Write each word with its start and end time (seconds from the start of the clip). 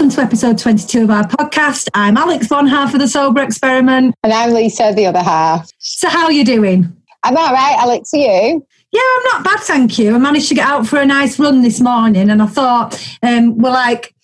welcome 0.00 0.16
to 0.16 0.22
episode 0.22 0.56
22 0.56 1.02
of 1.02 1.10
our 1.10 1.24
podcast. 1.24 1.86
I'm 1.92 2.16
Alex, 2.16 2.48
one 2.48 2.66
half 2.66 2.94
of 2.94 3.00
the 3.00 3.06
Sober 3.06 3.42
Experiment. 3.42 4.14
And 4.24 4.32
I'm 4.32 4.54
Lisa, 4.54 4.94
the 4.96 5.04
other 5.04 5.22
half. 5.22 5.70
So, 5.78 6.08
how 6.08 6.24
are 6.24 6.32
you 6.32 6.42
doing? 6.42 6.90
I'm 7.22 7.36
all 7.36 7.52
right, 7.52 7.76
Alex. 7.78 8.14
Are 8.14 8.16
you? 8.16 8.66
Yeah, 8.92 9.00
I'm 9.02 9.24
not 9.24 9.44
bad, 9.44 9.60
thank 9.60 9.98
you. 9.98 10.14
I 10.14 10.18
managed 10.18 10.48
to 10.48 10.54
get 10.54 10.66
out 10.66 10.86
for 10.86 10.98
a 10.98 11.04
nice 11.04 11.38
run 11.38 11.60
this 11.60 11.82
morning, 11.82 12.30
and 12.30 12.40
I 12.40 12.46
thought 12.46 12.98
um, 13.22 13.58
we're 13.58 13.72
like 13.72 14.14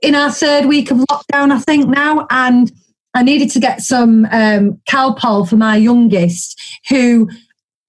in 0.00 0.16
our 0.16 0.32
third 0.32 0.66
week 0.66 0.90
of 0.90 0.98
lockdown, 0.98 1.52
I 1.52 1.60
think 1.60 1.86
now, 1.86 2.26
and 2.28 2.72
I 3.14 3.22
needed 3.22 3.48
to 3.52 3.60
get 3.60 3.80
some 3.80 4.24
um, 4.32 4.80
Calpol 4.90 5.48
for 5.48 5.56
my 5.56 5.76
youngest, 5.76 6.60
who 6.88 7.30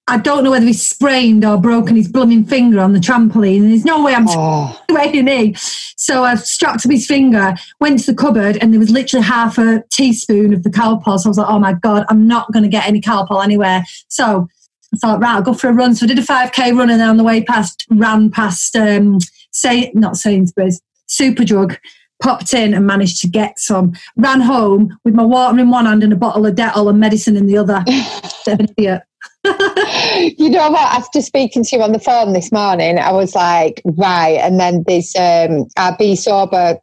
I 0.08 0.18
don't 0.18 0.44
know 0.44 0.52
whether 0.52 0.66
he's 0.66 0.86
sprained 0.86 1.46
or 1.46 1.58
broken 1.58 1.96
his 1.96 2.10
blooming 2.10 2.44
finger 2.44 2.82
on 2.82 2.92
the 2.92 3.00
trampoline. 3.00 3.62
And 3.62 3.72
there's 3.72 3.86
no 3.86 4.04
way 4.04 4.14
I'm 4.14 4.28
oh. 4.28 4.80
weighing 4.90 5.28
in. 5.28 5.56
So 5.56 6.24
I 6.26 6.36
strapped 6.36 6.86
up 6.86 6.92
his 6.92 7.08
finger, 7.08 7.56
went 7.80 8.00
to 8.00 8.12
the 8.12 8.18
cupboard, 8.18 8.58
and 8.58 8.74
there 8.74 8.80
was 8.80 8.90
literally 8.90 9.26
half 9.26 9.58
a 9.58 9.84
teaspoon 9.92 10.54
of 10.54 10.64
the 10.64 10.70
Calpol. 10.70 11.18
So 11.20 11.28
I 11.28 11.30
was 11.30 11.38
like, 11.38 11.50
oh 11.50 11.60
my 11.60 11.74
God, 11.74 12.06
I'm 12.10 12.28
not 12.28 12.52
going 12.52 12.64
to 12.64 12.70
get 12.70 12.86
any 12.86 13.00
Calpol 13.00 13.42
anywhere. 13.42 13.84
So 14.10 14.50
I 14.94 14.98
thought, 14.98 15.22
right, 15.22 15.36
I'll 15.36 15.42
go 15.42 15.54
for 15.54 15.70
a 15.70 15.74
run. 15.74 15.96
So 15.96 16.06
I 16.06 16.08
did 16.08 16.20
a 16.20 16.24
5K 16.24 16.78
run 16.78 16.90
and 16.90 17.00
then 17.00 17.10
on 17.10 17.18
the 17.18 17.24
way 17.24 17.42
past, 17.42 17.86
ran 17.90 18.30
past, 18.30 18.76
um, 18.76 19.20
say, 19.52 19.92
not 19.94 20.18
Sainsbury's, 20.18 20.82
Superdrug 21.08 21.78
popped 22.24 22.54
in 22.54 22.74
and 22.74 22.88
managed 22.88 23.22
to 23.22 23.28
get 23.28 23.60
some. 23.60 23.94
Ran 24.16 24.42
home 24.42 24.98
with 25.04 25.14
my 25.14 25.24
water 25.24 25.60
in 25.60 25.70
one 25.70 25.86
hand 25.86 26.04
and 26.04 26.14
a 26.14 26.16
bottle 26.16 26.46
of 26.46 26.56
Dettol 26.56 26.90
and 26.90 27.00
medicine 27.00 27.36
in 27.36 27.46
the 27.46 27.58
other. 27.58 27.84
idiot. 28.48 29.04
you 30.38 30.50
know 30.50 30.70
what? 30.70 30.96
After 30.96 31.22
speaking 31.22 31.64
to 31.64 31.76
you 31.76 31.84
on 31.84 31.92
the 31.92 32.00
phone 32.00 32.34
this 32.34 32.52
morning, 32.52 32.98
I 32.98 33.12
was 33.12 33.36
like, 33.36 33.82
right. 33.86 34.40
And 34.42 34.60
then 34.60 34.84
this 34.88 35.14
um, 35.18 35.66
our 35.78 35.96
Be 35.98 36.16
Sober 36.16 36.80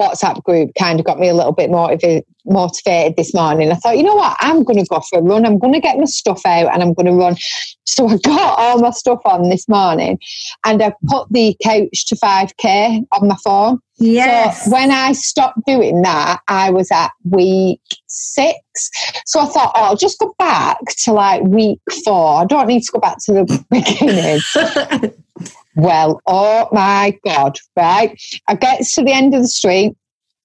WhatsApp 0.00 0.42
group 0.44 0.70
kind 0.78 1.00
of 1.00 1.06
got 1.06 1.18
me 1.18 1.28
a 1.28 1.34
little 1.34 1.52
bit 1.52 1.70
motivated, 1.70 2.24
motivated 2.46 3.16
this 3.16 3.34
morning. 3.34 3.70
I 3.70 3.74
thought, 3.74 3.96
you 3.96 4.04
know 4.04 4.14
what? 4.14 4.36
I'm 4.40 4.62
going 4.62 4.78
to 4.78 4.88
go 4.88 5.00
for 5.00 5.18
a 5.18 5.22
run. 5.22 5.44
I'm 5.44 5.58
going 5.58 5.74
to 5.74 5.80
get 5.80 5.98
my 5.98 6.04
stuff 6.04 6.40
out 6.46 6.72
and 6.72 6.82
I'm 6.82 6.94
going 6.94 7.06
to 7.06 7.12
run. 7.12 7.36
So 7.90 8.06
I 8.06 8.18
got 8.18 8.58
all 8.58 8.78
my 8.80 8.90
stuff 8.90 9.20
on 9.24 9.48
this 9.48 9.66
morning 9.66 10.20
and 10.64 10.80
I 10.82 10.92
put 11.08 11.26
the 11.32 11.56
couch 11.64 12.06
to 12.06 12.16
5K 12.16 13.06
on 13.10 13.26
my 13.26 13.36
phone. 13.42 13.80
Yes. 13.98 14.64
So 14.64 14.72
when 14.72 14.90
I 14.90 15.12
stopped 15.12 15.58
doing 15.66 16.02
that, 16.02 16.40
I 16.48 16.70
was 16.70 16.90
at 16.90 17.10
week 17.24 17.80
six. 18.06 18.90
So 19.26 19.40
I 19.40 19.46
thought, 19.46 19.72
oh, 19.74 19.84
I'll 19.84 19.96
just 19.96 20.18
go 20.18 20.34
back 20.38 20.78
to 21.04 21.12
like 21.12 21.42
week 21.42 21.80
four. 22.04 22.42
I 22.42 22.44
don't 22.44 22.68
need 22.68 22.82
to 22.82 22.92
go 22.92 23.00
back 23.00 23.18
to 23.24 23.32
the 23.32 23.64
beginning. 23.70 25.12
well, 25.76 26.20
oh 26.26 26.68
my 26.72 27.18
God, 27.24 27.58
right? 27.76 28.20
I 28.46 28.54
get 28.54 28.84
to 28.84 29.02
the 29.02 29.12
end 29.12 29.34
of 29.34 29.42
the 29.42 29.48
street 29.48 29.96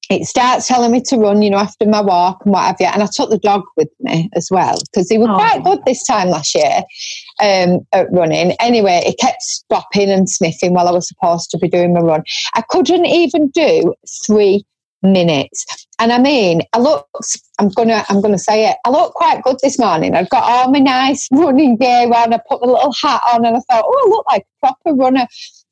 it 0.10 0.26
starts 0.26 0.68
telling 0.68 0.92
me 0.92 1.02
to 1.02 1.18
run, 1.18 1.42
you 1.42 1.50
know, 1.50 1.58
after 1.58 1.86
my 1.86 2.02
walk 2.02 2.42
and 2.44 2.54
what 2.54 2.66
have 2.66 2.76
you. 2.80 2.88
And 2.88 3.02
I 3.02 3.08
took 3.08 3.30
the 3.30 3.38
dog 3.38 3.64
with 3.78 3.90
me 4.02 4.30
as 4.36 4.50
well 4.52 4.76
because 4.92 5.10
he 5.10 5.18
was 5.18 5.30
oh. 5.30 5.36
quite 5.36 5.64
good 5.64 5.80
this 5.86 6.04
time 6.06 6.30
last 6.30 6.54
year 6.54 6.84
um, 7.42 7.86
at 7.92 8.12
running. 8.12 8.52
Anyway, 8.60 9.02
it 9.06 9.18
kept 9.20 9.42
stopping 9.42 10.10
and 10.10 10.30
sniffing 10.30 10.74
while 10.74 10.88
I 10.88 10.92
was 10.92 11.08
supposed 11.08 11.50
to 11.52 11.58
be 11.58 11.68
doing 11.68 11.94
my 11.94 12.02
run. 12.02 12.24
I 12.56 12.62
couldn't 12.70 13.06
even 13.06 13.50
do 13.50 13.94
three 14.26 14.66
minutes. 15.02 15.66
And 16.00 16.12
I 16.12 16.20
mean, 16.20 16.62
I 16.74 16.80
looked, 16.80 17.08
I'm 17.60 17.70
gonna 17.70 18.04
I'm 18.10 18.22
gonna 18.22 18.40
say 18.40 18.70
it, 18.70 18.78
I 18.86 18.90
looked 18.90 19.16
quite 19.16 19.44
good 19.44 19.58
this 19.62 19.78
morning. 19.78 20.16
I've 20.16 20.30
got 20.30 20.44
all 20.44 20.72
my 20.72 20.80
nice 20.80 21.28
running 21.32 21.78
gear 21.78 22.06
on, 22.06 22.34
I 22.34 22.40
put 22.50 22.62
the 22.62 22.68
little 22.68 22.94
hat 23.02 23.22
on 23.34 23.46
and 23.46 23.58
I 23.58 23.60
thought, 23.60 23.86
oh, 23.86 24.06
I 24.06 24.10
look 24.10 24.26
like 24.30 24.44
a 24.44 24.68
proper 24.68 24.96
runner. 24.96 25.28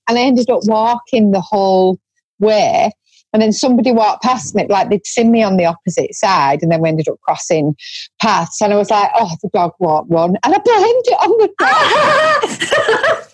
And 0.08 0.18
I 0.18 0.22
ended 0.24 0.50
up 0.50 0.62
walking 0.66 1.32
the 1.32 1.42
whole 1.42 1.98
way. 2.40 2.92
And 3.34 3.42
then 3.42 3.54
somebody 3.54 3.92
walked 3.92 4.24
past 4.24 4.56
me, 4.56 4.66
like 4.68 4.90
they'd 4.90 5.06
seen 5.06 5.32
me 5.32 5.42
on 5.44 5.58
the 5.58 5.66
opposite 5.66 6.14
side, 6.14 6.62
and 6.62 6.72
then 6.72 6.82
we 6.82 6.90
ended 6.90 7.08
up 7.08 7.20
crossing 7.22 7.76
paths. 8.22 8.60
And 8.62 8.74
I 8.74 8.78
was 8.78 8.90
like, 8.90 9.10
oh, 9.16 9.32
the 9.42 9.50
dog 9.54 9.72
won't 9.80 10.10
run. 10.10 10.38
And 10.44 10.54
I 10.54 10.58
blamed 10.58 11.06
it 11.06 11.18
on 11.22 11.30
the 11.38 11.50
dog. 11.58 13.28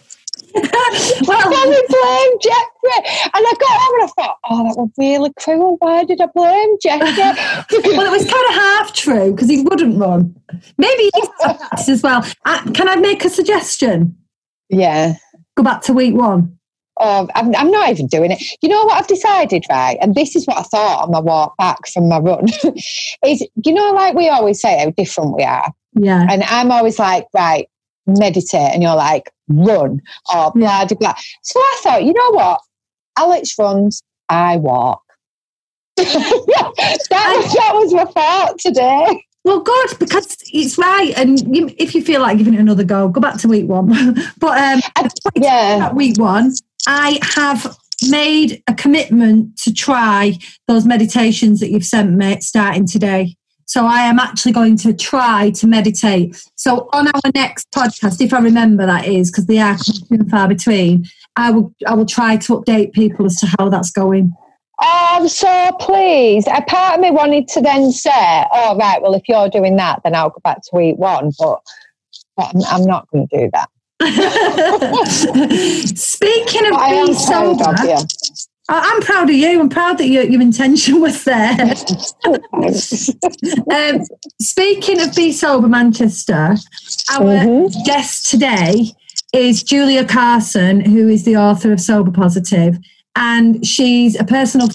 well, 1.28 1.50
we 1.50 1.84
blamed 1.90 2.42
Jeffrey. 2.42 3.02
And 3.34 3.46
I 3.46 3.54
got 3.60 3.80
home 3.80 4.00
and 4.00 4.04
I 4.04 4.08
thought, 4.08 4.38
oh, 4.50 4.64
that 4.64 4.78
was 4.78 4.90
really 4.98 5.32
cruel. 5.40 5.78
Why 5.80 6.04
did 6.04 6.22
I 6.22 6.28
blame 6.34 6.78
Jeffrey? 6.82 7.08
well, 7.98 8.06
it 8.06 8.12
was 8.12 8.30
kind 8.32 8.50
of 8.50 8.56
half 8.56 8.94
true 8.94 9.32
because 9.32 9.50
he 9.50 9.62
wouldn't 9.62 10.00
run. 10.00 10.36
Maybe 10.78 11.10
he's 11.14 11.90
as 11.90 12.02
well. 12.02 12.26
Uh, 12.46 12.72
can 12.72 12.90
I 12.90 12.96
make 12.96 13.26
a 13.26 13.30
suggestion? 13.30 14.16
Yeah. 14.70 15.16
Go 15.56 15.64
back 15.64 15.82
to 15.84 15.94
week 15.94 16.16
one. 16.16 16.58
Oh, 17.00 17.28
I'm, 17.36 17.56
I'm 17.56 17.72
not 17.72 17.90
even 17.90 18.08
doing 18.08 18.32
it. 18.32 18.42
You 18.62 18.70
know 18.70 18.86
what 18.86 18.96
I've 18.96 19.08
decided, 19.08 19.66
right? 19.70 19.98
And 20.02 20.16
this 20.16 20.36
is 20.36 20.46
what 20.46 20.58
I 20.58 20.64
thought 20.64 21.04
on 21.04 21.12
my 21.12 21.20
walk 21.20 21.56
back 21.58 21.88
from 21.88 22.10
my 22.10 22.20
run. 22.20 22.48
is 23.26 23.48
you 23.64 23.74
know, 23.74 23.92
like 23.92 24.16
we 24.16 24.30
always 24.30 24.62
say, 24.62 24.80
how 24.80 24.90
different 24.92 25.36
we 25.36 25.44
are. 25.44 25.72
Yeah. 25.94 26.26
And 26.30 26.44
I'm 26.44 26.72
always 26.72 27.00
like, 27.00 27.26
right, 27.34 27.68
meditate, 28.06 28.74
and 28.74 28.82
you're 28.82 28.96
like, 28.96 29.32
run 29.48 30.02
or 30.34 30.52
blah 30.52 30.86
blah 30.86 30.98
blah. 30.98 31.16
So 31.42 31.60
I 31.60 31.80
thought, 31.84 32.04
you 32.04 32.14
know 32.14 32.32
what? 32.32 32.62
Alex 33.18 33.56
runs, 33.58 34.04
I 34.30 34.58
walk. 34.58 35.02
that 35.98 36.06
was 36.06 37.54
that 37.54 37.72
was 37.74 37.94
my 37.94 38.06
thought 38.06 38.60
today. 38.60 39.24
Well, 39.44 39.62
good 39.62 39.98
because 39.98 40.38
it's 40.52 40.78
right, 40.78 41.14
and 41.16 41.56
you, 41.56 41.74
if 41.78 41.96
you 41.96 42.04
feel 42.04 42.22
like 42.22 42.38
giving 42.38 42.54
it 42.54 42.60
another 42.60 42.84
go, 42.84 43.08
go 43.08 43.22
back 43.22 43.38
to 43.40 43.48
week 43.48 43.66
one. 43.68 43.88
but 44.40 44.62
um, 44.62 44.82
yeah, 45.36 45.94
week 45.94 46.20
one, 46.20 46.52
I 46.88 47.20
have 47.36 47.76
made 48.10 48.64
a 48.68 48.74
commitment 48.74 49.58
to 49.58 49.74
try 49.74 50.34
those 50.68 50.86
meditations 50.86 51.60
that 51.60 51.70
you've 51.70 51.84
sent 51.84 52.14
me 52.14 52.40
starting 52.40 52.88
today. 52.88 53.36
So 53.66 53.86
I 53.86 54.04
am 54.04 54.18
actually 54.18 54.54
going 54.54 54.78
to 54.78 54.94
try 54.94 55.50
to 55.52 55.68
meditate. 55.68 56.42
So 56.56 56.88
on 56.94 57.10
our 57.10 57.32
next 57.36 57.70
podcast, 57.72 58.22
if 58.22 58.34
I 58.34 58.40
remember 58.40 58.86
that 58.86 59.06
is, 59.06 59.30
because 59.30 59.48
they 59.48 59.60
are 59.60 59.78
far 60.32 60.48
between, 60.48 61.06
I 61.36 61.52
will 61.52 61.76
I 61.86 61.94
will 61.94 62.06
try 62.06 62.38
to 62.38 62.62
update 62.62 62.94
people 62.94 63.26
as 63.26 63.36
to 63.42 63.48
how 63.60 63.68
that's 63.68 63.92
going. 63.92 64.34
Oh, 64.80 65.08
I'm 65.20 65.28
so 65.28 65.72
pleased. 65.82 66.48
A 66.48 66.62
part 66.62 66.96
of 66.96 67.02
me 67.02 67.12
wanted 67.12 67.50
to 67.50 67.62
then 67.62 67.92
say, 67.92 68.46
"Oh, 68.54 68.78
right. 68.78 69.02
Well, 69.02 69.16
if 69.16 69.24
you're 69.28 69.50
doing 69.50 69.76
that, 69.76 70.00
then 70.04 70.16
I'll 70.16 70.30
go 70.30 70.40
back 70.46 70.62
to 70.62 70.70
week 70.72 70.98
one." 70.98 71.32
But, 71.38 71.60
but 72.38 72.56
I'm, 72.56 72.62
I'm 72.70 72.86
not 72.86 73.10
going 73.12 73.28
to 73.28 73.38
do 73.38 73.50
that. 73.54 73.70
Speaking 75.96 76.66
of 76.72 76.80
being 76.88 77.14
sober, 77.14 77.76
I'm 78.70 79.02
proud 79.02 79.30
of 79.30 79.36
you. 79.36 79.60
I'm 79.60 79.70
proud 79.70 79.98
that 79.98 80.08
your, 80.08 80.24
your 80.24 80.42
intention 80.42 81.00
was 81.08 81.24
there. 81.24 81.54
um, 83.72 84.02
speaking 84.42 85.02
of 85.02 85.16
Be 85.16 85.32
Sober 85.32 85.68
Manchester, 85.68 86.56
our 87.12 87.20
mm-hmm. 87.20 87.84
guest 87.86 88.30
today 88.30 88.92
is 89.34 89.64
Julia 89.64 90.06
Carson, 90.06 90.82
who 90.82 91.08
is 91.08 91.24
the 91.24 91.38
author 91.38 91.72
of 91.72 91.80
Sober 91.80 92.12
Positive, 92.12 92.78
and 93.16 93.66
she's 93.66 94.20
a 94.20 94.24
personal 94.24 94.68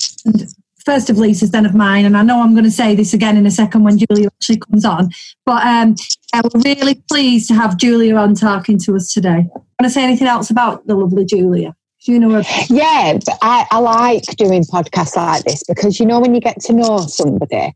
first 0.85 1.11
of 1.11 1.19
Lisa's, 1.19 1.51
then 1.51 1.67
of 1.67 1.75
mine. 1.75 2.05
And 2.05 2.17
I 2.17 2.23
know 2.23 2.43
I'm 2.43 2.53
going 2.53 2.65
to 2.65 2.71
say 2.71 2.95
this 2.95 3.15
again 3.15 3.37
in 3.37 3.47
a 3.47 3.51
second 3.51 3.85
when 3.85 3.99
Julia 3.99 4.29
actually 4.29 4.59
comes 4.59 4.85
on. 4.85 5.11
But 5.45 5.65
um, 5.67 5.97
yeah, 6.33 6.43
we're 6.43 6.61
really 6.61 7.03
pleased 7.09 7.49
to 7.49 7.55
have 7.55 7.77
Julia 7.77 8.17
on 8.17 8.35
talking 8.35 8.79
to 8.81 8.97
us 8.97 9.13
today. 9.13 9.47
Want 9.55 9.67
to 9.85 9.91
say 9.91 10.05
anything 10.05 10.29
else 10.29 10.51
about 10.51 10.87
the 10.87 10.95
lovely 10.95 11.25
Julia? 11.25 11.75
Do 12.05 12.13
you 12.13 12.19
know 12.19 12.31
her? 12.31 12.65
Yeah, 12.69 13.19
I, 13.43 13.67
I 13.71 13.79
like 13.79 14.25
doing 14.37 14.65
podcasts 14.65 15.17
like 15.17 15.45
this 15.45 15.63
because 15.69 16.01
you 16.01 16.07
know 16.07 16.19
when 16.19 16.35
you 16.35 16.41
get 16.41 16.61
to 16.63 16.73
know 16.73 16.99
somebody 16.99 17.73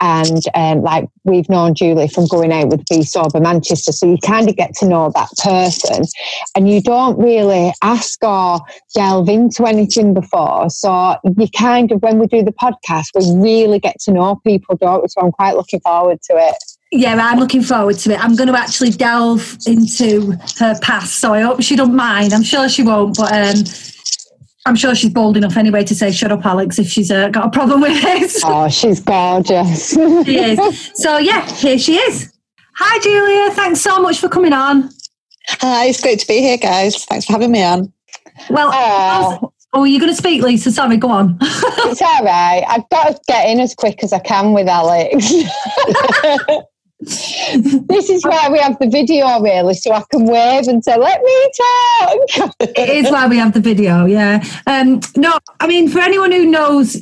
and 0.00 0.42
um, 0.54 0.82
like 0.82 1.08
we've 1.24 1.48
known 1.48 1.74
Julie 1.74 2.08
from 2.08 2.26
going 2.26 2.52
out 2.52 2.68
with 2.68 2.84
Be 2.86 3.02
Sober 3.02 3.40
Manchester, 3.40 3.92
so 3.92 4.06
you 4.06 4.18
kind 4.18 4.48
of 4.48 4.56
get 4.56 4.74
to 4.76 4.88
know 4.88 5.10
that 5.14 5.28
person, 5.42 6.04
and 6.56 6.68
you 6.68 6.82
don't 6.82 7.18
really 7.18 7.72
ask 7.82 8.22
or 8.22 8.60
delve 8.94 9.28
into 9.28 9.64
anything 9.66 10.14
before. 10.14 10.68
So 10.70 11.16
you 11.38 11.48
kind 11.56 11.92
of, 11.92 12.02
when 12.02 12.18
we 12.18 12.26
do 12.26 12.42
the 12.42 12.52
podcast, 12.52 13.08
we 13.14 13.42
really 13.42 13.78
get 13.78 14.00
to 14.00 14.12
know 14.12 14.36
people, 14.44 14.76
don't 14.76 15.02
we? 15.02 15.08
So 15.08 15.20
I'm 15.20 15.32
quite 15.32 15.56
looking 15.56 15.80
forward 15.80 16.20
to 16.30 16.36
it. 16.36 16.56
Yeah, 16.92 17.16
I'm 17.16 17.40
looking 17.40 17.62
forward 17.62 17.98
to 17.98 18.12
it. 18.12 18.22
I'm 18.22 18.36
going 18.36 18.48
to 18.48 18.56
actually 18.56 18.90
delve 18.90 19.58
into 19.66 20.36
her 20.58 20.78
past, 20.80 21.18
so 21.18 21.34
I 21.34 21.40
hope 21.40 21.62
she 21.62 21.76
don't 21.76 21.96
mind. 21.96 22.32
I'm 22.32 22.44
sure 22.44 22.68
she 22.68 22.82
won't, 22.82 23.16
but 23.16 23.32
um, 23.32 23.64
I'm 24.66 24.76
sure 24.76 24.94
she's 24.94 25.12
bold 25.12 25.36
enough 25.36 25.58
anyway 25.58 25.84
to 25.84 25.94
say, 25.94 26.10
shut 26.10 26.32
up, 26.32 26.44
Alex, 26.46 26.78
if 26.78 26.88
she's 26.88 27.10
uh, 27.10 27.28
got 27.28 27.46
a 27.46 27.50
problem 27.50 27.82
with 27.82 27.92
it. 27.94 28.32
Oh, 28.44 28.68
she's 28.68 29.00
gorgeous. 29.00 29.90
she 30.24 30.38
is. 30.38 30.90
So, 30.94 31.18
yeah, 31.18 31.46
here 31.56 31.78
she 31.78 31.96
is. 31.96 32.32
Hi, 32.76 32.98
Julia. 33.00 33.50
Thanks 33.54 33.80
so 33.80 34.00
much 34.00 34.18
for 34.18 34.28
coming 34.28 34.52
on. 34.52 34.90
Hi, 35.48 35.86
it's 35.86 36.00
great 36.00 36.18
to 36.20 36.26
be 36.26 36.40
here, 36.40 36.56
guys. 36.56 37.04
Thanks 37.04 37.26
for 37.26 37.32
having 37.32 37.52
me 37.52 37.62
on. 37.62 37.92
Well, 38.48 38.70
oh, 38.72 39.52
oh 39.74 39.84
you're 39.84 40.00
going 40.00 40.12
to 40.12 40.16
speak, 40.16 40.42
Lisa. 40.42 40.72
Sorry, 40.72 40.96
go 40.96 41.10
on. 41.10 41.36
it's 41.40 42.00
all 42.00 42.24
right. 42.24 42.64
I've 42.66 42.88
got 42.88 43.16
to 43.16 43.20
get 43.28 43.50
in 43.50 43.60
as 43.60 43.74
quick 43.74 44.02
as 44.02 44.12
I 44.14 44.18
can 44.18 44.52
with 44.54 44.66
Alex. 44.66 45.30
this 47.04 48.08
is 48.10 48.24
why 48.24 48.48
we 48.50 48.58
have 48.58 48.78
the 48.78 48.88
video 48.88 49.40
really 49.40 49.74
so 49.74 49.92
i 49.92 50.02
can 50.10 50.24
wave 50.26 50.66
and 50.68 50.84
say 50.84 50.96
let 50.96 51.20
me 51.22 51.50
talk 52.36 52.54
it 52.60 52.88
is 52.88 53.10
why 53.10 53.26
we 53.26 53.36
have 53.36 53.52
the 53.52 53.60
video 53.60 54.04
yeah 54.06 54.42
um 54.66 55.00
no 55.16 55.38
i 55.60 55.66
mean 55.66 55.88
for 55.88 56.00
anyone 56.00 56.32
who 56.32 56.44
knows 56.46 56.96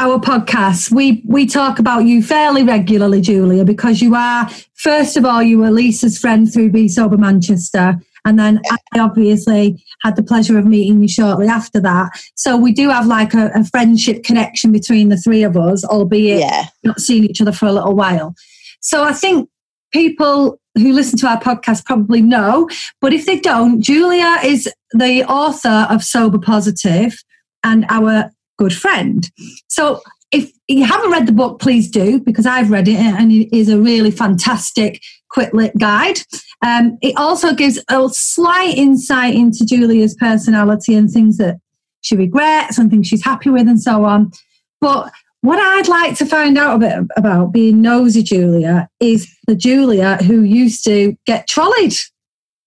our 0.00 0.20
podcast, 0.20 0.92
we 0.92 1.22
we 1.26 1.44
talk 1.44 1.80
about 1.80 2.04
you 2.04 2.22
fairly 2.22 2.62
regularly, 2.62 3.20
Julia, 3.20 3.64
because 3.64 4.00
you 4.00 4.14
are 4.14 4.48
first 4.74 5.16
of 5.16 5.24
all 5.24 5.42
you 5.42 5.58
were 5.58 5.72
Lisa's 5.72 6.18
friend 6.18 6.50
through 6.52 6.70
Be 6.70 6.86
Sober 6.86 7.16
Manchester, 7.16 7.96
and 8.24 8.38
then 8.38 8.60
I 8.94 9.00
obviously 9.00 9.84
had 10.02 10.14
the 10.14 10.22
pleasure 10.22 10.56
of 10.56 10.66
meeting 10.66 11.02
you 11.02 11.08
shortly 11.08 11.48
after 11.48 11.80
that. 11.80 12.10
So 12.36 12.56
we 12.56 12.72
do 12.72 12.90
have 12.90 13.06
like 13.06 13.34
a, 13.34 13.50
a 13.54 13.64
friendship 13.64 14.22
connection 14.22 14.70
between 14.70 15.08
the 15.08 15.16
three 15.16 15.42
of 15.42 15.56
us, 15.56 15.84
albeit 15.84 16.40
Yeah. 16.40 16.66
not 16.84 17.00
seen 17.00 17.24
each 17.24 17.40
other 17.40 17.52
for 17.52 17.66
a 17.66 17.72
little 17.72 17.96
while. 17.96 18.36
So 18.80 19.04
I 19.04 19.12
think 19.12 19.48
people 19.92 20.60
who 20.76 20.92
listen 20.92 21.18
to 21.18 21.26
our 21.26 21.40
podcast 21.40 21.84
probably 21.84 22.22
know, 22.22 22.68
but 23.00 23.12
if 23.12 23.26
they 23.26 23.40
don't, 23.40 23.80
Julia 23.80 24.38
is 24.44 24.68
the 24.92 25.24
author 25.24 25.86
of 25.90 26.04
Sober 26.04 26.38
Positive 26.38 27.16
and 27.64 27.84
our 27.88 28.30
good 28.58 28.72
friend. 28.72 29.30
So 29.68 30.00
if 30.30 30.50
you 30.68 30.84
haven't 30.84 31.10
read 31.10 31.26
the 31.26 31.32
book, 31.32 31.58
please 31.58 31.90
do, 31.90 32.20
because 32.20 32.46
I've 32.46 32.70
read 32.70 32.88
it 32.88 32.96
and 32.96 33.32
it 33.32 33.56
is 33.56 33.68
a 33.68 33.80
really 33.80 34.10
fantastic 34.10 35.00
quit 35.30 35.54
lit 35.54 35.76
guide. 35.78 36.18
Um, 36.64 36.98
it 37.00 37.16
also 37.16 37.54
gives 37.54 37.82
a 37.88 38.08
slight 38.10 38.76
insight 38.76 39.34
into 39.34 39.64
Julia's 39.64 40.14
personality 40.14 40.94
and 40.94 41.10
things 41.10 41.38
that 41.38 41.56
she 42.00 42.16
regrets 42.16 42.78
and 42.78 42.90
things 42.90 43.06
she's 43.06 43.24
happy 43.24 43.50
with 43.50 43.68
and 43.68 43.80
so 43.80 44.04
on. 44.04 44.32
But 44.80 45.12
what 45.40 45.58
I'd 45.58 45.88
like 45.88 46.16
to 46.18 46.26
find 46.26 46.58
out 46.58 46.76
a 46.76 46.78
bit 46.78 46.98
about 47.16 47.52
being 47.52 47.80
nosy 47.80 48.22
Julia 48.22 48.88
is 49.00 49.28
the 49.46 49.54
Julia 49.54 50.16
who 50.16 50.42
used 50.42 50.84
to 50.84 51.16
get 51.26 51.46
trolleyed. 51.46 51.94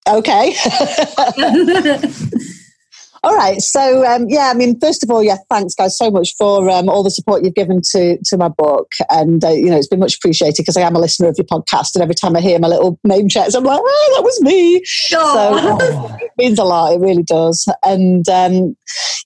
Okay. 0.08 0.56
all 3.24 3.36
right. 3.36 3.62
So, 3.62 4.04
um, 4.06 4.26
yeah, 4.30 4.50
I 4.50 4.56
mean, 4.56 4.80
first 4.80 5.04
of 5.04 5.12
all, 5.12 5.22
yeah, 5.22 5.38
thanks, 5.50 5.76
guys, 5.76 5.96
so 5.96 6.10
much 6.10 6.36
for 6.38 6.68
um, 6.70 6.90
all 6.90 7.04
the 7.04 7.12
support 7.12 7.44
you've 7.44 7.54
given 7.54 7.82
to 7.92 8.18
to 8.18 8.38
my 8.38 8.48
book. 8.48 8.94
And, 9.12 9.44
uh, 9.44 9.50
you 9.50 9.70
know, 9.70 9.78
it's 9.78 9.88
been 9.88 10.00
much 10.00 10.16
appreciated 10.16 10.56
because 10.58 10.76
I 10.76 10.82
am 10.82 10.96
a 10.96 11.00
listener 11.00 11.28
of 11.28 11.38
your 11.38 11.46
podcast. 11.46 11.94
And 11.94 12.02
every 12.02 12.16
time 12.16 12.36
I 12.36 12.42
hear 12.42 12.58
my 12.58 12.68
little 12.68 13.00
name 13.04 13.30
checks, 13.30 13.54
I'm 13.54 13.64
like, 13.64 13.80
oh, 13.82 14.14
that 14.16 14.24
was 14.24 14.42
me. 14.42 14.84
Oh. 15.14 15.78
So 15.78 16.16
it 16.20 16.32
means 16.40 16.58
a 16.58 16.64
lot. 16.64 16.94
It 16.94 17.00
really 17.00 17.24
does. 17.24 17.68
And 17.86 18.28
um, 18.28 18.76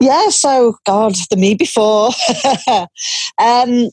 yeah, 0.01 0.27
so 0.27 0.75
God, 0.86 1.15
the 1.30 1.38
me 1.38 1.56
before. 1.56 2.07
um, 3.39 3.89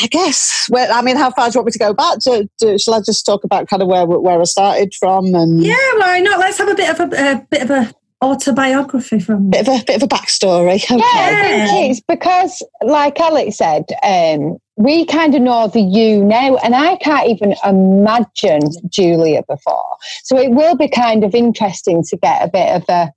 I 0.00 0.06
guess. 0.10 0.66
Well, 0.70 0.90
I 0.92 1.02
mean, 1.02 1.16
how 1.16 1.30
far 1.30 1.48
do 1.48 1.54
you 1.54 1.58
want 1.60 1.66
me 1.66 1.72
to 1.72 1.78
go 1.78 1.92
back? 1.92 2.18
To, 2.20 2.48
to, 2.60 2.78
shall 2.78 2.94
I 2.94 3.00
just 3.00 3.26
talk 3.26 3.44
about 3.44 3.68
kind 3.68 3.82
of 3.82 3.88
where 3.88 4.06
where 4.06 4.40
I 4.40 4.44
started 4.44 4.94
from 4.98 5.34
and 5.34 5.62
Yeah, 5.62 5.76
why 5.98 6.20
not? 6.20 6.40
Let's 6.40 6.58
have 6.58 6.68
a 6.68 6.74
bit 6.74 6.88
of 6.90 7.00
a, 7.00 7.32
a 7.32 7.46
bit 7.50 7.62
of 7.62 7.70
a 7.70 7.94
autobiography 8.22 9.18
from 9.18 9.50
bit 9.50 9.68
of 9.68 9.80
a 9.80 9.84
bit 9.84 9.96
of 9.96 10.02
a 10.04 10.06
backstory? 10.08 10.76
Okay. 10.76 10.96
Yeah, 10.96 11.02
I 11.04 11.66
think 11.66 11.90
it's 11.90 12.00
because, 12.00 12.62
like 12.82 13.18
Alex 13.20 13.56
said, 13.56 13.84
um, 14.02 14.58
we 14.76 15.04
kind 15.04 15.34
of 15.34 15.42
know 15.42 15.68
the 15.68 15.80
you 15.80 16.24
now, 16.24 16.56
and 16.56 16.74
I 16.74 16.96
can't 16.96 17.28
even 17.28 17.54
imagine 17.64 18.60
Julia 18.88 19.42
before. 19.48 19.96
So 20.24 20.38
it 20.38 20.52
will 20.52 20.76
be 20.76 20.88
kind 20.88 21.24
of 21.24 21.34
interesting 21.34 22.02
to 22.04 22.16
get 22.16 22.42
a 22.42 22.50
bit 22.50 22.76
of 22.76 22.84
a 22.88 23.12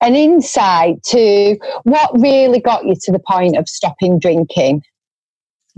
an 0.00 0.14
insight 0.14 1.02
to 1.02 1.56
what 1.82 2.10
really 2.20 2.60
got 2.60 2.86
you 2.86 2.94
to 3.02 3.12
the 3.12 3.18
point 3.18 3.56
of 3.56 3.68
stopping 3.68 4.18
drinking. 4.18 4.82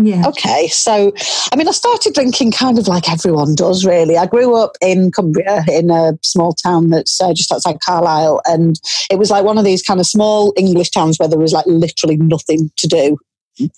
Yeah. 0.03 0.27
Okay, 0.27 0.69
so 0.69 1.13
I 1.53 1.57
mean, 1.57 1.69
I 1.69 1.73
started 1.73 2.15
drinking 2.15 2.53
kind 2.53 2.79
of 2.79 2.89
like 2.89 3.11
everyone 3.11 3.55
does, 3.55 3.85
really. 3.85 4.17
I 4.17 4.25
grew 4.25 4.57
up 4.57 4.73
in 4.81 5.11
Cumbria, 5.11 5.63
in 5.69 5.91
a 5.91 6.19
small 6.23 6.55
town 6.55 6.89
that's 6.89 7.21
uh, 7.21 7.35
just 7.35 7.53
outside 7.53 7.81
Carlisle, 7.85 8.41
and 8.47 8.81
it 9.11 9.19
was 9.19 9.31
like 9.31 9.45
one 9.45 9.59
of 9.59 9.65
these 9.65 9.83
kind 9.83 10.01
of 10.01 10.07
small 10.07 10.55
English 10.57 10.91
towns 10.91 11.19
where 11.19 11.29
there 11.29 11.39
was 11.39 11.53
like 11.53 11.67
literally 11.67 12.17
nothing 12.17 12.71
to 12.79 12.87
do 12.87 13.19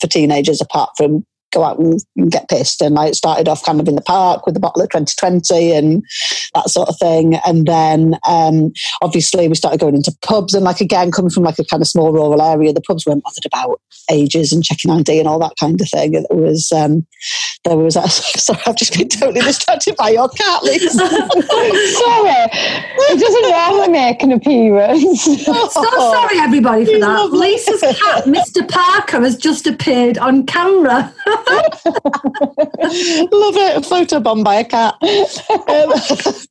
for 0.01 0.07
teenagers 0.07 0.61
apart 0.61 0.91
from 0.97 1.27
go 1.53 1.63
out 1.63 1.79
and, 1.79 2.01
and 2.17 2.33
get 2.33 2.49
pissed. 2.49 2.81
And 2.81 2.99
I 2.99 3.13
started 3.13 3.49
off 3.49 3.65
kind 3.65 3.81
of 3.81 3.89
in 3.89 3.95
the 3.95 4.03
park 4.03 4.47
with 4.47 4.57
a 4.57 4.61
bottle 4.61 4.83
of 4.83 4.89
2020 4.89 5.73
and 5.73 6.05
that 6.55 6.71
sort 6.71 6.89
of 6.89 6.99
thing. 6.99 7.37
And 7.47 7.67
then 7.67 8.17
um, 8.27 8.73
obviously 9.01 9.49
we 9.49 9.55
started 9.55 9.81
going 9.81 9.95
into 9.95 10.17
pubs 10.23 10.55
and 10.55 10.65
like 10.65 10.81
again, 10.81 11.11
coming 11.11 11.31
from 11.31 11.45
like 11.45 11.59
a 11.59 11.65
kind 11.65 11.83
of 11.83 11.89
small 11.89 12.13
rural 12.13 12.43
area, 12.43 12.73
the 12.73 12.81
pubs 12.81 13.07
weren't 13.07 13.23
bothered 13.23 13.47
about 13.47 13.81
ages 14.11 14.53
and 14.53 14.65
checking 14.65 14.91
ID 14.91 15.19
and 15.19 15.29
all 15.29 15.39
that 15.39 15.55
kind 15.61 15.81
of 15.81 15.89
thing. 15.89 16.15
It 16.15 16.27
was, 16.31 16.73
um, 16.73 17.07
there 17.65 17.77
was, 17.77 17.95
sorry, 18.43 18.61
I've 18.67 18.77
just 18.77 18.97
been 18.97 19.09
totally 19.09 19.41
distracted 19.41 19.97
by 19.97 20.11
your 20.11 20.29
cat, 20.31 20.63
Lisa. 20.65 20.89
Sorry, 20.99 22.49
it 23.11 23.21
doesn't 23.21 23.51
normally 23.51 23.89
make 23.89 24.23
an 24.23 24.33
appearance. 24.33 25.23
So 25.23 25.69
sorry, 25.71 26.39
everybody, 26.39 26.85
for 26.85 26.99
that. 26.99 27.31
Lisa's 27.31 27.81
cat, 27.81 28.25
Mr. 28.25 28.69
Parker, 28.69 29.21
has 29.21 29.37
just 29.37 29.67
appeared 29.67 30.19
on 30.19 30.47
camera. 30.47 31.13
Love 33.33 33.57
it. 33.57 33.87
Photo 33.87 34.21
bomb 34.21 34.45
by 34.45 34.57
a 34.57 34.65
cat. 34.65 34.95
Um, 35.03 35.93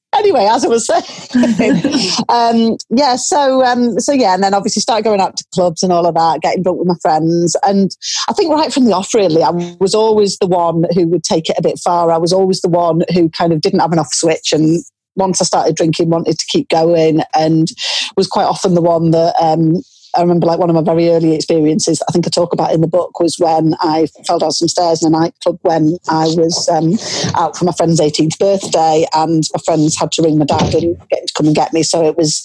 anyway, 0.15 0.47
as 0.49 0.65
I 0.65 0.67
was 0.67 0.85
saying, 0.85 2.13
um, 2.29 2.77
yeah. 2.89 3.15
So, 3.15 3.63
um, 3.63 3.99
so 3.99 4.11
yeah, 4.11 4.33
and 4.33 4.43
then 4.43 4.53
obviously 4.53 4.81
started 4.81 5.03
going 5.03 5.21
out 5.21 5.37
to 5.37 5.45
clubs 5.53 5.83
and 5.83 5.91
all 5.91 6.05
of 6.05 6.15
that, 6.15 6.41
getting 6.41 6.63
drunk 6.63 6.79
with 6.79 6.87
my 6.87 6.95
friends. 7.01 7.55
And 7.63 7.95
I 8.27 8.33
think 8.33 8.51
right 8.51 8.73
from 8.73 8.85
the 8.85 8.93
off, 8.93 9.13
really, 9.13 9.43
I 9.43 9.51
was 9.79 9.95
always 9.95 10.37
the 10.37 10.47
one 10.47 10.85
who 10.93 11.07
would 11.07 11.23
take 11.23 11.49
it 11.49 11.57
a 11.57 11.61
bit 11.61 11.79
far. 11.79 12.11
I 12.11 12.17
was 12.17 12.33
always 12.33 12.61
the 12.61 12.69
one 12.69 13.01
who 13.13 13.29
kind 13.29 13.53
of 13.53 13.61
didn't 13.61 13.79
have 13.79 13.93
an 13.93 13.99
off 13.99 14.13
switch 14.13 14.51
and. 14.53 14.83
Once 15.17 15.41
I 15.41 15.43
started 15.43 15.75
drinking, 15.75 16.09
wanted 16.09 16.39
to 16.39 16.45
keep 16.47 16.69
going, 16.69 17.21
and 17.35 17.67
was 18.15 18.27
quite 18.27 18.45
often 18.45 18.75
the 18.75 18.81
one 18.81 19.11
that 19.11 19.35
um, 19.41 19.81
I 20.15 20.21
remember 20.21 20.45
like 20.45 20.59
one 20.59 20.69
of 20.69 20.75
my 20.75 20.81
very 20.81 21.09
early 21.09 21.35
experiences 21.35 21.99
that 21.99 22.05
I 22.09 22.11
think 22.11 22.27
I 22.27 22.29
talk 22.29 22.53
about 22.53 22.73
in 22.73 22.81
the 22.81 22.87
book 22.87 23.19
was 23.19 23.37
when 23.39 23.75
I 23.79 24.07
fell 24.27 24.39
down 24.39 24.51
some 24.51 24.67
stairs 24.67 25.03
in 25.03 25.13
a 25.13 25.17
nightclub 25.17 25.59
when 25.61 25.97
I 26.09 26.25
was 26.35 26.67
um, 26.69 26.97
out 27.35 27.57
for 27.57 27.65
my 27.65 27.71
friend's 27.71 28.01
18th 28.01 28.37
birthday 28.37 29.05
and 29.13 29.43
my 29.53 29.61
friends 29.65 29.97
had 29.97 30.11
to 30.13 30.21
ring 30.21 30.37
my 30.37 30.45
dad 30.45 30.73
and 30.73 30.97
get 31.09 31.19
him 31.19 31.27
to 31.27 31.33
come 31.33 31.45
and 31.47 31.55
get 31.55 31.73
me. 31.73 31.83
So 31.83 32.05
it 32.05 32.17
was 32.17 32.43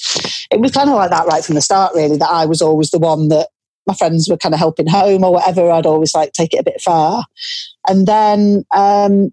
it 0.50 0.60
was 0.60 0.72
kind 0.72 0.88
of 0.88 0.96
like 0.96 1.10
that 1.10 1.26
right 1.26 1.44
from 1.44 1.56
the 1.56 1.60
start 1.60 1.94
really 1.94 2.16
that 2.18 2.30
I 2.30 2.46
was 2.46 2.62
always 2.62 2.90
the 2.90 2.98
one 2.98 3.28
that 3.28 3.48
my 3.86 3.94
friends 3.94 4.28
were 4.28 4.36
kind 4.36 4.54
of 4.54 4.58
helping 4.58 4.88
home 4.88 5.24
or 5.24 5.32
whatever. 5.32 5.70
I'd 5.70 5.86
always 5.86 6.14
like 6.14 6.32
take 6.32 6.52
it 6.52 6.60
a 6.60 6.64
bit 6.64 6.80
far. 6.80 7.24
And 7.88 8.06
then 8.06 8.64
um, 8.72 9.32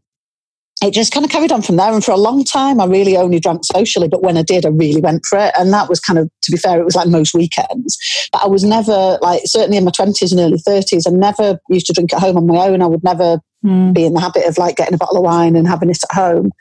it 0.83 0.93
just 0.93 1.13
kind 1.13 1.25
of 1.25 1.31
carried 1.31 1.51
on 1.51 1.61
from 1.61 1.77
there. 1.77 1.93
And 1.93 2.03
for 2.03 2.11
a 2.11 2.17
long 2.17 2.43
time, 2.43 2.81
I 2.81 2.85
really 2.85 3.15
only 3.15 3.39
drank 3.39 3.63
socially. 3.63 4.07
But 4.07 4.21
when 4.21 4.37
I 4.37 4.43
did, 4.43 4.65
I 4.65 4.69
really 4.69 5.01
went 5.01 5.25
for 5.25 5.37
it. 5.37 5.53
And 5.57 5.71
that 5.71 5.89
was 5.89 5.99
kind 5.99 6.19
of, 6.19 6.29
to 6.43 6.51
be 6.51 6.57
fair, 6.57 6.79
it 6.79 6.85
was 6.85 6.95
like 6.95 7.07
most 7.07 7.33
weekends. 7.33 7.97
But 8.31 8.43
I 8.43 8.47
was 8.47 8.63
never, 8.63 9.17
like, 9.21 9.41
certainly 9.45 9.77
in 9.77 9.85
my 9.85 9.91
20s 9.91 10.31
and 10.31 10.39
early 10.39 10.57
30s, 10.57 11.03
I 11.07 11.11
never 11.11 11.59
used 11.69 11.85
to 11.87 11.93
drink 11.93 12.13
at 12.13 12.19
home 12.19 12.37
on 12.37 12.47
my 12.47 12.67
own. 12.67 12.81
I 12.81 12.87
would 12.87 13.03
never 13.03 13.39
hmm. 13.61 13.93
be 13.93 14.05
in 14.05 14.13
the 14.13 14.19
habit 14.19 14.45
of 14.45 14.57
like 14.57 14.75
getting 14.75 14.93
a 14.93 14.97
bottle 14.97 15.17
of 15.17 15.23
wine 15.23 15.55
and 15.55 15.67
having 15.67 15.89
it 15.89 15.99
at 16.09 16.15
home. 16.15 16.51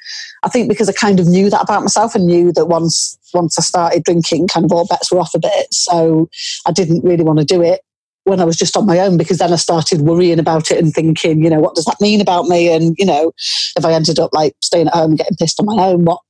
I 0.45 0.49
think 0.49 0.69
because 0.69 0.89
I 0.89 0.93
kind 0.93 1.19
of 1.19 1.27
knew 1.27 1.51
that 1.51 1.63
about 1.63 1.83
myself 1.83 2.15
and 2.15 2.27
knew 2.27 2.53
that 2.53 2.67
once 2.67 3.19
once 3.35 3.59
I 3.59 3.63
started 3.63 4.05
drinking, 4.05 4.49
kind 4.49 4.65
of 4.65 4.73
all 4.73 4.87
bets 4.87 5.11
were 5.11 5.19
off 5.19 5.35
a 5.35 5.39
bit. 5.39 5.73
So 5.73 6.29
I 6.67 6.73
didn't 6.73 7.03
really 7.03 7.25
want 7.25 7.39
to 7.39 7.45
do 7.45 7.63
it 7.63 7.81
when 8.25 8.41
I 8.41 8.45
was 8.45 8.57
just 8.57 8.77
on 8.77 8.87
my 8.87 9.01
own 9.01 9.17
because 9.17 9.39
then 9.39 9.53
I 9.53 9.57
started 9.57 10.03
worrying 10.03 10.39
about 10.39 10.71
it 10.71 10.79
and 10.79 10.93
thinking, 10.93 11.43
you 11.43 11.51
know, 11.51 11.61
what 11.61 11.75
does 11.75 11.85
that 11.87 12.01
mean 12.01 12.21
about 12.21 12.47
me? 12.47 12.73
And, 12.73 12.95
you 12.99 13.05
know, 13.05 13.33
if 13.77 13.85
I 13.85 13.93
ended 13.93 14.19
up 14.19 14.31
like 14.33 14.55
staying 14.63 14.89
at 14.89 14.95
home 14.95 15.11
and 15.11 15.19
getting 15.19 15.37
pissed 15.37 15.59
on 15.59 15.67
my 15.67 15.83
own, 15.83 16.05
what, 16.05 16.21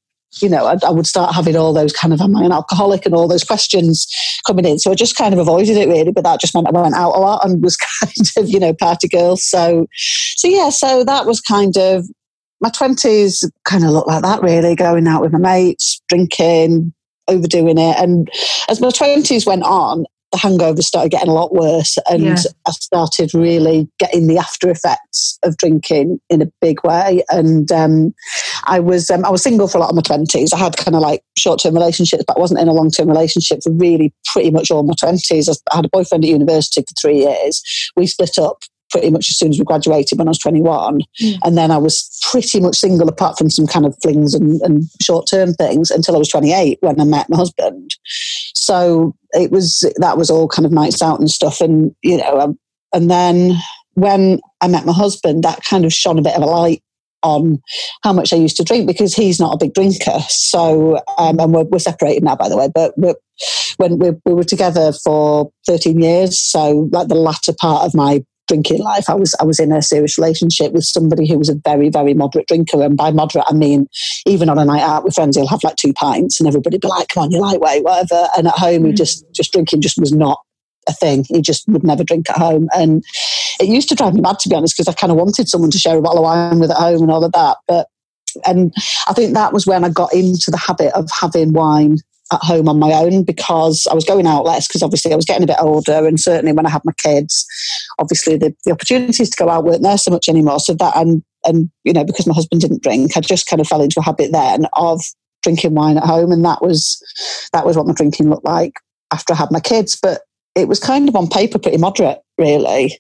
you 0.41 0.49
know, 0.49 0.67
I, 0.67 0.77
I 0.87 0.91
would 0.91 1.07
start 1.07 1.35
having 1.35 1.57
all 1.57 1.75
those 1.75 1.93
kind 1.93 2.15
of, 2.15 2.21
am 2.21 2.37
I 2.37 2.45
an 2.45 2.53
alcoholic 2.53 3.05
and 3.05 3.15
all 3.15 3.29
those 3.29 3.45
questions 3.45 4.07
coming 4.47 4.65
in. 4.65 4.79
So 4.79 4.91
I 4.91 4.95
just 4.95 5.17
kind 5.17 5.35
of 5.35 5.41
avoided 5.41 5.77
it 5.77 5.89
really, 5.89 6.13
but 6.13 6.25
that 6.25 6.41
just 6.41 6.55
meant 6.55 6.67
I 6.67 6.71
went 6.71 6.95
out 6.95 7.15
a 7.15 7.21
lot 7.21 7.45
and 7.45 7.63
was 7.63 7.77
kind 8.01 8.29
of, 8.39 8.49
you 8.49 8.59
know, 8.59 8.73
party 8.73 9.09
girl. 9.09 9.37
So, 9.37 9.87
so 10.37 10.49
yeah, 10.49 10.71
so 10.71 11.05
that 11.05 11.27
was 11.27 11.41
kind 11.41 11.77
of, 11.77 12.07
my 12.63 12.71
20s 12.71 13.45
kind 13.65 13.85
of 13.85 13.91
looked 13.91 14.09
like 14.09 14.23
that 14.23 14.41
really, 14.41 14.77
going 14.77 15.07
out 15.09 15.21
with 15.21 15.33
my 15.33 15.39
mates, 15.39 16.01
drinking, 16.09 16.95
overdoing 17.29 17.77
it. 17.77 17.97
And 17.99 18.31
as 18.69 18.81
my 18.81 18.89
20s 18.89 19.47
went 19.47 19.65
on, 19.65 20.07
the 20.33 20.39
hangovers 20.39 20.85
started 20.85 21.11
getting 21.11 21.29
a 21.29 21.35
lot 21.35 21.53
worse 21.53 21.99
and 22.11 22.23
Yeah. 22.23 22.37
I 22.67 22.73
started 22.73 23.33
really 23.35 23.89
getting 23.99 24.27
the 24.27 24.39
after 24.39 24.71
effects 24.71 25.39
of 25.43 25.57
drinking 25.59 26.21
in 26.31 26.43
a 26.43 26.51
big 26.61 26.83
way. 26.85 27.23
And 27.29 27.71
um, 27.71 28.15
I 28.65 28.81
was 28.81 29.11
um, 29.11 29.25
I 29.25 29.31
was 29.31 29.43
single 29.43 29.69
for 29.69 29.79
a 29.79 29.81
lot 29.83 29.91
of 29.91 29.97
my 29.97 30.03
twenties. 30.03 30.53
I 30.53 30.59
had 30.59 30.77
kind 30.77 30.97
of 30.97 31.03
like 31.03 31.23
short 31.37 31.61
term 31.61 31.75
relationships, 31.75 32.25
but 32.27 32.37
I 32.37 32.41
wasn't 32.41 32.61
in 32.61 32.69
a 32.69 32.73
long 32.73 32.91
term 32.91 33.09
relationship 33.09 33.61
for 33.63 33.73
really 33.73 34.13
pretty 34.27 34.51
much 34.51 34.71
all 34.71 34.83
my 34.83 34.95
twenties. 34.99 35.49
I 35.49 35.77
had 35.77 35.85
a 35.85 35.91
boyfriend 35.91 36.25
at 36.25 36.31
university 36.31 36.81
for 36.81 36.95
three 37.01 37.19
years. 37.19 37.63
We 37.97 38.07
split 38.07 38.39
up 38.39 38.63
pretty 38.91 39.11
much 39.11 39.31
as 39.31 39.39
soon 39.39 39.51
as 39.51 39.59
we 39.59 39.65
graduated 39.65 40.19
when 40.19 40.29
I 40.29 40.31
was 40.31 40.39
21. 40.39 41.01
And 41.43 41.57
then 41.57 41.71
I 41.71 41.79
was 41.79 42.21
pretty 42.31 42.61
much 42.61 42.77
single 42.77 43.09
apart 43.09 43.39
from 43.39 43.49
some 43.49 43.67
kind 43.67 43.87
of 43.87 43.97
flings 44.03 44.35
and, 44.35 44.61
and 44.61 44.85
short 45.01 45.27
term 45.29 45.55
things 45.55 45.91
until 45.91 46.15
I 46.15 46.19
was 46.19 46.29
28 46.29 46.77
when 46.83 47.01
I 47.01 47.05
met 47.05 47.31
my 47.31 47.39
husband. 47.39 47.97
So 48.55 49.17
it 49.33 49.51
was, 49.51 49.91
that 49.97 50.19
was 50.19 50.31
all 50.31 50.49
kind 50.49 50.67
of 50.67 50.73
nights 50.73 51.03
out 51.03 51.19
and 51.19 51.31
stuff. 51.31 51.61
And, 51.61 51.95
you 52.03 52.19
know, 52.19 52.41
um, 52.41 52.59
and 52.93 53.11
then 53.11 53.53
when 53.95 54.41
I 54.61 54.69
met 54.69 54.87
my 54.87 54.93
husband, 54.93 55.45
that 55.45 55.65
kind 55.65 55.85
of 55.85 55.93
shone 55.93 56.19
a 56.19 56.23
bit 56.23 56.37
of 56.37 56.43
a 56.43 56.47
light 56.47 56.83
on 57.23 57.61
how 58.03 58.13
much 58.13 58.33
I 58.33 58.37
used 58.37 58.57
to 58.57 58.65
drink 58.65 58.87
because 58.87 59.15
he's 59.15 59.39
not 59.39 59.55
a 59.55 59.59
big 59.59 59.75
drinker. 59.75 60.19
So, 60.29 60.97
um, 61.19 61.39
and 61.39 61.55
we're, 61.55 61.65
we're 61.65 61.79
separated 61.79 62.23
now, 62.23 62.37
by 62.37 62.49
the 62.49 62.57
way, 62.57 62.69
but 62.75 62.95
when 63.77 63.99
we, 63.99 64.11
we 64.25 64.35
were 64.35 64.45
together 64.45 64.93
for 64.93 65.51
13 65.67 66.01
years, 66.01 66.39
so 66.39 66.89
like 66.93 67.09
the 67.09 67.15
latter 67.15 67.55
part 67.59 67.87
of 67.87 67.95
my 67.95 68.25
drinking 68.49 68.81
life. 68.81 69.09
I 69.09 69.15
was 69.15 69.35
I 69.41 69.45
was 69.45 69.59
in 69.59 69.73
a 69.73 69.83
serious 69.83 70.19
relationship 70.19 70.73
with 70.73 70.85
somebody 70.85 71.29
who 71.29 71.39
was 71.39 71.49
a 71.49 71.55
very 71.55 71.89
very 71.89 72.15
moderate 72.15 72.49
drinker, 72.49 72.83
and 72.83 72.97
by 72.97 73.11
moderate 73.11 73.45
I 73.49 73.55
mean 73.55 73.89
even 74.27 74.49
on 74.49 74.59
a 74.59 74.65
night 74.65 74.83
out 74.83 75.05
with 75.05 75.15
friends, 75.15 75.37
he'll 75.37 75.47
have 75.49 75.65
like 75.65 75.77
two 75.77 75.93
pints, 75.93 76.41
and 76.41 76.49
everybody 76.49 76.79
be 76.79 76.89
like, 76.89 77.09
"Come 77.09 77.25
on, 77.25 77.31
you're 77.31 77.41
lightweight, 77.41 77.85
whatever." 77.85 78.29
And 78.37 78.49
at 78.49 78.55
home, 78.55 78.83
mm. 78.83 78.87
he 78.89 78.93
just 78.93 79.25
just 79.33 79.53
drinking 79.53 79.81
just 79.81 79.99
was 79.99 80.13
not 80.13 80.41
a 80.89 80.93
thing. 80.93 81.25
He 81.29 81.41
just 81.41 81.67
would 81.69 81.85
never 81.85 82.05
drink 82.05 82.29
at 82.31 82.37
home, 82.37 82.69
and 82.75 83.05
it 83.61 83.69
used 83.69 83.89
to 83.91 83.95
drive 83.95 84.15
me 84.15 84.21
mad 84.21 84.39
to 84.41 84.49
be 84.49 84.55
honest 84.55 84.77
because 84.77 84.89
I 84.89 84.99
kind 84.99 85.11
of 85.11 85.19
wanted 85.19 85.49
someone 85.49 85.71
to 85.71 85.79
share 85.79 85.99
a 85.99 86.03
bottle 86.03 86.19
of 86.19 86.25
wine 86.25 86.59
with 86.59 86.71
at 86.71 86.77
home 86.77 87.03
and 87.03 87.11
all 87.11 87.25
of 87.25 87.33
that, 87.33 87.59
but. 87.67 87.89
And 88.47 88.73
I 89.09 89.13
think 89.13 89.35
that 89.35 89.53
was 89.53 89.67
when 89.67 89.85
I 89.85 89.91
got 89.91 90.15
into 90.15 90.51
the 90.51 90.57
habit 90.57 90.95
of 90.95 91.07
having 91.21 91.53
wine 91.53 91.99
at 92.33 92.43
home 92.43 92.69
on 92.69 92.79
my 92.79 92.93
own 92.93 93.25
because 93.25 93.87
I 93.91 93.95
was 93.95 94.05
going 94.05 94.27
out 94.27 94.45
less 94.45 94.67
because 94.67 94.83
obviously 94.83 95.13
I 95.13 95.17
was 95.17 95.25
getting 95.25 95.45
a 95.45 95.47
bit 95.47 95.61
older 95.61 96.07
and 96.07 96.19
certainly 96.19 96.53
when 96.53 96.67
I 96.67 96.71
had 96.71 96.85
my 96.85 96.93
kids, 96.93 97.47
obviously 97.99 98.37
the, 98.37 98.55
the 98.65 98.73
opportunities 98.73 99.31
to 99.31 99.37
go 99.37 99.49
out 99.49 99.65
weren't 99.65 99.83
there 99.83 99.99
so 99.99 100.11
much 100.11 100.29
anymore. 100.29 100.61
So 100.61 100.75
that 100.75 100.97
and 100.97 101.23
and 101.45 101.71
you 101.85 101.93
know 101.93 102.05
because 102.05 102.27
my 102.27 102.35
husband 102.35 102.61
didn't 102.61 102.83
drink, 102.83 103.17
I 103.17 103.21
just 103.21 103.47
kind 103.47 103.61
of 103.61 103.67
fell 103.67 103.83
into 103.83 104.01
a 104.01 104.05
habit 104.05 104.33
then 104.33 104.67
of 104.75 105.03
drinking 105.43 105.75
wine 105.75 105.99
at 105.99 106.05
home, 106.05 106.33
and 106.33 106.45
that 106.45 106.63
was 106.63 107.01
that 107.53 107.67
was 107.67 107.77
what 107.77 107.87
my 107.87 107.93
drinking 107.93 108.31
looked 108.31 108.45
like 108.45 108.75
after 109.13 109.35
I 109.35 109.37
had 109.37 109.51
my 109.51 109.61
kids. 109.61 109.99
But 110.01 110.23
it 110.55 110.69
was 110.69 110.79
kind 110.79 111.09
of 111.09 111.17
on 111.17 111.29
paper 111.29 111.59
pretty 111.59 111.79
moderate, 111.79 112.19
really. 112.37 112.99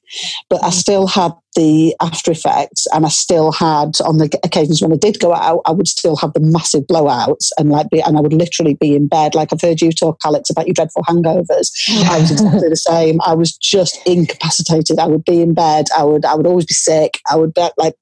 But 0.48 0.64
I 0.64 0.68
mm. 0.68 0.72
still 0.72 1.06
had 1.06 1.32
the 1.54 1.94
after 2.00 2.30
effects, 2.30 2.86
and 2.94 3.04
I 3.04 3.10
still 3.10 3.52
had 3.52 4.00
on 4.06 4.16
the 4.16 4.30
occasions 4.42 4.80
when 4.80 4.92
I 4.92 4.96
did 4.96 5.20
go 5.20 5.34
out, 5.34 5.60
I 5.66 5.72
would 5.72 5.86
still 5.86 6.16
have 6.16 6.32
the 6.32 6.40
massive 6.40 6.84
blowouts, 6.84 7.50
and 7.58 7.68
like 7.68 7.90
be, 7.90 8.00
and 8.00 8.16
I 8.16 8.20
would 8.20 8.32
literally 8.32 8.74
be 8.74 8.96
in 8.96 9.06
bed. 9.06 9.34
Like 9.34 9.52
I've 9.52 9.60
heard 9.60 9.82
you 9.82 9.92
talk, 9.92 10.18
Alex, 10.24 10.48
about 10.48 10.66
your 10.66 10.74
dreadful 10.74 11.02
hangovers. 11.02 11.70
I 12.08 12.20
was 12.20 12.30
exactly 12.30 12.68
the 12.70 12.76
same. 12.76 13.20
I 13.26 13.34
was 13.34 13.52
just 13.58 14.00
incapacitated. 14.06 14.98
I 14.98 15.06
would 15.06 15.24
be 15.24 15.42
in 15.42 15.52
bed. 15.52 15.86
I 15.96 16.04
would, 16.04 16.24
I 16.24 16.34
would 16.34 16.46
always 16.46 16.66
be 16.66 16.74
sick. 16.74 17.20
I 17.30 17.36
would 17.36 17.52
be 17.52 17.68
like, 17.76 17.94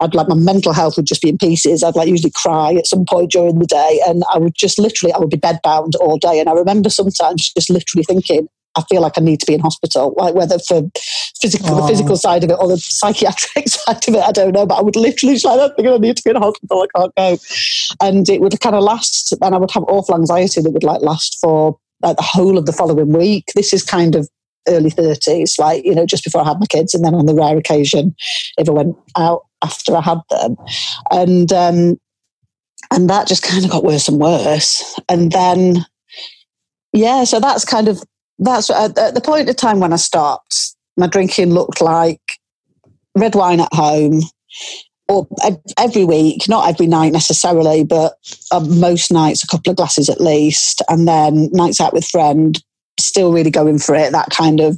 I'd 0.00 0.14
like 0.14 0.28
my 0.28 0.34
mental 0.34 0.72
health 0.72 0.96
would 0.96 1.06
just 1.06 1.22
be 1.22 1.28
in 1.28 1.38
pieces. 1.38 1.84
I'd 1.84 1.94
like 1.94 2.08
usually 2.08 2.32
cry 2.32 2.74
at 2.74 2.86
some 2.86 3.04
point 3.04 3.30
during 3.30 3.60
the 3.60 3.66
day, 3.66 4.00
and 4.08 4.24
I 4.32 4.38
would 4.38 4.56
just 4.56 4.78
literally, 4.78 5.12
I 5.12 5.18
would 5.18 5.30
be 5.30 5.36
bedbound 5.36 5.92
all 6.00 6.18
day. 6.18 6.40
And 6.40 6.48
I 6.48 6.52
remember 6.52 6.90
sometimes 6.90 7.52
just 7.52 7.70
literally 7.70 8.02
thinking, 8.02 8.48
I 8.78 8.82
feel 8.88 9.02
like 9.02 9.18
I 9.18 9.20
need 9.20 9.40
to 9.40 9.46
be 9.46 9.54
in 9.54 9.60
hospital, 9.60 10.14
like 10.16 10.34
whether 10.34 10.58
for 10.58 10.82
physical, 11.40 11.74
oh. 11.74 11.82
the 11.82 11.88
physical 11.88 12.16
side 12.16 12.44
of 12.44 12.50
it 12.50 12.56
or 12.58 12.68
the 12.68 12.78
psychiatric 12.78 13.68
side 13.68 14.08
of 14.08 14.14
it, 14.14 14.22
I 14.22 14.32
don't 14.32 14.52
know. 14.52 14.66
But 14.66 14.78
I 14.78 14.82
would 14.82 14.96
literally 14.96 15.34
just 15.34 15.44
like, 15.44 15.58
I 15.58 15.74
think 15.74 15.88
I 15.88 15.96
need 15.96 16.16
to 16.16 16.22
be 16.22 16.30
in 16.30 16.36
hospital. 16.36 16.86
I 16.94 16.98
can't 16.98 17.14
go, 17.16 17.36
and 18.00 18.28
it 18.28 18.40
would 18.40 18.60
kind 18.60 18.76
of 18.76 18.82
last. 18.82 19.32
And 19.42 19.54
I 19.54 19.58
would 19.58 19.70
have 19.72 19.84
awful 19.84 20.14
anxiety 20.14 20.60
that 20.60 20.70
would 20.70 20.84
like 20.84 21.02
last 21.02 21.38
for 21.40 21.78
like 22.02 22.16
the 22.16 22.22
whole 22.22 22.58
of 22.58 22.66
the 22.66 22.72
following 22.72 23.12
week. 23.12 23.46
This 23.54 23.72
is 23.72 23.82
kind 23.82 24.14
of 24.14 24.28
early 24.68 24.90
30s, 24.90 25.58
like, 25.58 25.84
you 25.84 25.94
know, 25.94 26.06
just 26.06 26.24
before 26.24 26.42
I 26.42 26.48
had 26.48 26.60
my 26.60 26.66
kids. 26.66 26.94
And 26.94 27.04
then 27.04 27.14
on 27.14 27.26
the 27.26 27.34
rare 27.34 27.56
occasion, 27.56 28.14
if 28.56 28.68
I 28.68 28.72
went 28.72 28.96
out 29.16 29.42
after 29.62 29.96
I 29.96 30.02
had 30.02 30.20
them. 30.30 30.56
And, 31.10 31.52
um, 31.52 31.98
and 32.90 33.10
that 33.10 33.26
just 33.26 33.42
kind 33.42 33.64
of 33.64 33.70
got 33.70 33.84
worse 33.84 34.08
and 34.08 34.18
worse. 34.18 34.98
And 35.08 35.32
then, 35.32 35.86
yeah, 36.92 37.24
so 37.24 37.40
that's 37.40 37.64
kind 37.64 37.88
of 37.88 38.02
that's 38.38 38.70
at, 38.70 38.96
at 38.98 39.14
the 39.14 39.20
point 39.20 39.48
of 39.48 39.56
time 39.56 39.80
when 39.80 39.92
I 39.92 39.96
stopped, 39.96 40.74
my 40.96 41.06
drinking 41.06 41.50
looked 41.50 41.80
like 41.80 42.20
red 43.14 43.34
wine 43.34 43.60
at 43.60 43.72
home, 43.72 44.22
or 45.08 45.26
every 45.78 46.04
week, 46.04 46.48
not 46.48 46.68
every 46.68 46.86
night 46.86 47.12
necessarily, 47.12 47.84
but 47.84 48.14
uh, 48.50 48.60
most 48.60 49.10
nights 49.10 49.42
a 49.42 49.46
couple 49.46 49.70
of 49.70 49.76
glasses 49.76 50.08
at 50.08 50.20
least, 50.20 50.82
and 50.88 51.08
then 51.08 51.48
nights 51.52 51.80
out 51.80 51.94
with 51.94 52.04
friend. 52.04 52.62
Still 53.00 53.32
really 53.32 53.50
going 53.50 53.78
for 53.78 53.94
it. 53.94 54.10
That 54.10 54.30
kind 54.30 54.58
of, 54.58 54.76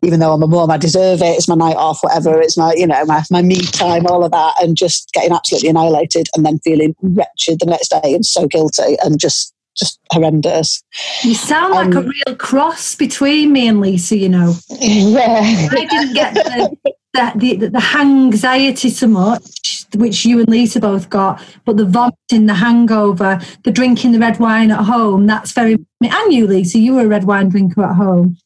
even 0.00 0.18
though 0.18 0.32
I'm 0.32 0.42
a 0.42 0.46
mum, 0.46 0.70
I 0.70 0.78
deserve 0.78 1.20
it. 1.20 1.36
It's 1.36 1.46
my 1.46 1.54
night 1.54 1.76
off, 1.76 2.02
whatever. 2.02 2.40
It's 2.40 2.56
my, 2.56 2.72
you 2.74 2.86
know, 2.86 3.04
my, 3.04 3.22
my 3.30 3.42
me 3.42 3.60
time, 3.60 4.06
all 4.06 4.24
of 4.24 4.30
that, 4.30 4.54
and 4.62 4.74
just 4.74 5.10
getting 5.12 5.30
absolutely 5.30 5.68
annihilated, 5.68 6.26
and 6.34 6.46
then 6.46 6.58
feeling 6.60 6.96
wretched 7.02 7.60
the 7.60 7.66
next 7.66 7.88
day 7.88 8.14
and 8.14 8.24
so 8.24 8.46
guilty, 8.46 8.96
and 9.04 9.20
just 9.20 9.52
just 9.76 10.00
horrendous. 10.10 10.82
You 11.22 11.34
sound 11.34 11.74
like 11.74 11.94
um, 11.94 12.06
a 12.06 12.08
real 12.08 12.36
cross 12.36 12.94
between 12.94 13.52
me 13.52 13.68
and 13.68 13.80
Lisa, 13.80 14.16
you 14.16 14.28
know. 14.28 14.54
Yeah. 14.68 15.40
I 15.70 15.86
didn't 15.90 16.14
get 16.14 16.34
the, 16.34 16.76
the, 17.14 17.56
the, 17.56 17.68
the 17.68 17.96
anxiety 17.96 18.90
so 18.90 19.06
much, 19.06 19.86
which 19.94 20.24
you 20.24 20.40
and 20.40 20.48
Lisa 20.48 20.80
both 20.80 21.10
got, 21.10 21.42
but 21.64 21.76
the 21.76 21.84
vomiting, 21.84 22.46
the 22.46 22.54
hangover, 22.54 23.40
the 23.62 23.70
drinking 23.70 24.12
the 24.12 24.18
red 24.18 24.38
wine 24.38 24.70
at 24.70 24.84
home, 24.84 25.26
that's 25.26 25.52
very. 25.52 25.76
Me 26.00 26.10
and 26.12 26.32
you, 26.32 26.46
Lisa, 26.46 26.78
you 26.78 26.94
were 26.94 27.02
a 27.02 27.08
red 27.08 27.24
wine 27.24 27.48
drinker 27.48 27.84
at 27.84 27.96
home. 27.96 28.36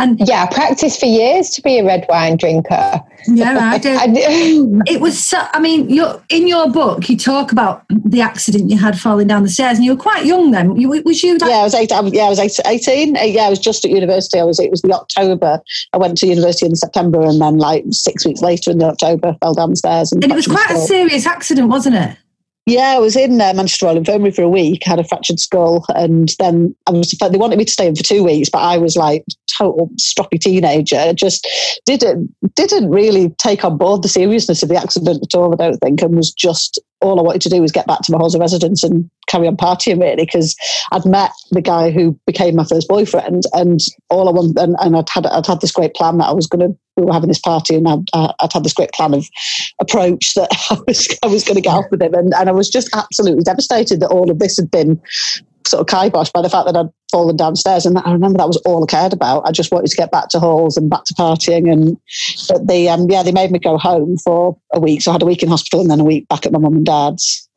And 0.00 0.20
yeah, 0.28 0.44
I 0.44 0.54
practiced 0.54 1.00
for 1.00 1.06
years 1.06 1.50
to 1.50 1.62
be 1.62 1.78
a 1.78 1.84
red 1.84 2.06
wine 2.08 2.36
drinker. 2.36 3.00
Yeah, 3.26 3.58
I 3.58 3.78
did. 3.78 3.98
it 4.86 5.00
was 5.00 5.22
so. 5.22 5.44
I 5.52 5.60
mean, 5.60 5.90
you're, 5.90 6.22
in 6.28 6.46
your 6.46 6.70
book, 6.70 7.08
you 7.08 7.16
talk 7.16 7.50
about 7.50 7.84
the 7.88 8.20
accident 8.20 8.70
you 8.70 8.78
had 8.78 8.98
falling 8.98 9.26
down 9.26 9.42
the 9.42 9.48
stairs, 9.48 9.78
and 9.78 9.84
you 9.84 9.94
were 9.94 10.00
quite 10.00 10.24
young 10.24 10.52
then. 10.52 10.76
You, 10.76 10.88
was 11.04 11.22
you? 11.22 11.36
yeah, 11.40 11.56
I 11.56 11.62
was 11.64 11.74
eight. 11.74 11.90
Yeah, 11.90 12.24
I 12.24 12.28
was 12.28 12.60
eighteen. 12.66 13.16
Uh, 13.16 13.22
yeah, 13.22 13.42
I 13.42 13.50
was 13.50 13.58
just 13.58 13.84
at 13.84 13.90
university. 13.90 14.38
I 14.38 14.44
was. 14.44 14.60
It 14.60 14.70
was 14.70 14.82
the 14.82 14.92
October. 14.92 15.60
I 15.92 15.98
went 15.98 16.16
to 16.18 16.26
university 16.26 16.66
in 16.66 16.76
September, 16.76 17.20
and 17.22 17.40
then 17.40 17.58
like 17.58 17.84
six 17.90 18.24
weeks 18.24 18.40
later 18.40 18.70
in 18.70 18.78
the 18.78 18.86
October, 18.86 19.36
fell 19.40 19.54
down 19.54 19.70
the 19.70 19.76
stairs. 19.76 20.12
And, 20.12 20.22
and 20.22 20.32
it 20.32 20.36
was 20.36 20.46
quite 20.46 20.70
a 20.70 20.78
serious 20.78 21.26
accident, 21.26 21.68
wasn't 21.68 21.96
it? 21.96 22.16
Yeah, 22.68 22.96
I 22.96 22.98
was 22.98 23.16
in 23.16 23.40
uh, 23.40 23.54
Manchester 23.54 23.86
Royal 23.86 23.96
Infirmary 23.96 24.30
for 24.30 24.42
a 24.42 24.48
week, 24.48 24.84
had 24.84 25.00
a 25.00 25.04
fractured 25.04 25.40
skull, 25.40 25.86
and 25.96 26.34
then 26.38 26.76
I 26.86 26.90
was. 26.90 27.12
They 27.12 27.38
wanted 27.38 27.56
me 27.56 27.64
to 27.64 27.72
stay 27.72 27.86
in 27.86 27.96
for 27.96 28.02
two 28.02 28.22
weeks, 28.22 28.50
but 28.50 28.58
I 28.58 28.76
was 28.76 28.94
like 28.94 29.24
total 29.56 29.88
stroppy 29.96 30.38
teenager. 30.38 31.14
Just 31.14 31.48
didn't 31.86 32.30
didn't 32.56 32.90
really 32.90 33.30
take 33.38 33.64
on 33.64 33.78
board 33.78 34.02
the 34.02 34.08
seriousness 34.08 34.62
of 34.62 34.68
the 34.68 34.76
accident 34.76 35.22
at 35.22 35.34
all. 35.34 35.54
I 35.54 35.56
don't 35.56 35.78
think, 35.78 36.02
and 36.02 36.14
was 36.14 36.30
just 36.30 36.78
all 37.00 37.18
I 37.18 37.22
wanted 37.22 37.42
to 37.42 37.48
do 37.48 37.60
was 37.60 37.72
get 37.72 37.86
back 37.86 38.00
to 38.02 38.12
my 38.12 38.18
house 38.18 38.34
of 38.34 38.40
residence 38.40 38.82
and 38.82 39.08
carry 39.26 39.46
on 39.46 39.56
partying 39.56 40.00
really 40.00 40.16
because 40.16 40.56
I'd 40.90 41.04
met 41.04 41.30
the 41.50 41.60
guy 41.60 41.90
who 41.90 42.18
became 42.26 42.56
my 42.56 42.64
first 42.64 42.88
boyfriend 42.88 43.44
and 43.52 43.80
all 44.10 44.28
I 44.28 44.32
wanted 44.32 44.58
and, 44.58 44.76
and 44.80 44.96
I'd 44.96 45.08
had 45.08 45.26
I'd 45.26 45.46
had 45.46 45.60
this 45.60 45.72
great 45.72 45.94
plan 45.94 46.18
that 46.18 46.28
I 46.28 46.32
was 46.32 46.46
going 46.46 46.68
to 46.68 46.78
we 46.96 47.04
were 47.04 47.12
having 47.12 47.28
this 47.28 47.38
party 47.38 47.76
and 47.76 47.86
I'd, 47.86 48.04
I'd 48.12 48.52
had 48.52 48.64
this 48.64 48.74
great 48.74 48.92
plan 48.92 49.14
of 49.14 49.26
approach 49.80 50.34
that 50.34 50.48
I 50.70 50.78
was 50.86 51.18
I 51.22 51.28
was 51.28 51.44
going 51.44 51.56
to 51.56 51.60
get 51.60 51.74
off 51.74 51.84
with 51.90 52.02
him 52.02 52.14
and, 52.14 52.32
and 52.34 52.48
I 52.48 52.52
was 52.52 52.68
just 52.68 52.88
absolutely 52.94 53.44
devastated 53.44 54.00
that 54.00 54.10
all 54.10 54.30
of 54.30 54.38
this 54.38 54.56
had 54.56 54.70
been 54.70 55.00
sort 55.66 55.80
of 55.80 55.86
kiboshed 55.86 56.32
by 56.32 56.42
the 56.42 56.48
fact 56.48 56.66
that 56.66 56.76
I'd 56.76 56.88
fallen 57.10 57.36
downstairs. 57.36 57.86
And 57.86 57.98
I 57.98 58.12
remember 58.12 58.38
that 58.38 58.46
was 58.46 58.56
all 58.58 58.82
I 58.82 58.86
cared 58.86 59.12
about. 59.12 59.46
I 59.46 59.52
just 59.52 59.72
wanted 59.72 59.90
to 59.90 59.96
get 59.96 60.10
back 60.10 60.28
to 60.30 60.40
halls 60.40 60.76
and 60.76 60.90
back 60.90 61.04
to 61.04 61.14
partying. 61.14 61.70
And 61.70 61.96
but 62.48 62.66
they, 62.66 62.88
um, 62.88 63.08
yeah, 63.10 63.22
they 63.22 63.32
made 63.32 63.50
me 63.50 63.58
go 63.58 63.78
home 63.78 64.16
for 64.18 64.56
a 64.72 64.80
week. 64.80 65.02
So 65.02 65.10
I 65.10 65.14
had 65.14 65.22
a 65.22 65.26
week 65.26 65.42
in 65.42 65.48
hospital 65.48 65.80
and 65.80 65.90
then 65.90 66.00
a 66.00 66.04
week 66.04 66.28
back 66.28 66.46
at 66.46 66.52
my 66.52 66.58
mum 66.58 66.76
and 66.76 66.86
dad's. 66.86 67.48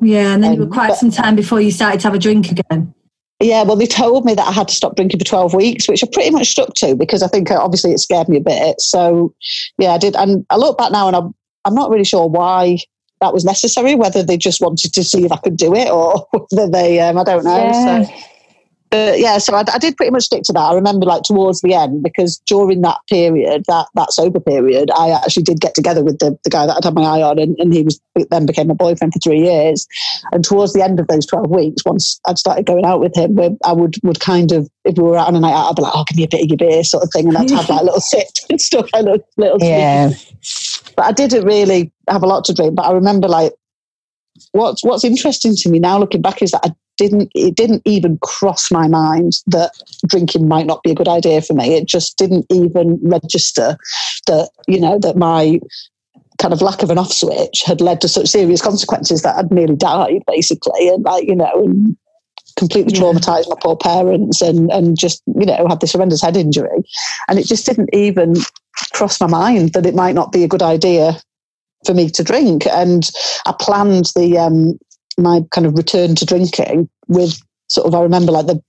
Yeah, 0.00 0.32
and 0.32 0.42
then 0.42 0.52
um, 0.52 0.56
you 0.56 0.64
were 0.64 0.72
quite 0.72 0.88
but, 0.88 0.98
some 0.98 1.10
time 1.10 1.36
before 1.36 1.60
you 1.60 1.70
started 1.70 2.00
to 2.00 2.06
have 2.08 2.14
a 2.14 2.18
drink 2.18 2.50
again. 2.50 2.94
Yeah, 3.38 3.62
well, 3.62 3.76
they 3.76 3.86
told 3.86 4.26
me 4.26 4.34
that 4.34 4.46
I 4.46 4.52
had 4.52 4.68
to 4.68 4.74
stop 4.74 4.96
drinking 4.96 5.18
for 5.18 5.24
12 5.24 5.54
weeks, 5.54 5.88
which 5.88 6.04
I 6.04 6.08
pretty 6.12 6.30
much 6.30 6.48
stuck 6.48 6.74
to 6.74 6.94
because 6.94 7.22
I 7.22 7.26
think 7.26 7.50
uh, 7.50 7.58
obviously 7.58 7.92
it 7.92 7.98
scared 7.98 8.28
me 8.28 8.36
a 8.36 8.40
bit. 8.40 8.80
So, 8.80 9.34
yeah, 9.78 9.92
I 9.92 9.98
did. 9.98 10.14
And 10.14 10.44
I 10.50 10.56
look 10.56 10.76
back 10.76 10.92
now 10.92 11.06
and 11.06 11.16
I'm, 11.16 11.34
I'm 11.64 11.74
not 11.74 11.90
really 11.90 12.04
sure 12.04 12.28
why 12.28 12.78
that 13.20 13.32
was 13.32 13.44
necessary, 13.44 13.94
whether 13.94 14.22
they 14.22 14.36
just 14.36 14.60
wanted 14.60 14.92
to 14.92 15.04
see 15.04 15.24
if 15.24 15.32
I 15.32 15.36
could 15.36 15.56
do 15.56 15.74
it 15.74 15.90
or 15.90 16.26
whether 16.50 16.70
they, 16.70 17.00
um, 17.00 17.18
I 17.18 17.24
don't 17.24 17.44
know. 17.44 17.56
Yeah. 17.56 18.04
So, 18.04 18.12
but 18.90 19.20
yeah, 19.20 19.38
so 19.38 19.54
I, 19.54 19.64
I, 19.72 19.78
did 19.78 19.96
pretty 19.96 20.10
much 20.10 20.24
stick 20.24 20.42
to 20.44 20.52
that. 20.52 20.58
I 20.58 20.74
remember 20.74 21.06
like 21.06 21.22
towards 21.22 21.60
the 21.60 21.74
end 21.74 22.02
because 22.02 22.42
during 22.46 22.80
that 22.82 22.98
period, 23.08 23.62
that 23.68 23.86
that 23.94 24.12
sober 24.12 24.40
period, 24.40 24.90
I 24.90 25.10
actually 25.10 25.44
did 25.44 25.60
get 25.60 25.76
together 25.76 26.02
with 26.02 26.18
the, 26.18 26.36
the 26.42 26.50
guy 26.50 26.66
that 26.66 26.76
I'd 26.76 26.84
had 26.84 26.94
my 26.94 27.02
eye 27.02 27.22
on, 27.22 27.38
and, 27.38 27.56
and 27.60 27.72
he 27.72 27.82
was 27.82 28.00
then 28.30 28.46
became 28.46 28.66
my 28.66 28.74
boyfriend 28.74 29.12
for 29.12 29.20
three 29.20 29.42
years. 29.42 29.86
And 30.32 30.44
towards 30.44 30.72
the 30.72 30.82
end 30.82 30.98
of 30.98 31.06
those 31.06 31.24
twelve 31.24 31.50
weeks, 31.50 31.84
once 31.86 32.20
I'd 32.26 32.38
started 32.38 32.66
going 32.66 32.84
out 32.84 32.98
with 32.98 33.16
him, 33.16 33.38
I 33.64 33.72
would 33.72 33.94
would 34.02 34.18
kind 34.18 34.50
of 34.50 34.68
if 34.84 34.96
we 34.96 35.04
were 35.04 35.16
out 35.16 35.28
on 35.28 35.36
a 35.36 35.40
night 35.40 35.54
out, 35.54 35.70
I'd 35.70 35.76
be 35.76 35.82
like, 35.82 35.92
"Oh, 35.94 36.04
give 36.08 36.16
me 36.16 36.24
a 36.24 36.28
bit 36.28 36.42
of 36.42 36.48
your 36.48 36.56
beer," 36.56 36.82
sort 36.82 37.04
of 37.04 37.10
thing, 37.12 37.28
and 37.28 37.38
I'd 37.38 37.50
have 37.50 37.68
like 37.68 37.82
a 37.82 37.84
little 37.84 38.00
sip 38.00 38.26
and 38.50 38.60
stuff, 38.60 38.90
kind 38.92 39.08
of 39.08 39.22
little. 39.36 39.58
Yeah. 39.60 40.10
But 40.96 41.06
I 41.06 41.12
didn't 41.12 41.44
really 41.44 41.92
have 42.08 42.22
a 42.22 42.26
lot 42.26 42.44
to 42.46 42.54
drink. 42.54 42.74
But 42.74 42.86
I 42.86 42.92
remember 42.92 43.28
like 43.28 43.52
what's 44.52 44.84
what's 44.84 45.04
interesting 45.04 45.54
to 45.54 45.68
me 45.68 45.78
now 45.78 45.98
looking 45.98 46.22
back 46.22 46.42
is 46.42 46.50
that 46.52 46.64
I 46.64 46.72
didn't 46.96 47.30
it 47.34 47.56
didn't 47.56 47.82
even 47.84 48.18
cross 48.18 48.70
my 48.70 48.86
mind 48.86 49.32
that 49.46 49.72
drinking 50.06 50.48
might 50.48 50.66
not 50.66 50.82
be 50.82 50.90
a 50.90 50.94
good 50.94 51.08
idea 51.08 51.40
for 51.40 51.54
me. 51.54 51.74
It 51.74 51.86
just 51.86 52.18
didn't 52.18 52.46
even 52.50 52.98
register 53.02 53.76
that 54.26 54.50
you 54.68 54.80
know 54.80 54.98
that 54.98 55.16
my 55.16 55.60
kind 56.38 56.54
of 56.54 56.62
lack 56.62 56.82
of 56.82 56.90
an 56.90 56.98
off 56.98 57.12
switch 57.12 57.62
had 57.64 57.80
led 57.80 58.00
to 58.00 58.08
such 58.08 58.28
serious 58.28 58.62
consequences 58.62 59.22
that 59.22 59.36
I'd 59.36 59.50
nearly 59.50 59.76
died 59.76 60.22
basically, 60.26 60.88
and 60.88 61.04
like 61.04 61.26
you 61.26 61.36
know. 61.36 61.50
And, 61.54 61.96
completely 62.56 62.94
yeah. 62.94 63.00
traumatized 63.00 63.48
my 63.48 63.56
poor 63.60 63.76
parents 63.76 64.40
and 64.40 64.70
and 64.70 64.98
just 64.98 65.22
you 65.38 65.46
know 65.46 65.66
had 65.68 65.80
this 65.80 65.92
horrendous 65.92 66.22
head 66.22 66.36
injury 66.36 66.82
and 67.28 67.38
it 67.38 67.46
just 67.46 67.66
didn't 67.66 67.90
even 67.92 68.34
cross 68.92 69.20
my 69.20 69.26
mind 69.26 69.72
that 69.72 69.86
it 69.86 69.94
might 69.94 70.14
not 70.14 70.32
be 70.32 70.44
a 70.44 70.48
good 70.48 70.62
idea 70.62 71.16
for 71.86 71.94
me 71.94 72.10
to 72.10 72.22
drink 72.22 72.66
and 72.66 73.10
i 73.46 73.54
planned 73.58 74.06
the 74.14 74.38
um 74.38 74.78
my 75.18 75.40
kind 75.50 75.66
of 75.66 75.76
return 75.76 76.14
to 76.14 76.24
drinking 76.24 76.88
with 77.08 77.40
sort 77.68 77.86
of 77.86 77.94
I 77.94 78.02
remember 78.02 78.32
like 78.32 78.46
the 78.46 78.62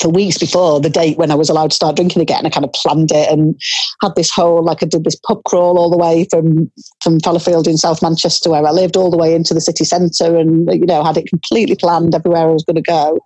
for 0.00 0.08
weeks 0.08 0.38
before 0.38 0.80
the 0.80 0.90
date 0.90 1.18
when 1.18 1.30
I 1.30 1.34
was 1.34 1.50
allowed 1.50 1.70
to 1.70 1.76
start 1.76 1.96
drinking 1.96 2.22
again. 2.22 2.46
I 2.46 2.50
kind 2.50 2.64
of 2.64 2.72
planned 2.72 3.10
it 3.12 3.30
and 3.30 3.60
had 4.00 4.14
this 4.16 4.30
whole 4.30 4.62
like 4.64 4.82
I 4.82 4.86
did 4.86 5.04
this 5.04 5.16
pub 5.16 5.42
crawl 5.44 5.78
all 5.78 5.90
the 5.90 5.98
way 5.98 6.26
from 6.30 6.70
from 7.02 7.20
Fallowfield 7.20 7.68
in 7.68 7.76
South 7.76 8.02
Manchester 8.02 8.50
where 8.50 8.66
I 8.66 8.70
lived 8.70 8.96
all 8.96 9.10
the 9.10 9.18
way 9.18 9.34
into 9.34 9.54
the 9.54 9.60
city 9.60 9.84
centre 9.84 10.36
and 10.36 10.68
you 10.72 10.86
know 10.86 11.04
had 11.04 11.16
it 11.18 11.28
completely 11.28 11.76
planned 11.76 12.14
everywhere 12.14 12.48
I 12.48 12.52
was 12.52 12.64
going 12.64 12.76
to 12.76 12.82
go. 12.82 13.20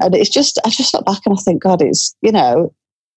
And 0.00 0.14
it's 0.14 0.30
just 0.30 0.58
I 0.64 0.70
just 0.70 0.92
look 0.94 1.04
back 1.04 1.20
and 1.26 1.36
I 1.38 1.42
think 1.42 1.62
God, 1.62 1.82
it's 1.82 2.14
you 2.22 2.32
know 2.32 2.74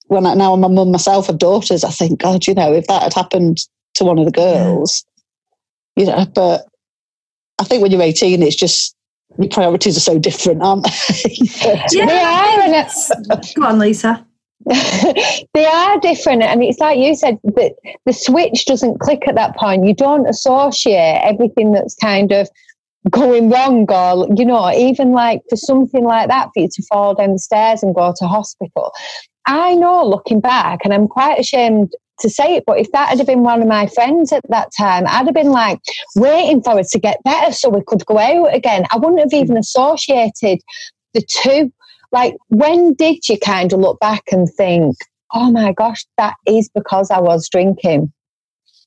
when 0.08 0.26
I, 0.26 0.34
now 0.36 0.54
I'm 0.54 0.64
a 0.64 0.70
mum 0.70 0.92
myself 0.92 1.30
of 1.30 1.38
daughters, 1.38 1.84
I 1.84 1.90
think 1.90 2.22
God, 2.22 2.46
you 2.46 2.54
know 2.54 2.74
if 2.74 2.88
that 2.88 3.04
had 3.04 3.14
happened 3.14 3.60
to 3.96 4.04
one 4.04 4.20
of 4.20 4.26
the 4.26 4.32
girls, 4.32 5.06
you 5.96 6.06
know, 6.06 6.26
but 6.34 6.66
I 7.60 7.64
think 7.64 7.82
when 7.82 7.92
you're 7.92 8.02
18, 8.02 8.42
it's 8.42 8.56
just 8.56 8.96
your 9.38 9.50
priorities 9.50 9.98
are 9.98 10.02
so 10.02 10.20
different, 10.20 10.62
aren't 10.62 10.84
they? 10.86 10.92
yeah, 11.62 11.88
they 11.92 12.20
are. 12.20 12.44
And 12.64 12.76
it's, 12.76 13.54
Go 13.56 13.66
on, 13.66 13.80
Lisa. 13.80 14.26
they 15.54 15.66
are 15.66 16.00
different, 16.00 16.42
and 16.42 16.64
it's 16.64 16.80
like 16.80 16.98
you 16.98 17.16
said 17.16 17.38
that 17.44 17.74
the 18.06 18.14
switch 18.14 18.66
doesn't 18.66 19.00
click 19.00 19.28
at 19.28 19.36
that 19.36 19.58
point. 19.58 19.86
You 19.86 19.94
don't 19.94 20.26
associate 20.26 21.20
everything 21.24 21.74
that's 21.74 21.96
kind 21.96 22.32
of 22.32 22.48
going 23.10 23.50
wrong, 23.50 23.92
or 23.92 24.28
you 24.38 24.46
know, 24.46 24.72
even 24.72 25.12
like 25.12 25.42
for 25.50 25.58
something 25.58 26.06
like 26.06 26.30
that, 26.30 26.50
for 26.54 26.62
you 26.62 26.70
to 26.74 26.84
fall 26.84 27.14
down 27.14 27.34
the 27.34 27.40
stairs 27.40 27.84
and 27.84 27.94
go 27.94 28.14
to 28.18 28.28
hospital. 28.28 28.94
I 29.46 29.76
know, 29.76 30.06
looking 30.06 30.40
back, 30.40 30.80
and 30.86 30.94
I'm 30.94 31.10
quite 31.10 31.40
ashamed 31.40 31.94
to 32.24 32.30
say 32.30 32.56
it, 32.56 32.64
but 32.66 32.80
if 32.80 32.92
that 32.92 33.16
had 33.16 33.26
been 33.26 33.44
one 33.44 33.62
of 33.62 33.68
my 33.68 33.88
friends 33.88 34.34
at 34.34 34.42
that 34.50 34.70
time, 34.76 35.04
I'd 35.08 35.26
have 35.26 35.34
been 35.34 35.52
like 35.52 35.80
waiting 36.16 36.64
for 36.64 36.80
it 36.80 36.88
to 36.88 37.00
get 37.00 37.24
better 37.24 37.52
so 37.54 37.70
we 37.70 37.84
could 37.86 38.06
go 38.06 38.18
out 38.18 38.56
again. 38.56 38.86
I 38.92 38.98
wouldn't 38.98 39.20
have 39.20 39.34
even 39.34 39.58
associated 39.58 40.60
the 41.14 41.22
two. 41.30 41.72
Like, 42.12 42.36
when 42.50 42.94
did 42.94 43.28
you 43.30 43.38
kind 43.38 43.72
of 43.72 43.80
look 43.80 44.00
back 44.00 44.24
and 44.32 44.50
think, 44.58 44.96
oh 45.34 45.52
my 45.52 45.74
gosh, 45.74 46.06
that 46.18 46.36
is 46.48 46.70
because 46.74 47.12
I 47.12 47.20
was 47.20 47.48
drinking? 47.50 48.12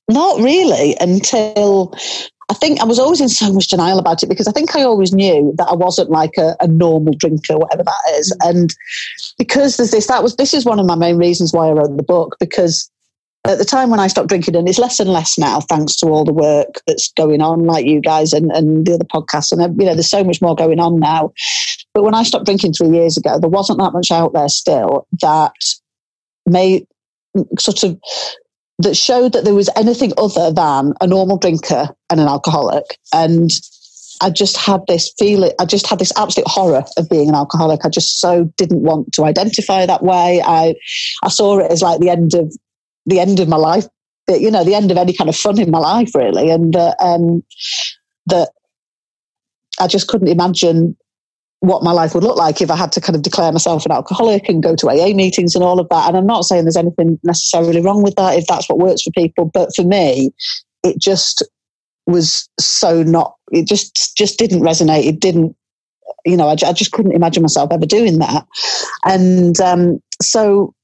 Not 0.08 0.40
really 0.40 0.96
until 1.00 1.94
I 2.48 2.54
think 2.54 2.80
I 2.80 2.84
was 2.84 2.98
always 2.98 3.20
in 3.20 3.28
so 3.28 3.52
much 3.52 3.68
denial 3.68 3.98
about 3.98 4.22
it 4.22 4.28
because 4.28 4.46
I 4.46 4.52
think 4.52 4.76
I 4.76 4.82
always 4.82 5.12
knew 5.12 5.52
that 5.58 5.68
I 5.68 5.74
wasn't 5.74 6.10
like 6.10 6.38
a, 6.38 6.54
a, 6.60 6.68
normal 6.68 7.14
drinker, 7.14 7.54
or 7.54 7.58
whatever 7.60 7.82
that 7.82 8.14
is. 8.14 8.32
Mm. 8.40 8.50
And 8.50 8.74
because 9.36 9.76
there's 9.76 9.90
this, 9.90 10.06
that 10.06 10.22
was 10.22 10.36
this 10.36 10.54
is 10.54 10.64
one 10.64 10.78
of 10.78 10.86
my 10.86 10.94
main 10.94 11.16
reasons 11.16 11.52
why 11.52 11.66
I 11.66 11.72
wrote 11.72 11.96
the 11.96 12.04
book 12.04 12.36
because 12.38 12.88
at 13.46 13.58
the 13.58 13.64
time 13.64 13.90
when 13.90 14.00
I 14.00 14.06
stopped 14.06 14.28
drinking, 14.28 14.56
and 14.56 14.68
it's 14.68 14.78
less 14.78 15.00
and 15.00 15.10
less 15.10 15.38
now, 15.38 15.60
thanks 15.60 15.96
to 15.96 16.06
all 16.06 16.24
the 16.24 16.32
work 16.32 16.80
that's 16.86 17.12
going 17.12 17.40
on, 17.40 17.64
like 17.64 17.86
you 17.86 18.00
guys 18.00 18.32
and, 18.32 18.50
and 18.52 18.86
the 18.86 18.94
other 18.94 19.04
podcasts, 19.04 19.52
and 19.52 19.60
uh, 19.60 19.68
you 19.78 19.86
know, 19.86 19.94
there's 19.94 20.10
so 20.10 20.24
much 20.24 20.40
more 20.40 20.54
going 20.54 20.80
on 20.80 20.98
now. 20.98 21.32
But 21.94 22.02
when 22.02 22.14
I 22.14 22.22
stopped 22.22 22.44
drinking 22.44 22.74
three 22.74 22.90
years 22.90 23.16
ago, 23.16 23.38
there 23.38 23.48
wasn't 23.48 23.78
that 23.78 23.92
much 23.92 24.10
out 24.10 24.32
there 24.32 24.48
still 24.48 25.06
that 25.20 25.52
made 26.46 26.86
sort 27.58 27.82
of 27.82 27.98
that 28.78 28.96
showed 28.96 29.32
that 29.32 29.44
there 29.44 29.54
was 29.54 29.70
anything 29.76 30.12
other 30.18 30.52
than 30.52 30.92
a 31.00 31.06
normal 31.06 31.38
drinker 31.38 31.88
and 32.10 32.20
an 32.20 32.28
alcoholic. 32.28 32.98
And 33.12 33.50
I 34.20 34.30
just 34.30 34.56
had 34.56 34.80
this 34.86 35.12
feeling, 35.18 35.52
I 35.58 35.64
just 35.64 35.86
had 35.86 35.98
this 35.98 36.12
absolute 36.16 36.46
horror 36.46 36.84
of 36.96 37.08
being 37.08 37.28
an 37.28 37.34
alcoholic. 37.34 37.84
I 37.84 37.88
just 37.88 38.20
so 38.20 38.44
didn't 38.56 38.82
want 38.82 39.12
to 39.14 39.24
identify 39.24 39.86
that 39.86 40.02
way. 40.02 40.42
I, 40.44 40.74
I 41.22 41.28
saw 41.28 41.58
it 41.58 41.70
as 41.70 41.82
like 41.82 42.00
the 42.00 42.10
end 42.10 42.34
of 42.34 42.54
the 43.06 43.20
end 43.20 43.40
of 43.40 43.48
my 43.48 43.56
life, 43.56 43.86
you 44.28 44.50
know, 44.50 44.64
the 44.64 44.74
end 44.74 44.90
of 44.90 44.98
any 44.98 45.12
kind 45.12 45.30
of 45.30 45.36
fun 45.36 45.60
in 45.60 45.70
my 45.70 45.78
life, 45.78 46.14
really. 46.14 46.50
And 46.50 46.76
uh, 46.76 46.94
um, 47.00 47.42
that 48.26 48.50
I 49.80 49.86
just 49.86 50.08
couldn't 50.08 50.28
imagine 50.28 50.96
what 51.60 51.82
my 51.82 51.92
life 51.92 52.14
would 52.14 52.24
look 52.24 52.36
like 52.36 52.60
if 52.60 52.70
I 52.70 52.76
had 52.76 52.92
to 52.92 53.00
kind 53.00 53.16
of 53.16 53.22
declare 53.22 53.50
myself 53.50 53.86
an 53.86 53.92
alcoholic 53.92 54.48
and 54.48 54.62
go 54.62 54.76
to 54.76 54.88
AA 54.90 55.14
meetings 55.14 55.54
and 55.54 55.64
all 55.64 55.80
of 55.80 55.88
that. 55.88 56.08
And 56.08 56.16
I'm 56.16 56.26
not 56.26 56.44
saying 56.44 56.64
there's 56.64 56.76
anything 56.76 57.18
necessarily 57.22 57.80
wrong 57.80 58.02
with 58.02 58.14
that 58.16 58.38
if 58.38 58.46
that's 58.46 58.68
what 58.68 58.78
works 58.78 59.02
for 59.02 59.10
people, 59.12 59.50
but 59.52 59.74
for 59.74 59.82
me, 59.82 60.32
it 60.82 60.98
just 60.98 61.42
was 62.06 62.48
so 62.60 63.02
not. 63.02 63.34
It 63.50 63.66
just 63.66 64.16
just 64.16 64.38
didn't 64.38 64.62
resonate. 64.62 65.06
It 65.06 65.20
didn't. 65.20 65.56
You 66.24 66.36
know, 66.36 66.48
I, 66.48 66.52
I 66.52 66.72
just 66.72 66.92
couldn't 66.92 67.14
imagine 67.14 67.42
myself 67.42 67.70
ever 67.72 67.86
doing 67.86 68.18
that. 68.18 68.46
And 69.04 69.60
um, 69.60 70.00
so 70.20 70.74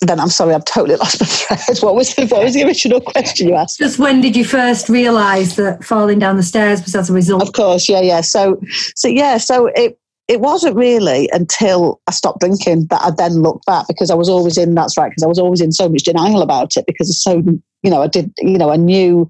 then 0.00 0.20
I'm 0.20 0.28
sorry, 0.28 0.54
I've 0.54 0.64
totally 0.64 0.96
lost 1.00 1.20
my 1.20 1.26
thread. 1.26 1.78
What 1.80 1.94
was 1.94 2.14
the, 2.14 2.26
what 2.26 2.44
was 2.44 2.54
the 2.54 2.64
original 2.64 3.00
question 3.00 3.48
you 3.48 3.54
asked? 3.54 3.78
Just 3.78 3.98
when 3.98 4.20
did 4.20 4.36
you 4.36 4.44
first 4.44 4.88
realise 4.88 5.56
that 5.56 5.84
falling 5.84 6.18
down 6.18 6.36
the 6.36 6.42
stairs 6.42 6.82
was 6.82 6.94
as 6.94 7.10
a 7.10 7.12
result? 7.12 7.42
Of 7.42 7.52
course, 7.52 7.88
yeah, 7.88 8.00
yeah. 8.00 8.20
So, 8.20 8.60
so 8.94 9.08
yeah, 9.08 9.38
so 9.38 9.66
it 9.74 9.98
it 10.28 10.40
wasn't 10.40 10.76
really 10.76 11.28
until 11.32 12.00
I 12.06 12.12
stopped 12.12 12.40
drinking 12.40 12.86
that 12.90 13.00
I 13.00 13.10
then 13.16 13.42
looked 13.42 13.64
back 13.64 13.86
because 13.88 14.10
I 14.10 14.14
was 14.14 14.28
always 14.28 14.58
in. 14.58 14.74
That's 14.74 14.96
right, 14.96 15.10
because 15.10 15.22
I 15.22 15.26
was 15.28 15.38
always 15.38 15.60
in 15.60 15.72
so 15.72 15.88
much 15.88 16.02
denial 16.02 16.42
about 16.42 16.76
it 16.76 16.84
because 16.86 17.08
it's 17.08 17.22
so 17.22 17.42
you 17.82 17.90
know 17.90 18.02
I 18.02 18.08
did 18.08 18.32
you 18.38 18.58
know 18.58 18.70
I 18.70 18.76
knew 18.76 19.28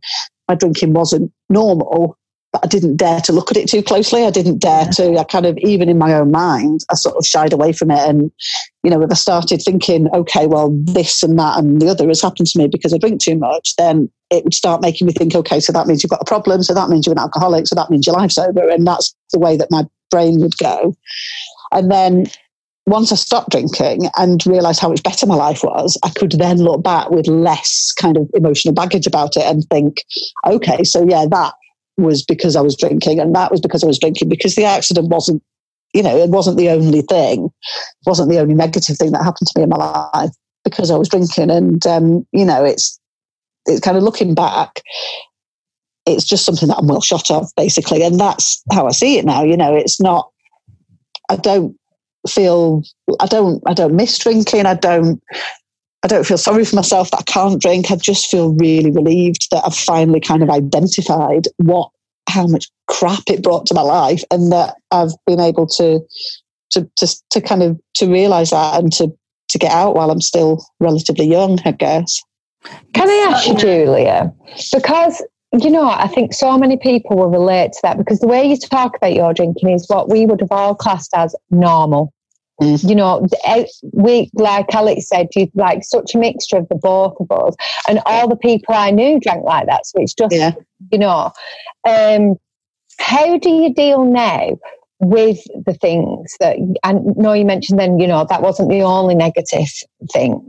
my 0.49 0.55
drinking 0.55 0.95
wasn't 0.95 1.33
normal, 1.49 2.19
but 2.53 2.65
I 2.65 2.67
didn't 2.67 2.97
dare 2.97 3.21
to 3.21 3.33
look 3.33 3.51
at 3.51 3.57
it 3.57 3.69
too 3.69 3.83
closely. 3.83 4.25
I 4.25 4.31
didn't 4.31 4.59
dare 4.59 4.87
to. 4.87 5.19
I 5.19 5.25
kind 5.25 5.45
of, 5.45 5.59
even 5.59 5.89
in 5.89 5.99
my 5.99 6.15
own 6.15 6.31
mind, 6.31 6.81
I 6.91 6.95
sort 6.95 7.17
of 7.17 7.27
shied 7.27 7.53
away 7.53 7.73
from 7.73 7.91
it. 7.91 8.09
And, 8.09 8.33
you 8.83 8.91
know, 8.91 9.03
if 9.03 9.11
I 9.11 9.15
started 9.15 9.61
thinking, 9.63 10.09
okay, 10.15 10.47
well, 10.47 10.71
this 10.85 11.23
and 11.23 11.39
that 11.39 11.59
and 11.59 11.81
the 11.81 11.89
other 11.89 12.09
has 12.09 12.23
happened 12.23 12.49
to 12.49 12.59
me 12.59 12.67
because 12.67 12.95
I 12.95 12.99
drink 12.99 13.21
too 13.21 13.37
much, 13.37 13.77
then 13.77 14.11
it 14.31 14.45
would 14.45 14.55
start 14.55 14.81
making 14.81 15.07
me 15.07 15.13
think, 15.13 15.35
okay, 15.35 15.61
so 15.61 15.73
that 15.73 15.87
means 15.87 16.03
you've 16.03 16.11
got 16.11 16.23
a 16.23 16.27
problem. 16.27 16.63
So 16.63 16.73
that 16.73 16.89
means 16.89 17.07
you're 17.07 17.15
an 17.15 17.19
alcoholic. 17.19 17.67
So 17.67 17.75
that 17.75 17.91
means 17.91 18.07
your 18.07 18.17
life's 18.17 18.39
over. 18.39 18.69
And 18.69 18.87
that's 18.87 19.15
the 19.33 19.39
way 19.39 19.57
that 19.57 19.71
my 19.71 19.85
brain 20.11 20.41
would 20.41 20.57
go. 20.57 20.97
And 21.73 21.91
then 21.91 22.27
once 22.87 23.13
I 23.13 23.17
stopped 23.17 23.51
drinking 23.51 24.09
and 24.17 24.45
realized 24.47 24.81
how 24.81 24.89
much 24.89 25.03
better 25.03 25.27
my 25.27 25.35
life 25.35 25.63
was, 25.63 25.99
I 26.03 26.09
could 26.09 26.33
then 26.33 26.57
look 26.57 26.83
back 26.83 27.11
with 27.11 27.27
less 27.27 27.93
kind 27.93 28.17
of 28.17 28.31
emotional 28.33 28.73
baggage 28.73 29.07
about 29.07 29.37
it 29.37 29.43
and 29.43 29.63
think, 29.65 30.03
okay, 30.47 30.83
so 30.85 31.07
yeah, 31.07 31.27
that 31.31 31.53
was 31.99 32.25
because 32.25 32.57
I 32.57 32.61
was 32.61 32.77
drinking, 32.77 33.21
and 33.21 33.35
that 33.35 33.51
was 33.51 33.61
because 33.61 33.85
I 33.85 33.87
was 33.87 33.99
drinking 33.99 34.29
because 34.29 34.55
the 34.55 34.65
accident 34.65 35.09
wasn't, 35.09 35.43
you 35.93 36.03
know, 36.03 36.17
it 36.17 36.31
wasn't 36.31 36.57
the 36.57 36.71
only 36.71 37.03
thing, 37.03 37.47
it 37.47 38.07
wasn't 38.07 38.31
the 38.31 38.39
only 38.39 38.55
negative 38.55 38.97
thing 38.97 39.13
that 39.13 39.25
happened 39.25 39.49
to 39.49 39.59
me 39.59 39.65
in 39.65 39.69
my 39.69 40.11
life 40.15 40.31
because 40.65 40.91
I 40.91 40.97
was 40.97 41.09
drinking, 41.09 41.51
and 41.51 41.87
um, 41.87 42.27
you 42.33 42.45
know, 42.45 42.65
it's 42.65 42.99
it's 43.67 43.81
kind 43.81 43.97
of 43.97 44.03
looking 44.03 44.35
back. 44.35 44.81
It's 46.07 46.25
just 46.25 46.45
something 46.45 46.69
that 46.69 46.79
I'm 46.79 46.87
well 46.87 47.03
shot 47.03 47.31
of, 47.31 47.51
basically, 47.57 48.03
and 48.03 48.19
that's 48.19 48.63
how 48.73 48.87
I 48.87 48.93
see 48.93 49.19
it 49.19 49.25
now. 49.25 49.43
You 49.43 49.57
know, 49.57 49.75
it's 49.75 50.01
not. 50.01 50.31
I 51.29 51.37
don't 51.37 51.77
feel. 52.29 52.83
I 53.21 53.27
don't. 53.27 53.63
I 53.67 53.75
don't 53.75 53.95
miss 53.95 54.19
drinking. 54.19 54.67
I 54.67 54.75
don't. 54.75 55.23
I 56.03 56.09
don't 56.09 56.27
feel 56.27 56.39
sorry 56.39 56.65
for 56.65 56.77
myself 56.77 57.11
that 57.11 57.21
I 57.21 57.31
can't 57.31 57.61
drink. 57.61 57.91
I 57.91 57.97
just 57.97 58.31
feel 58.31 58.55
really 58.55 58.91
relieved 58.91 59.49
that 59.51 59.63
I've 59.67 59.77
finally 59.77 60.21
kind 60.21 60.43
of 60.43 60.51
identified 60.51 61.47
what 61.57 61.91
how 62.29 62.47
much 62.47 62.69
crap 62.87 63.23
it 63.29 63.43
brought 63.43 63.67
to 63.67 63.75
my 63.75 63.83
life 63.83 64.23
and 64.31 64.53
that 64.53 64.77
I've 64.91 65.13
been 65.27 65.41
able 65.41 65.67
to 65.67 66.01
to 66.71 66.89
to, 66.97 67.17
to 67.31 67.41
kind 67.41 67.63
of 67.63 67.81
to 67.95 68.07
realize 68.07 68.51
that 68.51 68.81
and 68.81 68.93
to 68.95 69.13
to 69.49 69.59
get 69.59 69.73
out 69.73 69.95
while 69.95 70.11
I'm 70.11 70.21
still 70.21 70.65
relatively 70.79 71.27
young, 71.27 71.59
I 71.65 71.73
guess. 71.73 72.21
Can 72.93 73.09
I 73.09 73.33
ask 73.33 73.49
you, 73.49 73.57
Julia? 73.57 74.33
Because 74.73 75.23
you 75.53 75.71
know, 75.71 75.89
I 75.89 76.07
think 76.09 76.35
so 76.35 76.59
many 76.59 76.77
people 76.77 77.17
will 77.17 77.31
relate 77.31 77.73
to 77.73 77.81
that 77.83 77.97
because 77.97 78.21
the 78.21 78.27
way 78.27 78.45
you 78.45 78.57
talk 78.59 78.97
about 78.97 79.15
your 79.15 79.33
drinking 79.33 79.71
is 79.71 79.87
what 79.89 80.11
we 80.11 80.27
would 80.27 80.41
have 80.41 80.53
all 80.53 80.75
classed 80.75 81.11
as 81.15 81.35
normal. 81.51 82.13
Mm. 82.61 82.89
You 82.89 82.95
know, 82.95 83.27
eh, 83.45 83.67
we 83.93 84.31
like 84.35 84.67
Alex 84.75 85.09
said, 85.09 85.29
you 85.37 85.51
like 85.55 85.85
such 85.85 86.15
a 86.15 86.19
mixture 86.19 86.57
of 86.57 86.69
the 86.69 86.75
both 86.75 87.15
of 87.21 87.31
us, 87.31 87.55
and 87.89 88.01
all 88.05 88.29
the 88.29 88.37
people 88.37 88.75
I 88.75 88.91
knew 88.91 89.21
drank 89.21 89.45
like 89.45 89.67
that. 89.67 89.87
So 89.87 90.01
it's 90.01 90.15
just, 90.15 90.35
yeah. 90.35 90.53
you 90.91 90.99
know, 90.99 91.33
um, 91.89 92.37
how 92.99 93.39
do 93.39 93.51
you 93.51 93.73
deal 93.73 94.05
now 94.05 94.59
with 95.01 95.39
the 95.67 95.75
things 95.75 96.35
that 96.41 96.57
I 96.83 96.95
know 96.95 97.33
you 97.33 97.45
mentioned? 97.45 97.79
Then 97.79 98.01
you 98.01 98.09
know 98.09 98.27
that 98.29 98.43
wasn't 98.43 98.71
the 98.71 98.83
only 98.83 99.15
negative 99.15 99.69
thing 100.13 100.45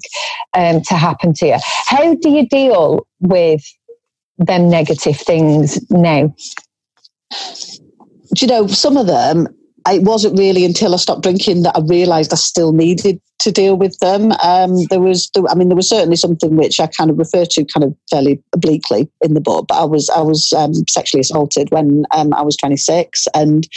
um, 0.55 0.81
to 0.81 0.95
happen 0.95 1.33
to 1.35 1.47
you. 1.47 1.57
How 1.85 2.15
do 2.15 2.29
you 2.29 2.47
deal 2.47 3.05
with 3.19 3.61
them 4.39 4.67
negative 4.67 5.19
things 5.19 5.79
now? 5.91 6.33
Do 8.33 8.45
you 8.45 8.47
know 8.47 8.67
some 8.67 8.97
of 8.97 9.05
them 9.05 9.47
it 9.91 10.03
wasn't 10.03 10.37
really 10.37 10.65
until 10.65 10.93
I 10.93 10.97
stopped 10.97 11.23
drinking 11.23 11.63
that 11.63 11.75
I 11.75 11.81
realised 11.81 12.33
I 12.33 12.37
still 12.37 12.73
needed 12.73 13.21
to 13.39 13.51
deal 13.51 13.77
with 13.77 13.97
them. 13.99 14.31
Um, 14.43 14.85
there 14.89 14.99
was, 14.99 15.29
I 15.49 15.55
mean, 15.55 15.69
there 15.69 15.75
was 15.75 15.89
certainly 15.89 16.15
something 16.15 16.55
which 16.55 16.79
I 16.79 16.87
kind 16.87 17.09
of 17.09 17.17
refer 17.17 17.45
to 17.45 17.65
kind 17.65 17.83
of 17.83 17.95
fairly 18.09 18.43
obliquely 18.53 19.09
in 19.21 19.33
the 19.33 19.41
book. 19.41 19.67
But 19.67 19.81
I 19.81 19.85
was, 19.85 20.09
I 20.09 20.21
was 20.21 20.51
um, 20.53 20.73
sexually 20.87 21.21
assaulted 21.21 21.71
when 21.71 22.05
um, 22.11 22.33
I 22.33 22.41
was 22.41 22.57
26, 22.57 23.27
and 23.33 23.67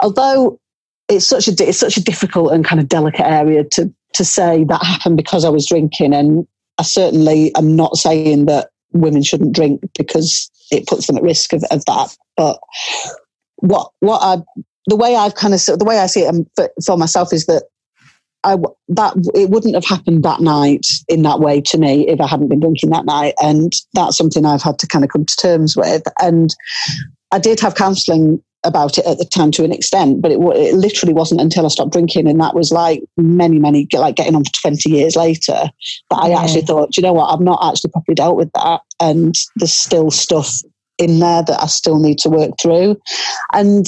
although 0.00 0.60
it's 1.08 1.26
such 1.26 1.48
a, 1.48 1.68
it's 1.68 1.78
such 1.78 1.96
a 1.96 2.04
difficult 2.04 2.52
and 2.52 2.64
kind 2.64 2.80
of 2.80 2.88
delicate 2.88 3.26
area 3.26 3.64
to 3.64 3.92
to 4.14 4.24
say 4.24 4.62
that 4.62 4.82
happened 4.82 5.16
because 5.16 5.44
I 5.44 5.50
was 5.50 5.66
drinking, 5.66 6.14
and 6.14 6.46
I 6.78 6.84
certainly 6.84 7.54
am 7.56 7.74
not 7.74 7.96
saying 7.96 8.46
that 8.46 8.70
women 8.92 9.24
shouldn't 9.24 9.54
drink 9.54 9.80
because 9.98 10.50
it 10.70 10.86
puts 10.86 11.08
them 11.08 11.16
at 11.16 11.22
risk 11.22 11.52
of, 11.52 11.64
of 11.70 11.84
that, 11.86 12.16
but 12.36 12.60
what 13.56 13.90
what 14.00 14.20
I 14.22 14.62
the 14.86 14.96
way 14.96 15.16
I've 15.16 15.34
kind 15.34 15.54
of 15.54 15.60
the 15.64 15.84
way 15.84 15.98
I 15.98 16.06
see 16.06 16.22
it 16.22 16.28
um, 16.28 16.46
for, 16.56 16.70
for 16.84 16.96
myself 16.96 17.32
is 17.32 17.46
that 17.46 17.64
I 18.44 18.56
that 18.88 19.14
it 19.34 19.50
wouldn't 19.50 19.74
have 19.74 19.84
happened 19.84 20.22
that 20.22 20.40
night 20.40 20.86
in 21.08 21.22
that 21.22 21.40
way 21.40 21.60
to 21.62 21.78
me 21.78 22.06
if 22.08 22.20
I 22.20 22.26
hadn't 22.26 22.48
been 22.48 22.60
drinking 22.60 22.90
that 22.90 23.06
night, 23.06 23.34
and 23.42 23.72
that's 23.94 24.16
something 24.16 24.44
I've 24.44 24.62
had 24.62 24.78
to 24.80 24.86
kind 24.86 25.04
of 25.04 25.10
come 25.10 25.24
to 25.24 25.36
terms 25.36 25.76
with. 25.76 26.02
And 26.20 26.54
I 27.32 27.38
did 27.38 27.58
have 27.60 27.74
counselling 27.74 28.42
about 28.64 28.96
it 28.96 29.04
at 29.06 29.18
the 29.18 29.24
time 29.24 29.50
to 29.50 29.64
an 29.64 29.72
extent, 29.72 30.22
but 30.22 30.32
it, 30.32 30.38
it, 30.40 30.74
literally 30.74 31.12
wasn't 31.12 31.40
until 31.40 31.66
I 31.66 31.68
stopped 31.68 31.92
drinking, 31.92 32.28
and 32.28 32.40
that 32.40 32.54
was 32.54 32.70
like 32.70 33.02
many, 33.16 33.58
many, 33.58 33.86
like 33.92 34.16
getting 34.16 34.34
on 34.34 34.44
for 34.44 34.52
20 34.62 34.90
years 34.90 35.16
later, 35.16 35.70
that 36.10 36.16
I 36.16 36.28
yeah. 36.28 36.40
actually 36.40 36.62
thought, 36.62 36.96
you 36.96 37.02
know 37.02 37.12
what, 37.12 37.32
I've 37.32 37.40
not 37.40 37.60
actually 37.62 37.90
properly 37.90 38.14
dealt 38.14 38.36
with 38.36 38.50
that. 38.54 38.80
And 39.00 39.34
there's 39.56 39.72
still 39.72 40.10
stuff 40.10 40.50
in 40.98 41.18
there 41.18 41.42
that 41.42 41.62
I 41.62 41.66
still 41.66 41.98
need 41.98 42.18
to 42.20 42.30
work 42.30 42.52
through. 42.60 42.96
And 43.52 43.86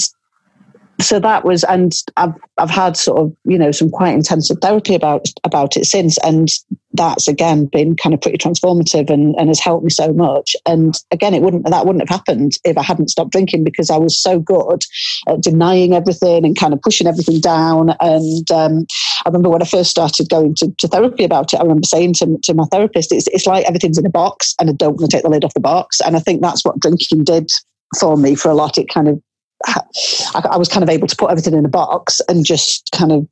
so 1.01 1.21
that 1.21 1.45
was, 1.45 1.65
and 1.65 1.93
I've 2.17 2.35
I've 2.59 2.71
had 2.71 2.97
sort 2.97 3.19
of 3.21 3.37
you 3.45 3.59
know 3.59 3.71
some 3.71 3.91
quite 3.91 4.15
intensive 4.15 4.59
therapy 4.63 4.95
about 4.95 5.27
about 5.45 5.77
it 5.77 5.85
since, 5.85 6.17
and 6.19 6.49
that's 6.95 7.29
again 7.29 7.67
been 7.67 7.97
kind 7.97 8.15
of 8.15 8.21
pretty 8.21 8.39
transformative 8.39 9.11
and, 9.11 9.35
and 9.37 9.49
has 9.49 9.61
helped 9.61 9.85
me 9.85 9.91
so 9.91 10.13
much. 10.13 10.57
And 10.65 10.99
again, 11.11 11.35
it 11.35 11.43
wouldn't 11.43 11.69
that 11.69 11.85
wouldn't 11.85 12.09
have 12.09 12.17
happened 12.17 12.53
if 12.65 12.79
I 12.79 12.83
hadn't 12.83 13.11
stopped 13.11 13.33
drinking 13.33 13.65
because 13.65 13.91
I 13.91 13.99
was 13.99 14.19
so 14.19 14.39
good 14.39 14.85
at 15.29 15.43
denying 15.43 15.93
everything 15.93 16.45
and 16.45 16.59
kind 16.59 16.73
of 16.73 16.81
pushing 16.81 17.07
everything 17.07 17.41
down. 17.41 17.95
And 18.01 18.51
um, 18.51 18.87
I 19.25 19.29
remember 19.29 19.51
when 19.51 19.63
I 19.63 19.67
first 19.67 19.91
started 19.91 20.29
going 20.31 20.55
to, 20.57 20.71
to 20.79 20.89
therapy 20.89 21.25
about 21.25 21.53
it, 21.53 21.59
I 21.59 21.63
remember 21.63 21.87
saying 21.87 22.15
to, 22.15 22.39
to 22.45 22.55
my 22.55 22.65
therapist, 22.71 23.13
it's, 23.13 23.27
it's 23.29 23.47
like 23.47 23.67
everything's 23.67 23.99
in 23.99 24.07
a 24.07 24.11
box 24.11 24.55
and 24.61 24.71
I 24.71 24.73
don't 24.73 24.97
want 24.97 25.11
to 25.11 25.17
take 25.17 25.25
the 25.25 25.31
lid 25.31 25.45
off 25.45 25.55
the 25.55 25.61
box. 25.61 26.01
And 26.01 26.17
I 26.17 26.21
think 26.21 26.41
that's 26.41 26.65
what 26.65 26.81
drinking 26.81 27.25
did 27.25 27.51
for 27.99 28.17
me 28.17 28.35
for 28.35 28.51
a 28.51 28.55
lot. 28.55 28.79
It 28.79 28.89
kind 28.89 29.09
of 29.09 29.21
I, 29.65 30.49
I 30.53 30.57
was 30.57 30.69
kind 30.69 30.83
of 30.83 30.91
able 30.91 31.07
to 31.07 31.17
put 31.17 31.31
everything 31.31 31.55
in 31.55 31.65
a 31.65 31.69
box 31.69 32.21
and 32.29 32.45
just 32.45 32.91
kind 32.93 33.13
of 33.13 33.27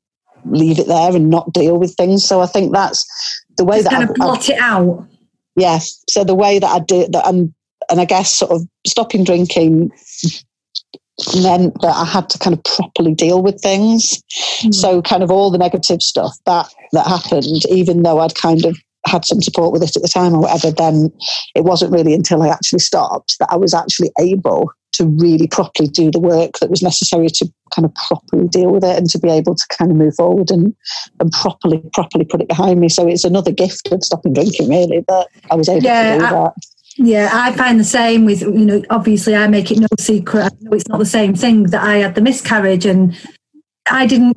leave 0.47 0.79
it 0.79 0.87
there 0.87 1.15
and 1.15 1.31
not 1.31 1.53
deal 1.53 1.79
with 1.79 1.95
things. 1.95 2.25
So 2.25 2.41
I 2.41 2.47
think 2.47 2.73
that's 2.73 3.05
the 3.57 3.65
way 3.65 3.79
just 3.79 3.91
that 3.91 3.97
kind 3.97 4.09
I, 4.09 4.11
of 4.11 4.15
blot 4.15 4.51
I, 4.51 4.53
it 4.53 4.59
out. 4.61 5.09
Yeah. 5.57 5.79
So 6.09 6.25
the 6.25 6.35
way 6.35 6.59
that 6.59 6.69
I 6.69 6.81
did 6.81 7.13
that, 7.13 7.27
and 7.27 7.53
and 7.91 8.01
I 8.01 8.05
guess 8.05 8.33
sort 8.33 8.51
of 8.51 8.67
stopping 8.87 9.25
drinking 9.25 9.91
meant 11.43 11.81
that 11.81 11.95
I 11.95 12.05
had 12.05 12.29
to 12.31 12.39
kind 12.39 12.57
of 12.57 12.65
properly 12.65 13.15
deal 13.15 13.43
with 13.43 13.61
things. 13.61 14.23
Mm. 14.63 14.75
So 14.75 15.03
kind 15.03 15.23
of 15.23 15.31
all 15.31 15.51
the 15.51 15.59
negative 15.59 16.03
stuff 16.03 16.37
that 16.47 16.69
that 16.93 17.07
happened, 17.07 17.67
even 17.69 18.03
though 18.03 18.21
I'd 18.21 18.35
kind 18.35 18.65
of 18.65 18.77
had 19.07 19.25
some 19.25 19.43
support 19.43 19.73
with 19.73 19.83
it 19.83 19.97
at 19.97 20.03
the 20.03 20.09
time 20.09 20.35
or 20.35 20.41
whatever, 20.41 20.71
then 20.71 21.13
it 21.55 21.65
wasn't 21.65 21.93
really 21.93 22.15
until 22.15 22.43
I 22.43 22.49
actually 22.49 22.79
stopped 22.79 23.37
that 23.39 23.49
I 23.51 23.57
was 23.57 23.75
actually 23.75 24.11
able 24.19 24.73
to 24.95 25.07
really 25.07 25.47
properly 25.47 25.89
do 25.89 26.11
the 26.11 26.21
work 26.21 26.59
that 26.61 26.71
was 26.71 26.83
necessary 26.83 27.29
to 27.29 27.47
kind 27.75 27.85
of 27.85 27.95
properly 27.95 28.49
deal 28.49 28.71
with 28.71 28.85
it 28.85 28.97
and 28.97 29.09
to 29.11 29.19
be 29.19 29.29
able 29.29 29.55
to 29.55 29.67
kind 29.77 29.91
of 29.91 29.97
move 29.97 30.15
forward 30.15 30.51
and, 30.51 30.75
and 31.21 31.33
properly 31.33 31.83
properly 31.93 32.25
put 32.25 32.41
it 32.41 32.49
behind 32.49 32.81
me. 32.81 32.89
So 32.89 33.07
it's 33.07 33.25
another 33.25 33.51
gift 33.51 33.91
of 33.93 34.03
stopping 34.03 34.33
drinking, 34.33 34.69
really, 34.69 35.05
that 35.09 35.29
I 35.51 35.55
was 35.57 35.69
able 35.69 35.83
yeah, 35.83 36.13
to 36.13 36.19
do 36.19 36.25
I, 36.25 36.31
that. 36.31 36.53
Yeah, 36.97 37.31
I 37.33 37.53
find 37.53 37.81
the 37.81 37.85
same 37.85 38.25
with, 38.25 38.43
you 38.43 38.53
know, 38.53 38.83
obviously 38.91 39.35
I 39.35 39.49
make 39.49 39.71
it 39.73 39.81
no 39.81 39.89
secret. 39.99 40.45
I 40.45 40.57
know 40.61 40.73
it's 40.73 40.89
not 40.89 40.99
the 40.99 41.07
same 41.07 41.35
thing 41.35 41.65
that 41.65 41.83
I 41.83 41.97
had 41.97 42.15
the 42.15 42.21
miscarriage 42.21 42.87
and 42.87 43.17
I 43.91 44.07
didn't, 44.07 44.37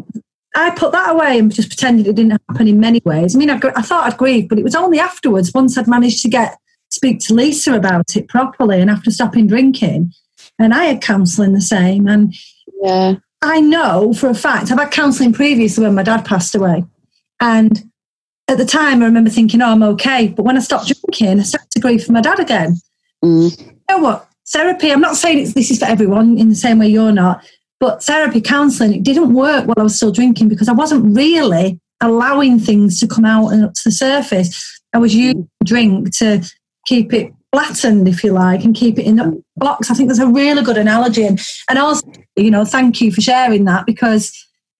I 0.55 0.71
put 0.71 0.91
that 0.91 1.11
away 1.11 1.37
and 1.37 1.53
just 1.53 1.69
pretended 1.69 2.07
it 2.07 2.15
didn't 2.15 2.41
happen 2.49 2.67
in 2.67 2.79
many 2.79 2.99
ways. 3.05 3.35
I 3.35 3.37
mean, 3.39 3.51
I, 3.51 3.59
I 3.75 3.83
thought 3.83 4.07
I'd 4.07 4.17
grieve, 4.17 4.49
but 4.49 4.57
it 4.57 4.63
was 4.63 4.73
only 4.73 4.99
afterwards, 4.99 5.53
once 5.53 5.77
I'd 5.77 5.87
managed 5.87 6.23
to 6.23 6.29
get, 6.29 6.57
speak 6.89 7.19
to 7.19 7.35
Lisa 7.35 7.75
about 7.75 8.15
it 8.15 8.27
properly 8.27 8.81
and 8.81 8.89
after 8.89 9.11
stopping 9.11 9.45
drinking, 9.45 10.13
and 10.59 10.73
I 10.73 10.85
had 10.85 11.01
counselling 11.01 11.53
the 11.53 11.61
same. 11.61 12.07
And 12.07 12.33
yeah. 12.81 13.15
I 13.41 13.61
know 13.61 14.13
for 14.13 14.29
a 14.29 14.35
fact, 14.35 14.71
I've 14.71 14.79
had 14.79 14.91
counselling 14.91 15.33
previously 15.33 15.83
when 15.83 15.95
my 15.95 16.03
dad 16.03 16.25
passed 16.25 16.55
away. 16.55 16.83
And 17.39 17.89
at 18.47 18.57
the 18.57 18.65
time, 18.65 19.01
I 19.01 19.05
remember 19.05 19.29
thinking, 19.29 19.61
oh, 19.61 19.71
I'm 19.71 19.83
okay. 19.83 20.29
But 20.29 20.43
when 20.43 20.57
I 20.57 20.61
stopped 20.61 20.87
drinking, 20.87 21.39
I 21.39 21.43
started 21.43 21.69
to 21.71 21.79
grieve 21.79 22.03
for 22.03 22.13
my 22.13 22.21
dad 22.21 22.39
again. 22.39 22.77
Mm. 23.23 23.59
You 23.59 23.75
know 23.89 23.97
what? 23.99 24.29
Therapy, 24.49 24.91
I'm 24.91 25.01
not 25.01 25.17
saying 25.17 25.39
it's, 25.39 25.53
this 25.53 25.69
is 25.69 25.79
for 25.79 25.85
everyone 25.85 26.37
in 26.37 26.49
the 26.49 26.55
same 26.55 26.79
way 26.79 26.87
you're 26.87 27.11
not, 27.11 27.45
but 27.79 28.03
therapy, 28.03 28.41
counselling, 28.41 28.93
it 28.93 29.03
didn't 29.03 29.33
work 29.33 29.67
while 29.67 29.75
I 29.77 29.83
was 29.83 29.95
still 29.95 30.11
drinking 30.11 30.47
because 30.47 30.69
I 30.69 30.73
wasn't 30.73 31.15
really 31.15 31.79
allowing 32.01 32.59
things 32.59 32.99
to 32.99 33.07
come 33.07 33.25
out 33.25 33.49
and 33.49 33.65
up 33.65 33.73
to 33.73 33.81
the 33.85 33.91
surface. 33.91 34.81
I 34.93 34.99
was 34.99 35.13
using 35.13 35.49
drink 35.63 36.15
to 36.17 36.49
keep 36.85 37.13
it 37.13 37.33
flattened, 37.51 38.07
if 38.07 38.23
you 38.23 38.33
like, 38.33 38.63
and 38.63 38.75
keep 38.75 38.99
it 38.99 39.05
in 39.05 39.19
a 39.19 39.25
mm. 39.25 39.43
box. 39.55 39.89
I 39.89 39.93
think 39.93 40.09
that's 40.09 40.19
a 40.19 40.27
really 40.27 40.63
good 40.63 40.77
analogy. 40.77 41.25
And, 41.25 41.39
and 41.69 41.79
also, 41.79 42.05
you 42.35 42.51
know, 42.51 42.65
thank 42.65 43.01
you 43.01 43.11
for 43.11 43.21
sharing 43.21 43.65
that 43.65 43.85
because 43.85 44.31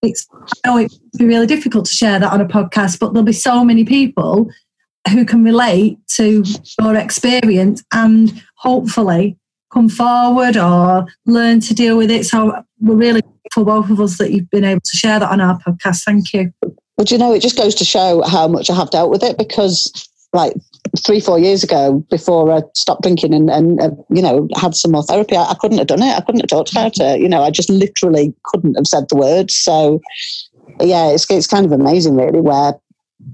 it's, 0.01 0.27
I 0.63 0.67
know 0.67 0.77
it'd 0.79 0.99
be 1.17 1.25
really 1.25 1.47
difficult 1.47 1.85
to 1.85 1.93
share 1.93 2.19
that 2.19 2.31
on 2.31 2.41
a 2.41 2.45
podcast, 2.45 2.99
but 2.99 3.13
there'll 3.13 3.25
be 3.25 3.33
so 3.33 3.63
many 3.63 3.83
people 3.83 4.49
who 5.09 5.25
can 5.25 5.43
relate 5.43 5.97
to 6.15 6.43
your 6.81 6.95
experience 6.95 7.83
and 7.93 8.43
hopefully 8.57 9.37
come 9.73 9.89
forward 9.89 10.57
or 10.57 11.05
learn 11.25 11.59
to 11.61 11.73
deal 11.73 11.97
with 11.97 12.11
it. 12.11 12.25
So 12.25 12.63
we're 12.79 12.95
really 12.95 13.21
for 13.53 13.63
both 13.65 13.89
of 13.89 13.99
us 13.99 14.17
that 14.17 14.31
you've 14.31 14.49
been 14.49 14.63
able 14.63 14.81
to 14.81 14.97
share 14.97 15.19
that 15.19 15.31
on 15.31 15.41
our 15.41 15.59
podcast. 15.59 16.03
Thank 16.03 16.33
you. 16.33 16.51
Well, 16.61 17.05
you 17.07 17.17
know, 17.17 17.33
it 17.33 17.41
just 17.41 17.57
goes 17.57 17.75
to 17.75 17.85
show 17.85 18.21
how 18.23 18.47
much 18.47 18.69
I 18.69 18.75
have 18.75 18.91
dealt 18.91 19.11
with 19.11 19.23
it 19.23 19.37
because 19.37 20.09
like 20.33 20.53
three, 21.05 21.19
four 21.19 21.39
years 21.39 21.63
ago, 21.63 22.05
before 22.09 22.51
I 22.51 22.61
stopped 22.75 23.03
drinking 23.03 23.33
and, 23.33 23.49
and 23.49 23.79
uh, 23.81 23.91
you 24.09 24.21
know, 24.21 24.47
had 24.55 24.75
some 24.75 24.91
more 24.91 25.03
therapy, 25.03 25.35
I, 25.35 25.43
I, 25.43 25.55
couldn't 25.59 25.77
have 25.77 25.87
done 25.87 26.01
it. 26.01 26.15
I 26.15 26.21
couldn't 26.21 26.41
have 26.41 26.49
talked 26.49 26.71
about 26.71 26.99
it. 26.99 27.19
You 27.19 27.29
know, 27.29 27.43
I 27.43 27.51
just 27.51 27.69
literally 27.69 28.33
couldn't 28.43 28.75
have 28.75 28.87
said 28.87 29.05
the 29.09 29.17
words. 29.17 29.55
So, 29.55 30.01
yeah, 30.81 31.09
it's, 31.09 31.29
it's 31.29 31.47
kind 31.47 31.65
of 31.65 31.71
amazing, 31.71 32.15
really, 32.15 32.41
where 32.41 32.73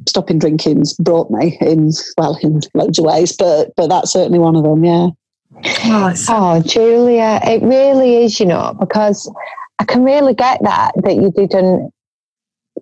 stopping 0.08 0.40
drinking's 0.40 0.94
brought 0.94 1.30
me 1.32 1.58
in, 1.62 1.92
well, 2.18 2.38
in 2.42 2.62
loads 2.74 3.00
of 3.00 3.06
ways, 3.06 3.36
but, 3.36 3.74
but 3.76 3.88
that's 3.88 4.12
certainly 4.12 4.40
one 4.40 4.56
of 4.56 4.64
them, 4.64 4.84
yeah. 4.84 5.10
Oh, 5.86 6.14
oh, 6.30 6.62
Julia, 6.64 7.40
it 7.44 7.62
really 7.62 8.24
is, 8.24 8.40
you 8.40 8.46
know, 8.46 8.76
because 8.80 9.32
I 9.80 9.86
can 9.86 10.04
really 10.04 10.34
get 10.34 10.62
that, 10.64 10.94
that 11.04 11.16
you 11.16 11.32
didn't, 11.32 11.92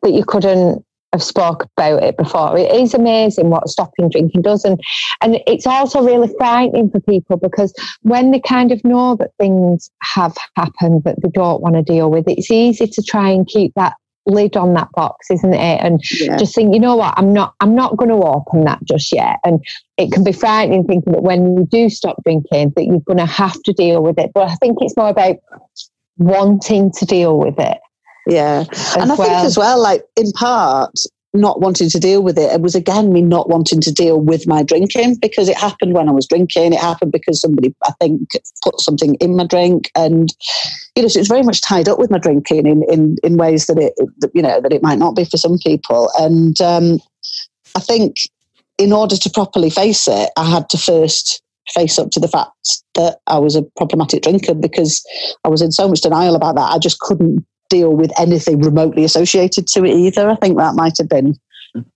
that 0.02 0.12
you 0.12 0.24
couldn't 0.24 0.86
have 1.14 1.24
spoke 1.24 1.68
about 1.78 2.04
it 2.04 2.18
before. 2.18 2.58
It 2.58 2.72
is 2.72 2.94
amazing 2.94 3.50
what 3.50 3.68
stopping 3.70 4.10
drinking 4.10 4.42
does. 4.44 4.64
And, 4.64 4.80
and 5.22 5.40
it's 5.46 5.68
also 5.68 6.02
really 6.02 6.34
frightening 6.38 6.90
for 6.90 7.00
people 7.02 7.38
because 7.38 7.74
when 8.02 8.32
they 8.32 8.40
kind 8.40 8.72
of 8.72 8.84
know 8.84 9.16
that 9.18 9.32
things 9.38 9.90
have 10.02 10.36
happened 10.56 11.04
that 11.04 11.22
they 11.22 11.30
don't 11.30 11.62
want 11.62 11.76
to 11.76 11.82
deal 11.82 12.10
with, 12.10 12.28
it's 12.28 12.52
easy 12.52 12.88
to 12.88 13.02
try 13.02 13.30
and 13.30 13.48
keep 13.48 13.74
that 13.76 13.96
lid 14.28 14.56
on 14.56 14.74
that 14.76 14.92
box, 14.94 15.32
isn't 15.32 15.54
it? 15.54 15.82
And 15.84 16.00
yeah. 16.12 16.38
just 16.38 16.56
think, 16.56 16.74
you 16.74 16.80
know 16.80 16.96
what, 16.96 17.16
I'm 17.18 17.34
not 17.34 17.56
I'm 17.60 17.76
not 17.76 17.98
going 17.98 18.10
to 18.10 18.28
open 18.28 18.66
that 18.66 18.80
just 18.84 19.12
yet. 19.12 19.40
And 19.44 19.64
it 19.98 20.12
can 20.12 20.24
be 20.24 20.32
frightening 20.32 20.86
thinking 20.86 21.14
that 21.14 21.24
when 21.24 21.58
you 21.58 21.68
do 21.70 21.90
stop 21.90 22.18
drinking 22.24 22.74
that 22.76 22.86
you're 22.86 23.00
going 23.00 23.18
to 23.18 23.26
have 23.26 23.62
to 23.64 23.74
deal 23.74 24.04
with 24.04 24.20
it. 24.20 24.32
But 24.34 24.50
I 24.50 24.56
think 24.56 24.78
it's 24.80 24.96
more 24.96 25.10
about 25.10 25.38
wanting 26.18 26.92
to 26.92 27.06
deal 27.06 27.38
with 27.38 27.58
it 27.58 27.80
yeah. 28.28 28.66
And 28.98 29.12
I 29.12 29.16
well. 29.16 29.18
think 29.18 29.46
as 29.46 29.58
well, 29.58 29.82
like 29.82 30.04
in 30.16 30.32
part, 30.32 30.92
not 31.34 31.62
wanting 31.62 31.90
to 31.90 32.00
deal 32.00 32.22
with 32.22 32.38
it, 32.38 32.52
it 32.52 32.62
was 32.62 32.76
again 32.76 33.14
me 33.14 33.22
not 33.22 33.48
wanting 33.48 33.80
to 33.80 33.92
deal 33.92 34.20
with 34.20 34.48
my 34.48 34.64
drinking 34.64 35.16
because 35.22 35.48
it 35.48 35.58
happened 35.58 35.94
when 35.94 36.10
I 36.10 36.12
was 36.12 36.28
drinking. 36.28 36.74
It 36.74 36.80
happened 36.80 37.12
because 37.12 37.40
somebody, 37.40 37.74
I 37.86 37.92
think, 38.02 38.30
put 38.64 38.80
something 38.82 39.16
in 39.16 39.36
my 39.36 39.46
drink, 39.46 39.90
and 39.96 40.34
you 40.96 41.02
know, 41.02 41.08
so 41.08 41.20
it's 41.20 41.30
very 41.30 41.44
much 41.44 41.62
tied 41.62 41.88
up 41.88 42.00
with 42.00 42.12
my 42.12 42.18
drinking 42.18 42.66
in 42.66 42.84
in, 42.92 43.18
in 43.24 43.38
ways 43.38 43.68
that 43.68 43.78
it, 43.78 43.94
you 44.34 44.42
know, 44.42 44.60
that 44.60 44.74
it 44.74 44.84
might 44.84 45.00
not 45.00 45.16
be 45.16 45.26
for 45.26 45.38
some 45.38 45.58
people. 45.60 46.10
And 46.18 46.60
um, 46.62 47.00
I 47.76 47.80
think 47.80 48.16
in 48.78 48.92
order 48.92 49.16
to 49.16 49.30
properly 49.30 49.70
face 49.70 50.08
it, 50.08 50.30
I 50.38 50.50
had 50.50 50.70
to 50.70 50.78
first 50.78 51.42
face 51.74 51.98
up 51.98 52.10
to 52.12 52.20
the 52.20 52.28
fact 52.28 52.82
that 52.96 53.20
I 53.28 53.38
was 53.38 53.56
a 53.56 53.64
problematic 53.78 54.24
drinker 54.24 54.54
because 54.54 55.06
I 55.46 55.50
was 55.50 55.62
in 55.62 55.72
so 55.72 55.88
much 55.88 56.02
denial 56.02 56.36
about 56.36 56.56
that. 56.56 56.72
I 56.72 56.80
just 56.80 57.00
couldn't 57.00 57.46
deal 57.72 57.96
with 57.96 58.12
anything 58.20 58.62
remotely 58.62 59.04
associated 59.04 59.66
to 59.68 59.84
it 59.86 59.96
either. 59.96 60.30
I 60.30 60.36
think 60.36 60.58
that 60.58 60.76
might 60.76 60.98
have 60.98 61.10
been 61.10 61.40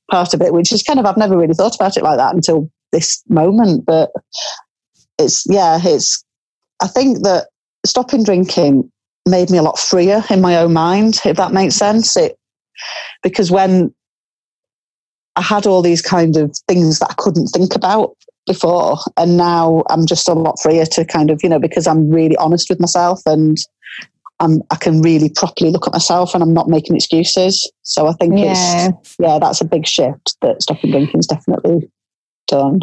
part 0.09 0.33
of 0.33 0.41
it, 0.41 0.53
which 0.53 0.71
is 0.71 0.81
kind 0.81 0.99
of, 0.99 1.05
I've 1.05 1.17
never 1.17 1.37
really 1.37 1.53
thought 1.53 1.75
about 1.75 1.97
it 1.97 2.03
like 2.03 2.17
that 2.17 2.33
until 2.33 2.71
this 2.91 3.21
moment. 3.29 3.85
But 3.85 4.09
it's, 5.19 5.43
yeah, 5.47 5.77
it's, 5.83 6.23
I 6.81 6.87
think 6.87 7.23
that 7.23 7.49
stopping 7.85 8.23
drinking 8.23 8.89
made 9.27 9.49
me 9.49 9.57
a 9.57 9.63
lot 9.63 9.77
freer 9.77 10.23
in 10.29 10.41
my 10.41 10.55
own 10.57 10.73
mind, 10.73 11.19
if 11.25 11.37
that 11.37 11.53
makes 11.53 11.75
sense. 11.75 12.15
It, 12.15 12.37
because 13.21 13.51
when 13.51 13.93
I 15.35 15.41
had 15.41 15.67
all 15.67 15.81
these 15.81 16.01
kind 16.01 16.37
of 16.37 16.55
things 16.67 16.99
that 16.99 17.11
I 17.11 17.15
couldn't 17.17 17.47
think 17.47 17.75
about 17.75 18.15
before, 18.47 18.97
and 19.17 19.35
now 19.35 19.83
I'm 19.89 20.05
just 20.05 20.29
a 20.29 20.33
lot 20.33 20.59
freer 20.61 20.85
to 20.85 21.03
kind 21.03 21.29
of, 21.29 21.41
you 21.43 21.49
know, 21.49 21.59
because 21.59 21.87
I'm 21.87 22.09
really 22.09 22.37
honest 22.37 22.69
with 22.69 22.79
myself 22.79 23.21
and 23.25 23.57
I'm, 24.39 24.61
I 24.69 24.75
can 24.75 25.01
really 25.01 25.29
properly 25.29 25.71
look 25.71 25.87
at 25.87 25.93
myself 25.93 26.33
and 26.33 26.43
I'm 26.43 26.53
not 26.53 26.67
making 26.67 26.95
excuses. 26.95 27.71
So 27.83 28.07
I 28.07 28.13
think 28.13 28.37
yeah. 28.37 28.89
it's, 28.89 29.15
yeah, 29.19 29.39
that's 29.39 29.61
a 29.61 29.65
big 29.65 29.87
shift 29.87 30.35
that 30.41 30.61
stopping 30.61 30.91
drinking's 30.91 31.27
definitely 31.27 31.89
done. 32.47 32.81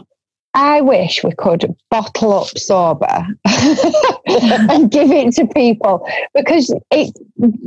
I 0.54 0.82
wish 0.82 1.24
we 1.24 1.32
could 1.32 1.74
bottle 1.90 2.32
up 2.34 2.58
sober 2.58 3.26
and 3.46 4.90
give 4.90 5.10
it 5.10 5.34
to 5.34 5.46
people 5.54 6.06
because 6.34 6.74
it 6.90 7.16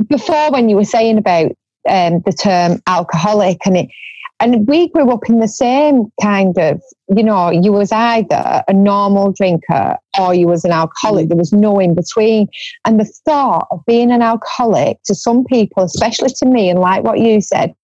before 0.08 0.52
when 0.52 0.68
you 0.68 0.76
were 0.76 0.84
saying 0.84 1.18
about 1.18 1.50
um, 1.88 2.20
the 2.24 2.32
term 2.32 2.80
alcoholic, 2.86 3.66
and 3.66 3.76
it 3.76 3.88
and 4.40 4.66
we 4.68 4.88
grew 4.88 5.10
up 5.10 5.28
in 5.28 5.38
the 5.38 5.48
same 5.48 6.12
kind 6.22 6.56
of, 6.58 6.80
you 7.08 7.22
know, 7.22 7.50
you 7.50 7.72
was 7.72 7.90
either 7.90 8.62
a 8.68 8.72
normal 8.72 9.32
drinker 9.32 9.96
or 10.18 10.34
you 10.34 10.46
was 10.46 10.64
an 10.64 10.72
alcoholic. 10.72 11.28
There 11.28 11.38
was 11.38 11.52
no 11.52 11.78
in 11.78 11.94
between. 11.94 12.48
And 12.84 13.00
the 13.00 13.10
thought 13.24 13.66
of 13.70 13.80
being 13.86 14.10
an 14.10 14.20
alcoholic 14.20 15.02
to 15.04 15.14
some 15.14 15.44
people, 15.44 15.84
especially 15.84 16.30
to 16.36 16.46
me, 16.46 16.68
and 16.68 16.78
like 16.80 17.02
what 17.02 17.18
you 17.18 17.40
said, 17.40 17.74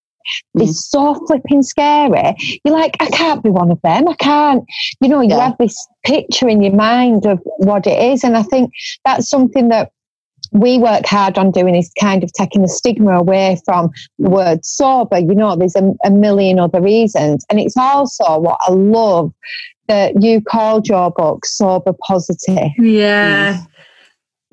mm. 0.55 0.61
is 0.61 0.87
so 0.87 1.15
flipping 1.25 1.63
scary. 1.63 2.35
You're 2.63 2.77
like, 2.77 2.97
I 2.99 3.07
can't 3.07 3.43
be 3.43 3.49
one 3.49 3.71
of 3.71 3.81
them. 3.81 4.07
I 4.07 4.15
can't. 4.15 4.63
You 5.01 5.09
know, 5.09 5.21
you 5.21 5.29
yeah. 5.29 5.45
have 5.45 5.57
this 5.57 5.75
picture 6.05 6.47
in 6.47 6.61
your 6.61 6.75
mind 6.75 7.25
of 7.25 7.39
what 7.57 7.87
it 7.87 7.99
is. 7.99 8.23
And 8.23 8.37
I 8.37 8.43
think 8.43 8.71
that's 9.05 9.27
something 9.27 9.69
that 9.69 9.91
we 10.53 10.77
work 10.77 11.05
hard 11.05 11.37
on 11.37 11.51
doing 11.51 11.75
is 11.75 11.91
kind 11.99 12.23
of 12.23 12.31
taking 12.33 12.61
the 12.61 12.69
stigma 12.69 13.17
away 13.17 13.59
from 13.65 13.91
the 14.19 14.29
word 14.29 14.63
sober. 14.63 15.17
You 15.17 15.35
know, 15.35 15.55
there's 15.55 15.75
a, 15.75 15.91
a 16.05 16.11
million 16.11 16.59
other 16.59 16.81
reasons. 16.81 17.45
And 17.49 17.59
it's 17.59 17.75
also 17.75 18.39
what 18.39 18.59
I 18.61 18.71
love 18.71 19.33
that 19.87 20.21
you 20.21 20.41
called 20.41 20.87
your 20.87 21.11
book 21.11 21.45
Sober 21.45 21.93
Positive. 22.07 22.71
Yeah. 22.77 23.63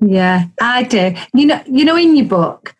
Yeah, 0.02 0.46
I 0.60 0.82
do. 0.84 1.14
You 1.34 1.46
know, 1.46 1.62
you 1.66 1.84
know, 1.84 1.96
in 1.96 2.16
your 2.16 2.26
book 2.26 2.74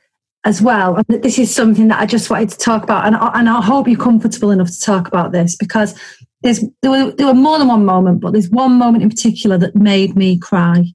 as 0.45 0.63
well, 0.63 0.97
and 0.97 1.23
this 1.23 1.39
is 1.39 1.55
something 1.55 1.89
that 1.89 2.01
I 2.01 2.07
just 2.07 2.31
wanted 2.31 2.49
to 2.49 2.57
talk 2.57 2.83
about, 2.83 3.07
and, 3.07 3.15
and 3.15 3.49
I 3.49 3.61
hope 3.61 3.87
you're 3.87 3.99
comfortable 3.99 4.51
enough 4.51 4.71
to 4.71 4.81
talk 4.81 5.07
about 5.07 5.33
this 5.33 5.55
because 5.55 5.95
there's 6.43 6.65
there 6.81 6.91
were, 6.91 7.11
there 7.13 7.27
were 7.27 7.35
more 7.35 7.59
than 7.59 7.69
one 7.69 7.85
moment, 7.85 8.23
but 8.23 8.33
there's 8.33 8.49
one 8.49 8.73
moment 8.79 9.03
in 9.03 9.11
particular 9.11 9.59
that 9.59 9.77
made 9.77 10.17
me 10.17 10.39
cry. 10.39 10.87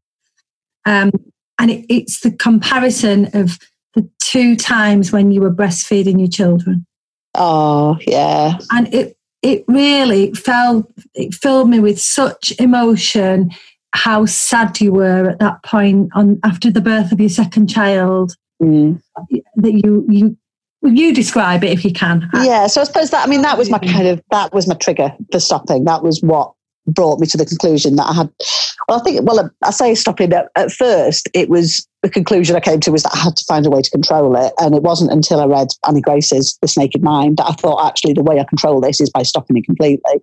Um, 0.86 1.12
and 1.60 1.72
it, 1.72 1.86
it's 1.90 2.22
the 2.22 2.32
comparison 2.32 3.30
of 3.34 3.60
the 3.94 4.10
two 4.20 4.56
times 4.56 5.12
when 5.12 5.32
you 5.32 5.42
were 5.42 5.54
breastfeeding 5.54 6.20
your 6.20 6.30
children. 6.30 6.86
Oh, 7.34 7.98
yeah. 8.06 8.58
And 8.72 8.94
it 8.94 9.18
it 9.42 9.64
really 9.68 10.34
felt 10.34 10.92
it 11.14 11.34
filled 11.34 11.70
me 11.70 11.80
with 11.80 12.00
such 12.00 12.54
emotion 12.60 13.52
how 13.94 14.26
sad 14.26 14.82
you 14.82 14.92
were 14.92 15.30
at 15.30 15.40
that 15.40 15.64
point 15.64 16.10
on 16.16 16.40
after 16.44 16.70
the 16.72 16.82
birth 16.82 17.12
of 17.12 17.20
your 17.20 17.30
second 17.30 17.68
child 17.68 18.36
mm. 18.62 19.00
that 19.56 19.72
you 19.72 20.06
you 20.10 20.38
you 20.82 21.14
describe 21.14 21.64
it 21.64 21.72
if 21.72 21.86
you 21.86 21.94
can 21.94 22.30
yeah 22.44 22.68
so 22.68 22.82
i 22.82 22.84
suppose 22.84 23.12
that 23.12 23.26
i 23.26 23.30
mean 23.30 23.42
that 23.42 23.58
was 23.58 23.70
my 23.70 23.80
kind 23.80 24.08
of 24.08 24.22
that 24.32 24.54
was 24.54 24.68
my 24.68 24.76
trigger 24.76 25.16
for 25.32 25.40
stopping 25.40 25.86
that 25.86 26.04
was 26.04 26.22
what 26.22 26.54
brought 26.88 27.20
me 27.20 27.28
to 27.28 27.38
the 27.38 27.46
conclusion 27.46 27.96
that 27.96 28.08
I 28.08 28.14
had. 28.14 28.30
Well, 28.88 29.00
I 29.00 29.04
think, 29.04 29.22
well, 29.24 29.50
I 29.64 29.72
say 29.72 29.96
stopping 29.96 30.34
at, 30.34 30.50
at 30.56 30.72
first, 30.72 31.30
it 31.34 31.50
was 31.50 31.88
the 32.04 32.10
conclusion 32.10 32.56
I 32.56 32.60
came 32.60 32.80
to 32.82 32.92
was 32.92 33.04
that 33.04 33.16
I 33.16 33.20
had 33.20 33.36
to 33.38 33.46
find 33.46 33.66
a 33.66 33.70
way 33.70 33.82
to 33.82 33.90
control 33.90 34.36
it. 34.36 34.54
And 34.60 34.76
it 34.76 34.84
wasn't 34.84 35.12
until 35.12 35.42
I 35.42 35.46
read 35.46 35.70
Annie 35.88 36.02
Grace's 36.02 36.58
This 36.62 36.78
Naked 36.78 37.02
Mind 37.02 37.38
that 37.38 37.48
I 37.48 37.54
thought 37.54 37.86
actually 37.88 38.14
the 38.14 38.24
way 38.24 38.40
I 38.40 38.44
control 38.44 38.80
this 38.80 39.02
is 39.02 39.10
by 39.10 39.24
stopping 39.24 39.58
it 39.58 39.66
completely. 39.66 40.22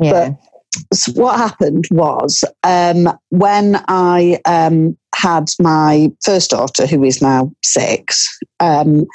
Yeah. 0.00 0.30
But 0.30 0.96
so 0.96 1.12
what 1.12 1.36
happened 1.38 1.86
was 1.90 2.44
um, 2.62 3.08
when 3.28 3.82
I 3.88 4.40
um, 4.44 4.96
had 5.14 5.50
my 5.60 6.10
first 6.24 6.50
daughter, 6.50 6.86
who 6.86 7.04
is 7.04 7.20
now 7.20 7.52
six, 7.62 8.38
um, 8.60 9.06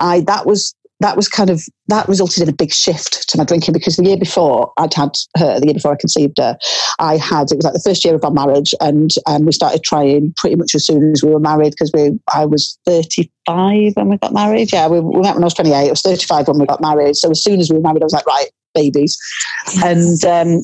I 0.00 0.20
that 0.20 0.46
was 0.46 0.74
that 1.00 1.16
was 1.16 1.28
kind 1.28 1.50
of 1.50 1.62
that 1.88 2.08
resulted 2.08 2.42
in 2.42 2.48
a 2.48 2.52
big 2.52 2.72
shift 2.72 3.28
to 3.28 3.38
my 3.38 3.44
drinking 3.44 3.72
because 3.72 3.96
the 3.96 4.04
year 4.04 4.16
before 4.16 4.72
I'd 4.76 4.94
had 4.94 5.10
her, 5.36 5.60
the 5.60 5.66
year 5.66 5.74
before 5.74 5.92
I 5.92 5.96
conceived 5.96 6.38
her, 6.38 6.58
I 6.98 7.16
had 7.16 7.50
it 7.52 7.56
was 7.56 7.64
like 7.64 7.74
the 7.74 7.82
first 7.84 8.04
year 8.04 8.14
of 8.14 8.24
our 8.24 8.30
marriage, 8.30 8.74
and 8.80 9.12
um, 9.26 9.44
we 9.44 9.52
started 9.52 9.84
trying 9.84 10.34
pretty 10.36 10.56
much 10.56 10.74
as 10.74 10.84
soon 10.84 11.12
as 11.12 11.22
we 11.22 11.30
were 11.30 11.40
married 11.40 11.70
because 11.70 11.92
we 11.94 12.18
I 12.34 12.44
was 12.44 12.78
thirty 12.84 13.30
five 13.46 13.92
when 13.94 14.08
we 14.08 14.18
got 14.18 14.32
married. 14.32 14.72
Yeah, 14.72 14.88
we, 14.88 15.00
we 15.00 15.20
met 15.20 15.34
when 15.34 15.44
I 15.44 15.46
was 15.46 15.54
twenty 15.54 15.72
eight. 15.72 15.88
I 15.88 15.90
was 15.90 16.02
thirty 16.02 16.26
five 16.26 16.48
when 16.48 16.58
we 16.58 16.66
got 16.66 16.80
married. 16.80 17.16
So 17.16 17.30
as 17.30 17.42
soon 17.42 17.60
as 17.60 17.70
we 17.70 17.76
were 17.76 17.82
married, 17.82 18.02
I 18.02 18.06
was 18.06 18.12
like, 18.12 18.26
right, 18.26 18.50
babies, 18.74 19.18
and. 19.84 20.24
Um, 20.24 20.62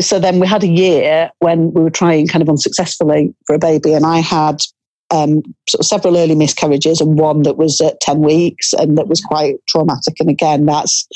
so 0.00 0.18
then 0.18 0.40
we 0.40 0.46
had 0.46 0.64
a 0.64 0.66
year 0.66 1.30
when 1.40 1.70
we 1.74 1.82
were 1.82 1.90
trying 1.90 2.26
kind 2.26 2.40
of 2.40 2.48
unsuccessfully 2.48 3.34
for 3.46 3.54
a 3.54 3.58
baby, 3.58 3.92
and 3.92 4.06
I 4.06 4.20
had 4.20 4.62
um, 5.10 5.42
sort 5.68 5.80
of 5.80 5.86
several 5.86 6.16
early 6.16 6.34
miscarriages 6.34 7.00
and 7.00 7.18
one 7.18 7.42
that 7.42 7.56
was 7.56 7.80
at 7.80 8.00
10 8.00 8.20
weeks 8.20 8.72
and 8.72 8.96
that 8.96 9.08
was 9.08 9.20
quite 9.20 9.56
traumatic. 9.68 10.14
And 10.20 10.30
again, 10.30 10.66
that's, 10.66 11.06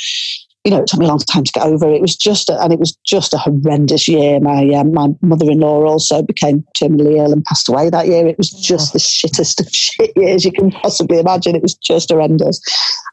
you 0.64 0.70
know, 0.70 0.80
it 0.80 0.86
took 0.86 0.98
me 0.98 1.04
a 1.04 1.08
long 1.08 1.18
time 1.18 1.44
to 1.44 1.52
get 1.52 1.62
over. 1.62 1.90
It 1.90 2.00
was 2.00 2.16
just, 2.16 2.48
a, 2.48 2.58
and 2.62 2.72
it 2.72 2.78
was 2.78 2.96
just 3.06 3.34
a 3.34 3.38
horrendous 3.38 4.08
year. 4.08 4.40
My 4.40 4.66
um, 4.70 4.94
my 4.94 5.08
mother-in-law 5.20 5.84
also 5.84 6.22
became 6.22 6.64
terminally 6.74 7.18
ill 7.18 7.32
and 7.32 7.44
passed 7.44 7.68
away 7.68 7.90
that 7.90 8.06
year. 8.06 8.26
It 8.26 8.38
was 8.38 8.48
just 8.48 8.94
the 8.94 8.98
shittest 8.98 9.60
of 9.60 9.68
shit 9.74 10.12
years 10.16 10.44
you 10.44 10.52
can 10.52 10.70
possibly 10.70 11.18
imagine. 11.18 11.54
It 11.54 11.62
was 11.62 11.74
just 11.74 12.10
horrendous. 12.10 12.60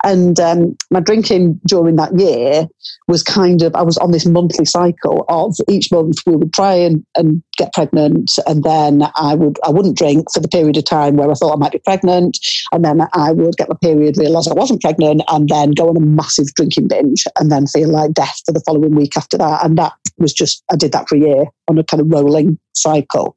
And 0.04 0.40
um, 0.40 0.78
my 0.90 1.02
drinking 1.02 1.60
during 1.68 1.98
that 1.98 2.18
year 2.18 2.68
was 3.08 3.22
kind 3.22 3.62
of 3.62 3.76
I 3.76 3.82
was 3.82 3.98
on 3.98 4.12
this 4.12 4.26
monthly 4.26 4.66
cycle 4.66 5.26
of 5.28 5.56
each 5.68 5.92
month 5.92 6.20
we 6.26 6.36
would 6.36 6.54
try 6.54 6.74
and, 6.74 7.06
and 7.16 7.44
get 7.58 7.74
pregnant, 7.74 8.32
and 8.48 8.64
then 8.64 9.04
I 9.16 9.36
would 9.36 9.60
I 9.66 9.70
wouldn't 9.70 9.98
drink 9.98 10.32
for 10.34 10.40
the 10.40 10.48
period 10.48 10.78
of 10.78 10.86
time 10.86 11.18
where 11.18 11.30
I 11.30 11.34
thought 11.34 11.54
I 11.54 11.58
might 11.60 11.74
be 11.74 11.80
pregnant, 11.80 12.38
and 12.72 12.86
then 12.86 13.02
I 13.14 13.32
would 13.34 13.58
get 13.58 13.70
my 13.70 13.76
period, 13.82 14.18
realise 14.18 14.48
I 14.48 14.54
wasn't 14.54 14.82
pregnant, 14.82 15.22
and 15.28 15.50
then 15.50 15.72
go 15.72 15.90
on 15.90 15.98
a 15.98 16.00
massive 16.00 16.48
drinking 16.56 16.88
binge, 16.88 17.26
and 17.42 17.52
then 17.52 17.66
feel 17.66 17.90
like 17.90 18.14
death 18.14 18.40
for 18.46 18.54
the 18.54 18.62
following 18.66 18.96
week 18.96 19.18
after 19.18 19.38
that. 19.38 19.66
And 19.66 19.78
that 19.78 19.94
was 20.18 20.32
just 20.32 20.64
I 20.72 20.76
did 20.76 20.92
that 20.92 21.10
for 21.10 21.16
a 21.16 21.20
year 21.20 21.46
on 21.68 21.78
a 21.78 21.84
kind 21.84 22.00
of 22.00 22.10
rolling 22.10 22.58
cycle. 22.74 23.36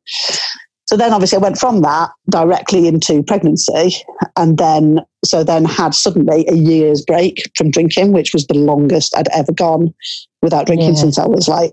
So 0.87 0.99
then 0.99 1.15
obviously 1.15 1.39
I 1.39 1.41
went 1.41 1.59
from 1.59 1.81
that 1.81 2.11
directly 2.31 2.87
into 2.87 3.23
pregnancy 3.23 3.97
and 4.37 4.59
then 4.59 5.01
so 5.25 5.43
then 5.43 5.65
had 5.65 5.95
suddenly 5.95 6.47
a 6.49 6.55
year's 6.55 7.03
break 7.03 7.51
from 7.57 7.71
drinking, 7.71 8.13
which 8.13 8.35
was 8.35 8.47
the 8.47 8.59
longest 8.59 9.17
I'd 9.17 9.29
ever 9.29 9.53
gone 9.53 9.95
without 10.43 10.67
drinking 10.67 10.95
yeah. 10.95 11.01
since 11.01 11.19
I 11.19 11.27
was 11.27 11.49
like, 11.49 11.73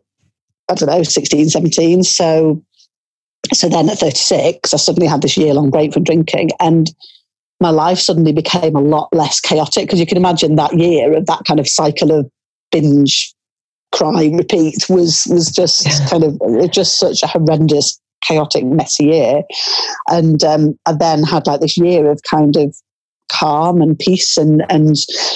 I 0.70 0.76
don't 0.76 0.90
know, 0.90 1.04
16, 1.04 1.50
17. 1.50 2.04
So 2.04 2.64
so 3.54 3.68
then 3.68 3.90
at 3.90 4.00
36, 4.00 4.74
I 4.74 4.78
suddenly 4.78 5.08
had 5.08 5.22
this 5.22 5.36
year 5.36 5.54
long 5.54 5.70
break 5.70 5.94
from 5.94 6.06
drinking 6.06 6.52
and 6.62 6.88
my 7.62 7.70
life 7.70 8.00
suddenly 8.00 8.34
became 8.34 8.76
a 8.76 8.82
lot 8.82 9.08
less 9.14 9.40
chaotic 9.40 9.86
because 9.86 10.00
you 10.00 10.06
can 10.06 10.18
imagine 10.18 10.56
that 10.56 10.78
year 10.78 11.16
of 11.16 11.26
that 11.28 11.44
kind 11.48 11.60
of 11.60 11.68
cycle 11.68 12.12
of 12.12 12.30
binge 12.72 13.34
cry 13.92 14.32
repeat 14.34 14.90
was 14.90 15.28
was 15.30 15.52
just 15.52 15.86
yeah. 15.86 16.08
kind 16.08 16.24
of 16.24 16.72
just 16.72 17.00
such 17.00 17.22
a 17.24 17.28
horrendous 17.28 18.00
chaotic, 18.22 18.64
messy 18.66 19.06
year. 19.06 19.44
And 20.08 20.44
um, 20.44 20.78
I 20.86 20.94
then 20.94 21.24
had 21.24 21.48
like 21.48 21.62
this 21.62 21.78
year 21.78 22.10
of 22.10 22.22
kind 22.30 22.56
of 22.56 22.76
calm 23.30 23.82
and 23.82 23.98
peace 23.98 24.38
and 24.38 24.64
and 24.70 24.96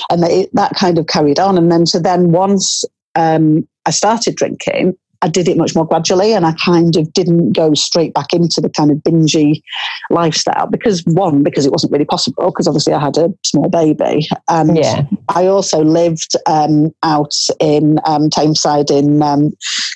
and 0.10 0.24
it, 0.24 0.50
that 0.54 0.76
kind 0.76 0.98
of 0.98 1.08
carried 1.08 1.40
on. 1.40 1.58
And 1.58 1.72
then 1.72 1.86
so 1.86 2.00
then 2.00 2.32
once 2.32 2.84
um, 3.16 3.68
I 3.86 3.92
started 3.92 4.36
drinking, 4.36 4.96
I 5.26 5.28
did 5.28 5.48
it 5.48 5.58
much 5.58 5.74
more 5.74 5.88
gradually 5.88 6.34
and 6.34 6.46
I 6.46 6.54
kind 6.54 6.96
of 6.96 7.12
didn't 7.12 7.54
go 7.54 7.74
straight 7.74 8.14
back 8.14 8.32
into 8.32 8.62
the 8.62 8.70
kind 8.70 8.92
of 8.92 8.98
bingy 8.98 9.64
lifestyle 10.12 10.68
because 10.68 11.04
one, 11.08 11.42
because 11.42 11.66
it 11.66 11.72
wasn't 11.72 11.92
really 11.92 12.06
possible 12.06 12.52
because 12.52 12.68
obviously 12.68 12.94
I 12.94 13.00
had 13.00 13.18
a 13.18 13.34
small 13.44 13.68
baby. 13.68 14.28
And 14.48 14.78
yeah. 14.78 15.02
I 15.30 15.48
also 15.48 15.84
lived 15.84 16.36
um, 16.46 16.92
out 17.02 17.34
in 17.60 17.98
um, 18.06 18.30
Tameside 18.30 18.92
in 18.92 19.24
um, 19.24 19.52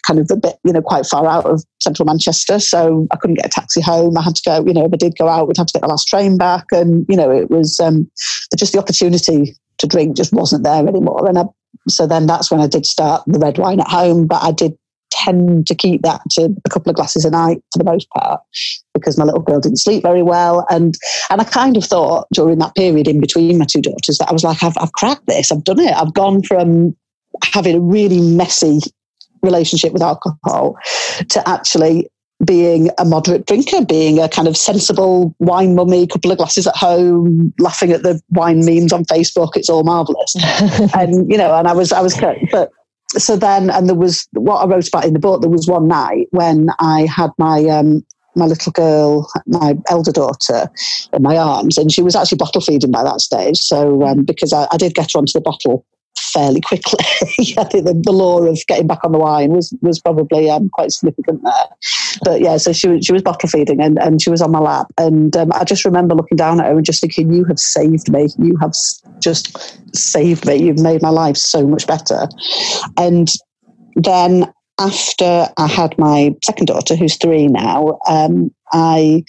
kind 0.07 0.19
of 0.19 0.31
a 0.31 0.35
bit, 0.35 0.55
you 0.63 0.73
know, 0.73 0.81
quite 0.81 1.05
far 1.05 1.27
out 1.27 1.45
of 1.45 1.63
central 1.79 2.07
Manchester. 2.07 2.57
So 2.57 3.05
I 3.11 3.17
couldn't 3.17 3.35
get 3.35 3.45
a 3.45 3.49
taxi 3.49 3.81
home. 3.81 4.17
I 4.17 4.23
had 4.23 4.35
to 4.37 4.41
go, 4.43 4.65
you 4.65 4.73
know, 4.73 4.85
if 4.85 4.93
I 4.93 4.97
did 4.97 5.15
go 5.15 5.27
out, 5.27 5.47
we'd 5.47 5.57
have 5.57 5.67
to 5.67 5.73
get 5.73 5.83
the 5.83 5.89
last 5.89 6.07
train 6.07 6.39
back. 6.39 6.65
And, 6.71 7.05
you 7.07 7.15
know, 7.15 7.29
it 7.29 7.51
was 7.51 7.79
um, 7.79 8.09
just 8.57 8.73
the 8.73 8.79
opportunity 8.79 9.55
to 9.77 9.85
drink 9.85 10.17
just 10.17 10.33
wasn't 10.33 10.63
there 10.63 10.87
anymore. 10.87 11.27
And 11.27 11.37
I, 11.37 11.43
so 11.87 12.07
then 12.07 12.25
that's 12.25 12.49
when 12.49 12.61
I 12.61 12.67
did 12.67 12.87
start 12.87 13.23
the 13.27 13.37
red 13.37 13.59
wine 13.59 13.79
at 13.79 13.87
home, 13.87 14.25
but 14.25 14.41
I 14.41 14.51
did 14.51 14.75
tend 15.11 15.67
to 15.67 15.75
keep 15.75 16.01
that 16.01 16.21
to 16.31 16.53
a 16.65 16.69
couple 16.69 16.89
of 16.89 16.95
glasses 16.95 17.25
a 17.25 17.29
night 17.29 17.61
for 17.71 17.79
the 17.79 17.83
most 17.83 18.09
part 18.11 18.41
because 18.93 19.17
my 19.17 19.23
little 19.23 19.41
girl 19.41 19.59
didn't 19.59 19.77
sleep 19.77 20.03
very 20.03 20.23
well. 20.23 20.65
And 20.69 20.95
and 21.29 21.41
I 21.41 21.43
kind 21.43 21.77
of 21.77 21.83
thought 21.83 22.27
during 22.33 22.59
that 22.59 22.75
period 22.75 23.07
in 23.07 23.19
between 23.19 23.57
my 23.57 23.65
two 23.65 23.81
daughters 23.81 24.17
that 24.17 24.29
I 24.29 24.33
was 24.33 24.43
like, 24.43 24.63
I've, 24.63 24.77
I've 24.77 24.93
cracked 24.93 25.27
this, 25.27 25.51
I've 25.51 25.63
done 25.63 25.79
it. 25.79 25.93
I've 25.93 26.13
gone 26.13 26.43
from 26.43 26.95
having 27.43 27.75
a 27.75 27.79
really 27.79 28.19
messy 28.19 28.79
relationship 29.41 29.93
with 29.93 30.01
alcohol 30.01 30.77
to 31.29 31.47
actually 31.47 32.09
being 32.45 32.89
a 32.97 33.05
moderate 33.05 33.45
drinker, 33.45 33.83
being 33.83 34.19
a 34.19 34.29
kind 34.29 34.47
of 34.47 34.55
sensible 34.55 35.35
wine 35.39 35.75
mummy, 35.75 36.07
couple 36.07 36.31
of 36.31 36.37
glasses 36.37 36.67
at 36.67 36.75
home, 36.75 37.53
laughing 37.59 37.91
at 37.91 38.03
the 38.03 38.21
wine 38.29 38.63
memes 38.65 38.93
on 38.93 39.03
Facebook. 39.05 39.51
It's 39.55 39.69
all 39.69 39.83
marvelous. 39.83 40.35
and, 40.95 41.29
you 41.29 41.37
know, 41.37 41.53
and 41.55 41.67
I 41.67 41.73
was, 41.73 41.91
I 41.91 42.01
was, 42.01 42.17
but 42.51 42.71
so 43.17 43.35
then, 43.35 43.69
and 43.69 43.87
there 43.87 43.95
was 43.95 44.27
what 44.33 44.57
I 44.57 44.67
wrote 44.67 44.87
about 44.87 45.05
in 45.05 45.13
the 45.13 45.19
book. 45.19 45.41
There 45.41 45.49
was 45.49 45.67
one 45.67 45.87
night 45.87 46.27
when 46.31 46.69
I 46.79 47.07
had 47.07 47.31
my 47.37 47.65
um, 47.65 48.05
my 48.35 48.45
little 48.45 48.71
girl, 48.71 49.29
my 49.47 49.75
elder 49.89 50.11
daughter, 50.11 50.69
in 51.13 51.21
my 51.23 51.37
arms, 51.37 51.77
and 51.77 51.91
she 51.91 52.01
was 52.01 52.15
actually 52.15 52.37
bottle 52.37 52.61
feeding 52.61 52.91
by 52.91 53.03
that 53.03 53.21
stage. 53.21 53.57
So 53.57 54.03
um, 54.03 54.23
because 54.23 54.53
I, 54.53 54.67
I, 54.71 54.77
did 54.77 54.93
get 54.93 55.11
her 55.13 55.17
onto 55.17 55.33
the 55.33 55.41
bottle 55.41 55.85
fairly 56.17 56.61
quickly. 56.61 56.99
I 57.57 57.63
think 57.63 57.85
the, 57.85 57.99
the, 58.03 58.11
law 58.11 58.43
of 58.43 58.57
getting 58.67 58.87
back 58.87 59.03
on 59.03 59.11
the 59.11 59.17
wine 59.17 59.51
was 59.51 59.73
was 59.81 59.99
probably 59.99 60.49
um, 60.49 60.69
quite 60.69 60.91
significant 60.91 61.43
there. 61.43 61.67
But 62.23 62.41
yeah, 62.41 62.57
so 62.57 62.73
she 62.73 63.01
she 63.01 63.13
was 63.13 63.21
bottle 63.21 63.49
feeding 63.49 63.81
and, 63.81 63.97
and 63.99 64.21
she 64.21 64.29
was 64.29 64.41
on 64.41 64.51
my 64.51 64.59
lap, 64.59 64.87
and 64.97 65.35
um, 65.35 65.51
I 65.53 65.63
just 65.63 65.85
remember 65.85 66.15
looking 66.15 66.37
down 66.37 66.59
at 66.59 66.67
her 66.67 66.77
and 66.77 66.85
just 66.85 67.01
thinking, 67.01 67.33
"You 67.33 67.45
have 67.45 67.59
saved 67.59 68.11
me. 68.11 68.27
You 68.37 68.57
have 68.57 68.73
just 69.19 69.57
saved 69.95 70.45
me. 70.45 70.55
You've 70.55 70.79
made 70.79 71.01
my 71.01 71.09
life 71.09 71.37
so 71.37 71.65
much 71.67 71.87
better." 71.87 72.27
And 72.97 73.29
then 73.95 74.51
after 74.79 75.49
I 75.57 75.67
had 75.67 75.97
my 75.97 76.35
second 76.43 76.67
daughter, 76.67 76.95
who's 76.95 77.17
three 77.17 77.47
now, 77.47 77.99
um, 78.07 78.53
I 78.71 79.23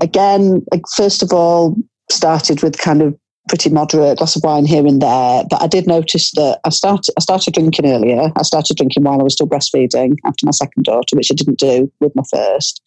again, 0.00 0.64
first 0.96 1.22
of 1.22 1.32
all, 1.32 1.76
started 2.10 2.62
with 2.62 2.78
kind 2.78 3.02
of 3.02 3.18
pretty 3.48 3.70
moderate 3.70 4.18
glass 4.18 4.36
of 4.36 4.42
wine 4.42 4.66
here 4.66 4.86
and 4.86 5.00
there. 5.00 5.44
But 5.48 5.62
I 5.62 5.66
did 5.66 5.86
notice 5.86 6.30
that 6.32 6.60
I 6.64 6.70
started 6.70 7.12
I 7.16 7.20
started 7.20 7.54
drinking 7.54 7.86
earlier. 7.86 8.30
I 8.36 8.42
started 8.42 8.76
drinking 8.76 9.04
while 9.04 9.20
I 9.20 9.24
was 9.24 9.32
still 9.32 9.48
breastfeeding 9.48 10.16
after 10.24 10.46
my 10.46 10.52
second 10.52 10.84
daughter, 10.84 11.16
which 11.16 11.30
I 11.30 11.34
didn't 11.34 11.58
do 11.58 11.90
with 12.00 12.14
my 12.14 12.22
first. 12.30 12.82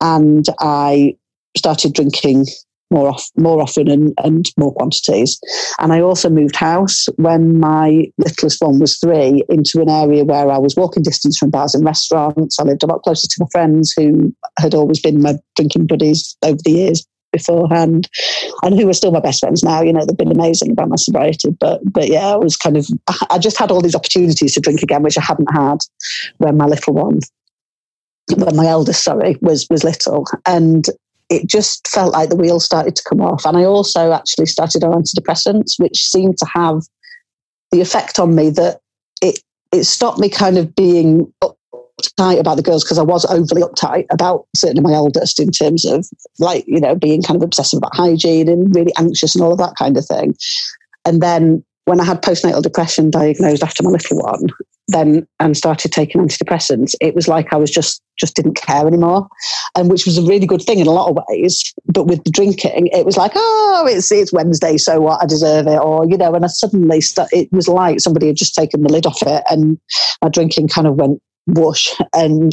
And 0.00 0.46
I 0.60 1.16
started 1.56 1.94
drinking 1.94 2.46
more 2.90 3.08
off, 3.08 3.28
more 3.36 3.60
often 3.60 3.90
and, 3.90 4.14
and 4.22 4.46
more 4.56 4.72
quantities. 4.72 5.40
And 5.80 5.92
I 5.92 6.00
also 6.00 6.30
moved 6.30 6.54
house 6.54 7.06
when 7.16 7.58
my 7.58 8.06
littlest 8.18 8.62
one 8.62 8.78
was 8.78 8.98
three 8.98 9.42
into 9.48 9.80
an 9.80 9.90
area 9.90 10.24
where 10.24 10.50
I 10.50 10.58
was 10.58 10.76
walking 10.76 11.02
distance 11.02 11.36
from 11.36 11.50
bars 11.50 11.74
and 11.74 11.84
restaurants. 11.84 12.58
I 12.58 12.62
lived 12.62 12.84
a 12.84 12.86
lot 12.86 13.02
closer 13.02 13.26
to 13.26 13.36
my 13.40 13.46
friends 13.50 13.92
who 13.96 14.34
had 14.58 14.74
always 14.74 15.00
been 15.00 15.20
my 15.20 15.34
drinking 15.56 15.86
buddies 15.86 16.36
over 16.44 16.58
the 16.64 16.70
years 16.70 17.04
beforehand. 17.36 18.08
And 18.62 18.78
who 18.78 18.88
are 18.88 18.94
still 18.94 19.12
my 19.12 19.20
best 19.20 19.40
friends 19.40 19.62
now 19.62 19.82
you 19.82 19.92
know 19.92 20.04
they've 20.04 20.16
been 20.16 20.32
amazing 20.32 20.70
about 20.72 20.88
my 20.88 20.96
sobriety. 20.96 21.50
But 21.58 21.80
but 21.92 22.08
yeah 22.08 22.28
i 22.28 22.36
was 22.36 22.56
kind 22.56 22.76
of 22.76 22.86
i 23.30 23.38
just 23.38 23.58
had 23.58 23.70
all 23.70 23.82
these 23.82 23.94
opportunities 23.94 24.54
to 24.54 24.60
drink 24.60 24.82
again 24.82 25.02
which 25.02 25.18
i 25.18 25.22
hadn't 25.22 25.52
had 25.52 25.78
when 26.38 26.56
my 26.56 26.66
little 26.66 26.94
one 26.94 27.20
when 28.36 28.56
my 28.56 28.66
eldest 28.66 29.04
sorry 29.04 29.36
was 29.40 29.66
was 29.70 29.84
little. 29.84 30.26
And 30.46 30.86
it 31.28 31.48
just 31.48 31.88
felt 31.88 32.12
like 32.12 32.28
the 32.28 32.36
wheels 32.36 32.64
started 32.64 32.94
to 32.96 33.02
come 33.08 33.20
off. 33.20 33.44
And 33.44 33.56
i 33.56 33.64
also 33.64 34.12
actually 34.12 34.46
started 34.46 34.84
on 34.84 35.02
antidepressants 35.02 35.78
which 35.78 35.98
seemed 35.98 36.38
to 36.38 36.46
have 36.54 36.82
the 37.72 37.80
effect 37.80 38.18
on 38.18 38.34
me 38.34 38.50
that 38.50 38.80
it 39.22 39.40
it 39.72 39.84
stopped 39.84 40.18
me 40.18 40.28
kind 40.28 40.58
of 40.58 40.74
being 40.74 41.32
uptight 42.00 42.38
about 42.38 42.56
the 42.56 42.62
girls 42.62 42.84
because 42.84 42.98
I 42.98 43.02
was 43.02 43.24
overly 43.26 43.62
uptight 43.62 44.06
about 44.10 44.46
certainly 44.54 44.82
my 44.82 44.92
eldest 44.92 45.40
in 45.40 45.50
terms 45.50 45.84
of 45.84 46.06
like, 46.38 46.64
you 46.66 46.80
know, 46.80 46.94
being 46.94 47.22
kind 47.22 47.36
of 47.36 47.42
obsessive 47.42 47.78
about 47.78 47.96
hygiene 47.96 48.48
and 48.48 48.74
really 48.74 48.92
anxious 48.98 49.34
and 49.34 49.42
all 49.42 49.52
of 49.52 49.58
that 49.58 49.76
kind 49.78 49.96
of 49.96 50.04
thing. 50.04 50.34
And 51.04 51.22
then 51.22 51.64
when 51.86 52.00
I 52.00 52.04
had 52.04 52.22
postnatal 52.22 52.62
depression 52.62 53.10
diagnosed 53.10 53.62
after 53.62 53.82
my 53.82 53.90
little 53.90 54.18
one, 54.18 54.48
then 54.88 55.26
and 55.40 55.56
started 55.56 55.90
taking 55.90 56.20
antidepressants, 56.20 56.94
it 57.00 57.14
was 57.14 57.28
like 57.28 57.52
I 57.52 57.56
was 57.56 57.70
just 57.70 58.02
just 58.18 58.36
didn't 58.36 58.54
care 58.54 58.86
anymore, 58.86 59.28
and 59.76 59.90
which 59.90 60.06
was 60.06 60.16
a 60.16 60.22
really 60.22 60.46
good 60.46 60.62
thing 60.62 60.78
in 60.78 60.86
a 60.86 60.92
lot 60.92 61.10
of 61.10 61.18
ways. 61.28 61.74
But 61.86 62.06
with 62.06 62.22
the 62.24 62.30
drinking, 62.30 62.88
it 62.88 63.04
was 63.04 63.16
like, 63.16 63.32
oh, 63.34 63.86
it's 63.88 64.10
it's 64.12 64.32
Wednesday, 64.32 64.76
so 64.76 65.00
what? 65.00 65.22
I 65.22 65.26
deserve 65.26 65.66
it, 65.66 65.78
or 65.78 66.06
you 66.06 66.16
know. 66.16 66.34
And 66.34 66.44
I 66.44 66.48
suddenly 66.48 67.00
st- 67.00 67.28
it 67.32 67.52
was 67.52 67.68
like 67.68 68.00
somebody 68.00 68.28
had 68.28 68.36
just 68.36 68.54
taken 68.54 68.82
the 68.82 68.92
lid 68.92 69.06
off 69.06 69.22
it, 69.22 69.42
and 69.50 69.78
my 70.22 70.28
drinking 70.28 70.68
kind 70.68 70.86
of 70.86 70.94
went 70.94 71.20
whoosh. 71.46 71.88
And 72.12 72.52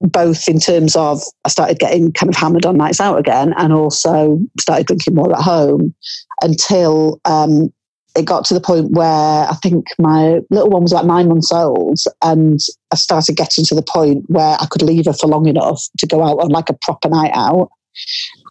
both 0.00 0.48
in 0.48 0.58
terms 0.58 0.94
of 0.94 1.20
I 1.44 1.48
started 1.48 1.78
getting 1.78 2.12
kind 2.12 2.30
of 2.30 2.36
hammered 2.36 2.66
on 2.66 2.76
nights 2.76 3.00
out 3.00 3.18
again 3.18 3.52
and 3.56 3.72
also 3.72 4.38
started 4.60 4.86
drinking 4.86 5.14
more 5.14 5.34
at 5.34 5.42
home 5.42 5.94
until 6.42 7.20
um, 7.24 7.72
it 8.16 8.24
got 8.24 8.44
to 8.46 8.54
the 8.54 8.60
point 8.60 8.92
where 8.92 9.46
I 9.48 9.54
think 9.62 9.86
my 9.98 10.40
little 10.50 10.70
one 10.70 10.82
was 10.82 10.92
like 10.92 11.06
nine 11.06 11.28
months 11.28 11.52
old 11.52 11.98
and 12.22 12.60
I 12.92 12.96
started 12.96 13.36
getting 13.36 13.64
to 13.66 13.74
the 13.74 13.82
point 13.82 14.24
where 14.28 14.56
I 14.60 14.66
could 14.70 14.82
leave 14.82 15.06
her 15.06 15.12
for 15.12 15.26
long 15.26 15.46
enough 15.46 15.82
to 15.98 16.06
go 16.06 16.22
out 16.22 16.38
on 16.38 16.48
like 16.48 16.70
a 16.70 16.78
proper 16.80 17.08
night 17.08 17.32
out. 17.34 17.70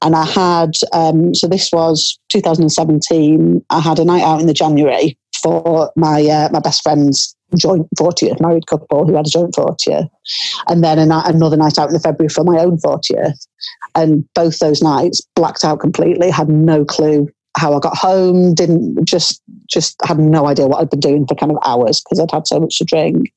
And 0.04 0.16
I 0.16 0.26
had, 0.26 0.72
um, 0.94 1.34
so 1.34 1.48
this 1.48 1.72
was 1.72 2.20
2017, 2.30 3.64
I 3.70 3.80
had 3.80 4.00
a 4.00 4.06
night 4.06 4.22
out 4.22 4.42
in 4.42 4.48
the 4.48 4.54
January 4.54 5.18
for 5.42 5.92
my 5.96 6.26
uh, 6.26 6.50
my 6.52 6.60
best 6.60 6.84
friend's 6.84 7.37
joint 7.56 7.88
40th, 7.98 8.42
married 8.42 8.68
couple 8.68 9.06
who 9.06 9.16
had 9.16 9.28
a 9.28 9.30
joint 9.30 9.54
40th, 9.54 10.10
and 10.68 10.84
then 10.84 11.00
another 11.00 11.58
night 11.58 11.78
out 11.78 11.88
in 11.88 11.94
the 11.94 12.00
February 12.00 12.30
for 12.30 12.44
my 12.44 12.58
own 12.60 12.78
40th. 12.78 13.48
And 13.96 14.26
both 14.34 14.60
those 14.60 14.82
nights 14.82 15.22
blacked 15.36 15.64
out 15.64 15.80
completely, 15.80 16.30
had 16.30 16.50
no 16.50 16.84
clue 16.86 17.28
how 17.56 17.76
I 17.76 17.80
got 17.80 17.98
home, 17.98 18.54
didn't 18.54 19.04
just 19.06 19.42
just 19.70 19.96
had 20.06 20.20
no 20.20 20.48
idea 20.48 20.68
what 20.68 20.82
I'd 20.82 20.90
been 20.90 21.00
doing 21.00 21.28
for 21.28 21.36
kind 21.36 21.52
of 21.52 21.58
hours 21.66 22.02
because 22.02 22.20
I'd 22.20 22.32
had 22.32 22.48
so 22.48 22.60
much 22.60 22.78
to 22.78 22.86
drink. 22.86 23.34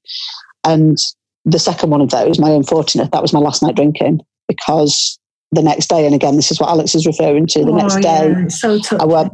And 0.64 0.96
the 1.44 1.59
second 1.59 1.90
one 1.90 2.01
of 2.01 2.11
those, 2.11 2.38
my 2.38 2.51
own 2.51 2.62
40th, 2.62 3.11
that 3.11 3.23
was 3.23 3.33
my 3.33 3.40
last 3.40 3.62
night 3.62 3.77
drinking 3.77 4.20
because 4.46 5.18
the 5.53 5.62
next 5.62 5.88
day, 5.88 6.07
and 6.07 6.14
again, 6.14 6.37
this 6.37 6.51
is 6.51 6.61
what 6.61 6.68
Alex 6.68 6.94
is 6.94 7.07
referring 7.07 7.46
to. 7.49 7.64
The 7.64 7.73
oh, 7.73 7.77
next 7.77 7.96
day, 7.96 8.31
yeah. 8.31 8.49
so 8.49 8.79
I 9.01 9.05
went, 9.05 9.33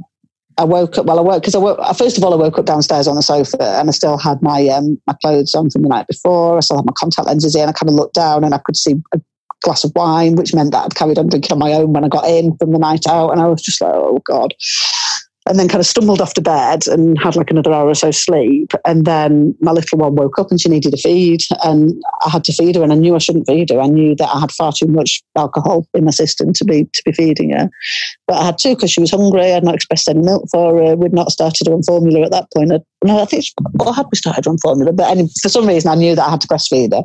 I 0.58 0.64
woke 0.64 0.96
up. 0.96 1.06
Well, 1.06 1.18
I 1.18 1.22
woke 1.22 1.42
because 1.42 1.54
I 1.54 1.58
woke. 1.58 1.78
First 1.96 2.16
of 2.16 2.24
all, 2.24 2.32
I 2.32 2.36
woke 2.36 2.58
up 2.58 2.64
downstairs 2.64 3.06
on 3.06 3.16
the 3.16 3.22
sofa, 3.22 3.62
and 3.62 3.88
I 3.88 3.92
still 3.92 4.16
had 4.16 4.40
my 4.42 4.66
um, 4.68 5.00
my 5.06 5.14
clothes 5.20 5.54
on 5.54 5.70
from 5.70 5.82
the 5.82 5.88
night 5.88 6.06
before. 6.06 6.56
I 6.56 6.60
still 6.60 6.78
had 6.78 6.86
my 6.86 6.94
contact 6.96 7.26
lenses 7.26 7.54
in. 7.54 7.68
I 7.68 7.72
kind 7.72 7.90
of 7.90 7.94
looked 7.94 8.14
down, 8.14 8.42
and 8.42 8.54
I 8.54 8.58
could 8.58 8.76
see 8.76 8.94
a 9.14 9.20
glass 9.62 9.84
of 9.84 9.92
wine, 9.94 10.34
which 10.36 10.54
meant 10.54 10.72
that 10.72 10.84
I'd 10.84 10.94
carried 10.94 11.18
on 11.18 11.28
drinking 11.28 11.52
on 11.52 11.58
my 11.58 11.72
own 11.72 11.92
when 11.92 12.04
I 12.04 12.08
got 12.08 12.28
in 12.28 12.56
from 12.56 12.72
the 12.72 12.78
night 12.78 13.06
out, 13.06 13.30
and 13.30 13.40
I 13.40 13.46
was 13.46 13.62
just 13.62 13.80
like, 13.80 13.92
oh 13.94 14.20
god 14.24 14.54
and 15.46 15.58
then 15.58 15.68
kind 15.68 15.80
of 15.80 15.86
stumbled 15.86 16.20
off 16.20 16.34
to 16.34 16.40
bed 16.40 16.86
and 16.88 17.20
had 17.20 17.36
like 17.36 17.50
another 17.50 17.72
hour 17.72 17.88
or 17.88 17.94
so 17.94 18.10
sleep. 18.10 18.72
And 18.84 19.04
then 19.04 19.54
my 19.60 19.72
little 19.72 19.98
one 19.98 20.14
woke 20.14 20.38
up 20.38 20.50
and 20.50 20.60
she 20.60 20.68
needed 20.68 20.94
a 20.94 20.96
feed, 20.96 21.42
and 21.62 21.94
I 22.24 22.30
had 22.30 22.44
to 22.44 22.52
feed 22.52 22.76
her. 22.76 22.82
And 22.82 22.92
I 22.92 22.96
knew 22.96 23.14
I 23.14 23.18
shouldn't 23.18 23.46
feed 23.46 23.70
her. 23.70 23.80
I 23.80 23.86
knew 23.86 24.14
that 24.16 24.28
I 24.28 24.40
had 24.40 24.52
far 24.52 24.72
too 24.72 24.86
much 24.86 25.22
alcohol 25.36 25.86
in 25.94 26.04
my 26.04 26.10
system 26.10 26.52
to 26.54 26.64
be 26.64 26.84
to 26.84 27.02
be 27.04 27.12
feeding 27.12 27.50
her. 27.50 27.70
But 28.26 28.38
I 28.38 28.46
had 28.46 28.58
to 28.58 28.74
because 28.74 28.90
she 28.90 29.00
was 29.00 29.10
hungry. 29.10 29.52
I'd 29.52 29.64
not 29.64 29.74
expressed 29.74 30.08
any 30.08 30.22
milk 30.22 30.46
for 30.50 30.82
her. 30.82 30.96
We'd 30.96 31.12
not 31.12 31.30
started 31.30 31.66
her 31.66 31.74
on 31.74 31.82
formula 31.82 32.24
at 32.24 32.32
that 32.32 32.48
point. 32.52 32.72
No, 33.04 33.20
I 33.20 33.24
think 33.26 33.44
she, 33.44 33.52
or 33.78 33.94
had 33.94 34.06
we 34.10 34.16
started 34.16 34.46
on 34.46 34.58
formula? 34.58 34.92
But 34.92 35.10
anyway, 35.10 35.28
for 35.40 35.48
some 35.48 35.66
reason, 35.66 35.90
I 35.90 35.94
knew 35.94 36.14
that 36.14 36.26
I 36.26 36.30
had 36.30 36.40
to 36.40 36.48
breastfeed 36.48 36.92
her. 36.92 37.04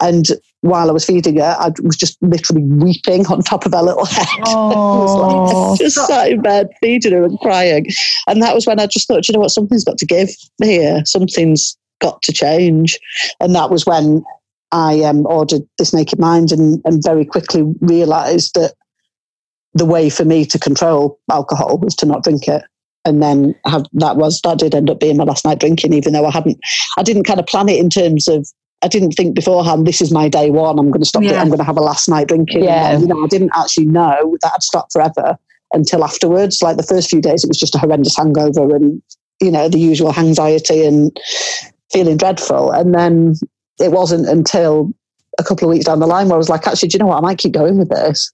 And 0.00 0.26
while 0.60 0.88
I 0.88 0.92
was 0.92 1.04
feeding 1.04 1.38
her, 1.38 1.56
I 1.58 1.72
was 1.82 1.96
just 1.96 2.22
literally 2.22 2.62
weeping 2.62 3.26
on 3.26 3.42
top 3.42 3.64
of 3.64 3.72
her 3.72 3.82
little 3.82 4.04
head. 4.04 4.26
Oh. 4.44 5.70
like, 5.70 5.78
just 5.78 6.06
sat 6.06 6.30
in 6.30 6.42
bed 6.42 6.68
feeding 6.80 7.12
her 7.12 7.24
and 7.24 7.38
crying. 7.40 7.86
And 8.26 8.42
that 8.42 8.54
was 8.54 8.66
when 8.66 8.78
I 8.78 8.86
just 8.86 9.08
thought, 9.08 9.26
you 9.28 9.32
know 9.32 9.40
what, 9.40 9.50
something's 9.50 9.84
got 9.84 9.98
to 9.98 10.06
give 10.06 10.28
here. 10.62 11.02
Something's 11.06 11.76
got 12.00 12.20
to 12.22 12.32
change. 12.32 12.98
And 13.40 13.54
that 13.54 13.70
was 13.70 13.86
when 13.86 14.22
I 14.70 15.02
um, 15.02 15.26
ordered 15.26 15.62
this 15.78 15.94
Naked 15.94 16.18
Mind 16.18 16.52
and, 16.52 16.80
and 16.84 17.02
very 17.02 17.24
quickly 17.24 17.64
realised 17.80 18.54
that 18.54 18.74
the 19.74 19.86
way 19.86 20.10
for 20.10 20.24
me 20.24 20.44
to 20.44 20.58
control 20.58 21.18
alcohol 21.30 21.78
was 21.78 21.94
to 21.96 22.06
not 22.06 22.22
drink 22.22 22.46
it 22.46 22.62
and 23.04 23.22
then 23.22 23.54
have, 23.66 23.84
that 23.92 24.16
was 24.16 24.40
that 24.42 24.58
did 24.58 24.74
end 24.74 24.90
up 24.90 25.00
being 25.00 25.16
my 25.16 25.24
last 25.24 25.44
night 25.44 25.58
drinking 25.58 25.92
even 25.92 26.12
though 26.12 26.26
i 26.26 26.30
hadn't 26.30 26.58
i 26.96 27.02
didn't 27.02 27.24
kind 27.24 27.40
of 27.40 27.46
plan 27.46 27.68
it 27.68 27.78
in 27.78 27.90
terms 27.90 28.28
of 28.28 28.46
I 28.82 28.88
didn't 28.88 29.12
think 29.12 29.34
beforehand, 29.34 29.86
this 29.86 30.00
is 30.00 30.10
my 30.10 30.28
day 30.28 30.50
one. 30.50 30.78
I'm 30.78 30.90
going 30.90 31.02
to 31.02 31.06
stop 31.06 31.22
yeah. 31.22 31.32
it. 31.32 31.38
I'm 31.38 31.46
going 31.46 31.58
to 31.58 31.64
have 31.64 31.76
a 31.76 31.82
last 31.82 32.08
night 32.08 32.26
drinking. 32.28 32.64
Yeah. 32.64 32.98
you 32.98 33.06
know, 33.06 33.22
I 33.22 33.28
didn't 33.28 33.52
actually 33.54 33.86
know 33.86 34.36
that 34.42 34.52
I'd 34.54 34.62
stop 34.62 34.90
forever 34.92 35.38
until 35.72 36.04
afterwards. 36.04 36.60
Like 36.60 36.76
the 36.76 36.82
first 36.82 37.08
few 37.08 37.20
days, 37.20 37.44
it 37.44 37.48
was 37.48 37.58
just 37.58 37.76
a 37.76 37.78
horrendous 37.78 38.16
hangover 38.16 38.74
and, 38.74 39.00
you 39.40 39.52
know, 39.52 39.68
the 39.68 39.78
usual 39.78 40.12
anxiety 40.18 40.84
and 40.84 41.16
feeling 41.92 42.16
dreadful. 42.16 42.72
And 42.72 42.92
then 42.92 43.34
it 43.78 43.92
wasn't 43.92 44.28
until 44.28 44.92
a 45.38 45.44
couple 45.44 45.68
of 45.68 45.72
weeks 45.72 45.84
down 45.84 46.00
the 46.00 46.06
line 46.06 46.26
where 46.26 46.34
I 46.34 46.38
was 46.38 46.48
like, 46.48 46.66
actually, 46.66 46.88
do 46.88 46.96
you 46.96 46.98
know 47.00 47.06
what? 47.06 47.18
I 47.18 47.20
might 47.20 47.38
keep 47.38 47.52
going 47.52 47.78
with 47.78 47.88
this. 47.88 48.32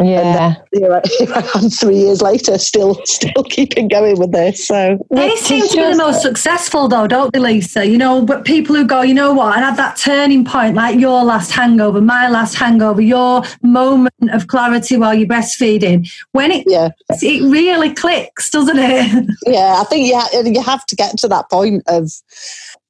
Yeah. 0.00 0.54
here, 0.72 0.92
I, 1.04 1.08
here 1.18 1.32
I 1.32 1.50
am 1.58 1.70
three 1.70 1.98
years 1.98 2.22
later, 2.22 2.58
still 2.58 3.00
still 3.04 3.44
keeping 3.44 3.88
going 3.88 4.18
with 4.18 4.32
this. 4.32 4.66
So 4.66 4.98
they 5.10 5.36
seem 5.36 5.66
to 5.68 5.76
be 5.76 5.82
the 5.82 5.96
most 5.96 6.22
successful 6.22 6.88
though, 6.88 7.06
don't 7.06 7.32
they, 7.32 7.38
Lisa? 7.38 7.86
You 7.86 7.98
know, 7.98 8.24
but 8.24 8.44
people 8.44 8.74
who 8.74 8.84
go, 8.84 9.02
you 9.02 9.14
know 9.14 9.32
what, 9.32 9.56
and 9.56 9.64
have 9.64 9.76
that 9.76 9.96
turning 9.96 10.44
point, 10.44 10.74
like 10.74 10.98
your 10.98 11.24
last 11.24 11.50
hangover, 11.50 12.00
my 12.00 12.28
last 12.28 12.54
hangover, 12.54 13.00
your 13.00 13.42
moment 13.62 14.12
of 14.32 14.46
clarity 14.46 14.96
while 14.96 15.14
you're 15.14 15.28
breastfeeding. 15.28 16.10
When 16.32 16.50
it 16.50 16.64
yeah. 16.66 16.90
it 17.10 17.42
really 17.50 17.92
clicks, 17.94 18.50
doesn't 18.50 18.78
it? 18.78 19.26
Yeah, 19.46 19.80
I 19.80 19.84
think 19.84 20.10
yeah, 20.10 20.26
you 20.44 20.62
have 20.62 20.84
to 20.86 20.96
get 20.96 21.16
to 21.18 21.28
that 21.28 21.48
point 21.48 21.82
of 21.86 22.10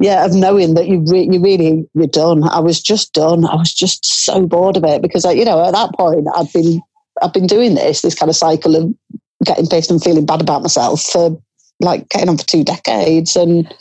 yeah, 0.01 0.25
of 0.25 0.35
knowing 0.35 0.75
that 0.75 0.89
you 0.89 1.05
re- 1.07 1.29
you 1.31 1.41
really 1.41 1.89
you're 1.95 2.07
done. 2.07 2.45
I 2.45 2.61
was 2.61 2.81
just 2.81 3.13
done. 3.13 3.45
I 3.45 3.57
was 3.57 3.73
just 3.73 4.05
so 4.05 4.47
bored 4.47 4.77
of 4.77 4.85
it 4.85 5.03
because 5.03 5.25
I, 5.25 5.33
you 5.33 5.45
know 5.45 5.65
at 5.65 5.73
that 5.73 5.93
point 5.95 6.27
I'd 6.35 6.53
been 6.53 6.81
I've 7.23 7.33
been 7.33 7.47
doing 7.47 7.75
this 7.75 8.03
this 8.03 8.15
kind 8.15 8.31
of 8.31 8.37
cycle 8.37 8.77
of 8.77 8.95
getting 9.45 9.67
pissed 9.67 9.91
and 9.91 10.03
feeling 10.03 10.27
bad 10.27 10.41
about 10.41 10.63
myself 10.63 11.03
for 11.03 11.41
like 11.81 12.09
getting 12.09 12.29
on 12.29 12.39
for 12.39 12.47
two 12.47 12.65
decades, 12.65 13.37
and 13.37 13.73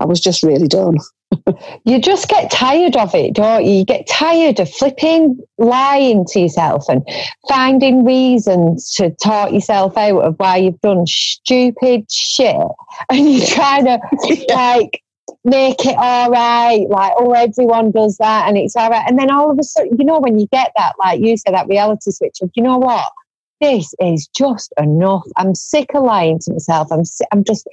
I 0.00 0.04
was 0.04 0.20
just 0.20 0.42
really 0.42 0.68
done. 0.68 0.96
you 1.84 2.00
just 2.00 2.28
get 2.28 2.50
tired 2.50 2.96
of 2.96 3.14
it, 3.14 3.34
don't 3.34 3.64
you? 3.64 3.78
You 3.78 3.84
get 3.84 4.08
tired 4.08 4.60
of 4.60 4.70
flipping, 4.70 5.38
lying 5.58 6.24
to 6.26 6.40
yourself 6.40 6.84
and 6.88 7.06
finding 7.48 8.04
reasons 8.04 8.92
to 8.94 9.10
talk 9.22 9.52
yourself 9.52 9.96
out 9.96 10.20
of 10.20 10.34
why 10.36 10.58
you've 10.58 10.80
done 10.80 11.06
stupid 11.06 12.10
shit. 12.10 12.56
And 13.10 13.32
you're 13.32 13.46
trying 13.46 13.86
to, 13.86 13.98
yeah. 14.24 14.54
like, 14.54 15.02
make 15.44 15.84
it 15.84 15.96
all 15.96 16.30
right. 16.30 16.86
Like, 16.88 17.12
oh, 17.16 17.32
everyone 17.32 17.90
does 17.90 18.16
that 18.18 18.48
and 18.48 18.56
it's 18.56 18.76
all 18.76 18.90
right. 18.90 19.04
And 19.08 19.18
then 19.18 19.30
all 19.30 19.50
of 19.50 19.58
a 19.58 19.62
sudden, 19.62 19.96
you 19.98 20.04
know, 20.04 20.18
when 20.18 20.38
you 20.38 20.46
get 20.52 20.72
that, 20.76 20.94
like 20.98 21.20
you 21.20 21.36
said, 21.36 21.54
that 21.54 21.68
reality 21.68 22.10
switch 22.10 22.38
of, 22.42 22.50
you 22.54 22.62
know 22.62 22.78
what? 22.78 23.10
This 23.60 23.94
is 24.00 24.28
just 24.36 24.72
enough. 24.78 25.24
I'm 25.36 25.54
sick 25.54 25.94
of 25.94 26.02
lying 26.02 26.40
to 26.40 26.52
myself. 26.52 26.88
I'm, 26.90 27.02
I'm 27.30 27.44
just, 27.44 27.68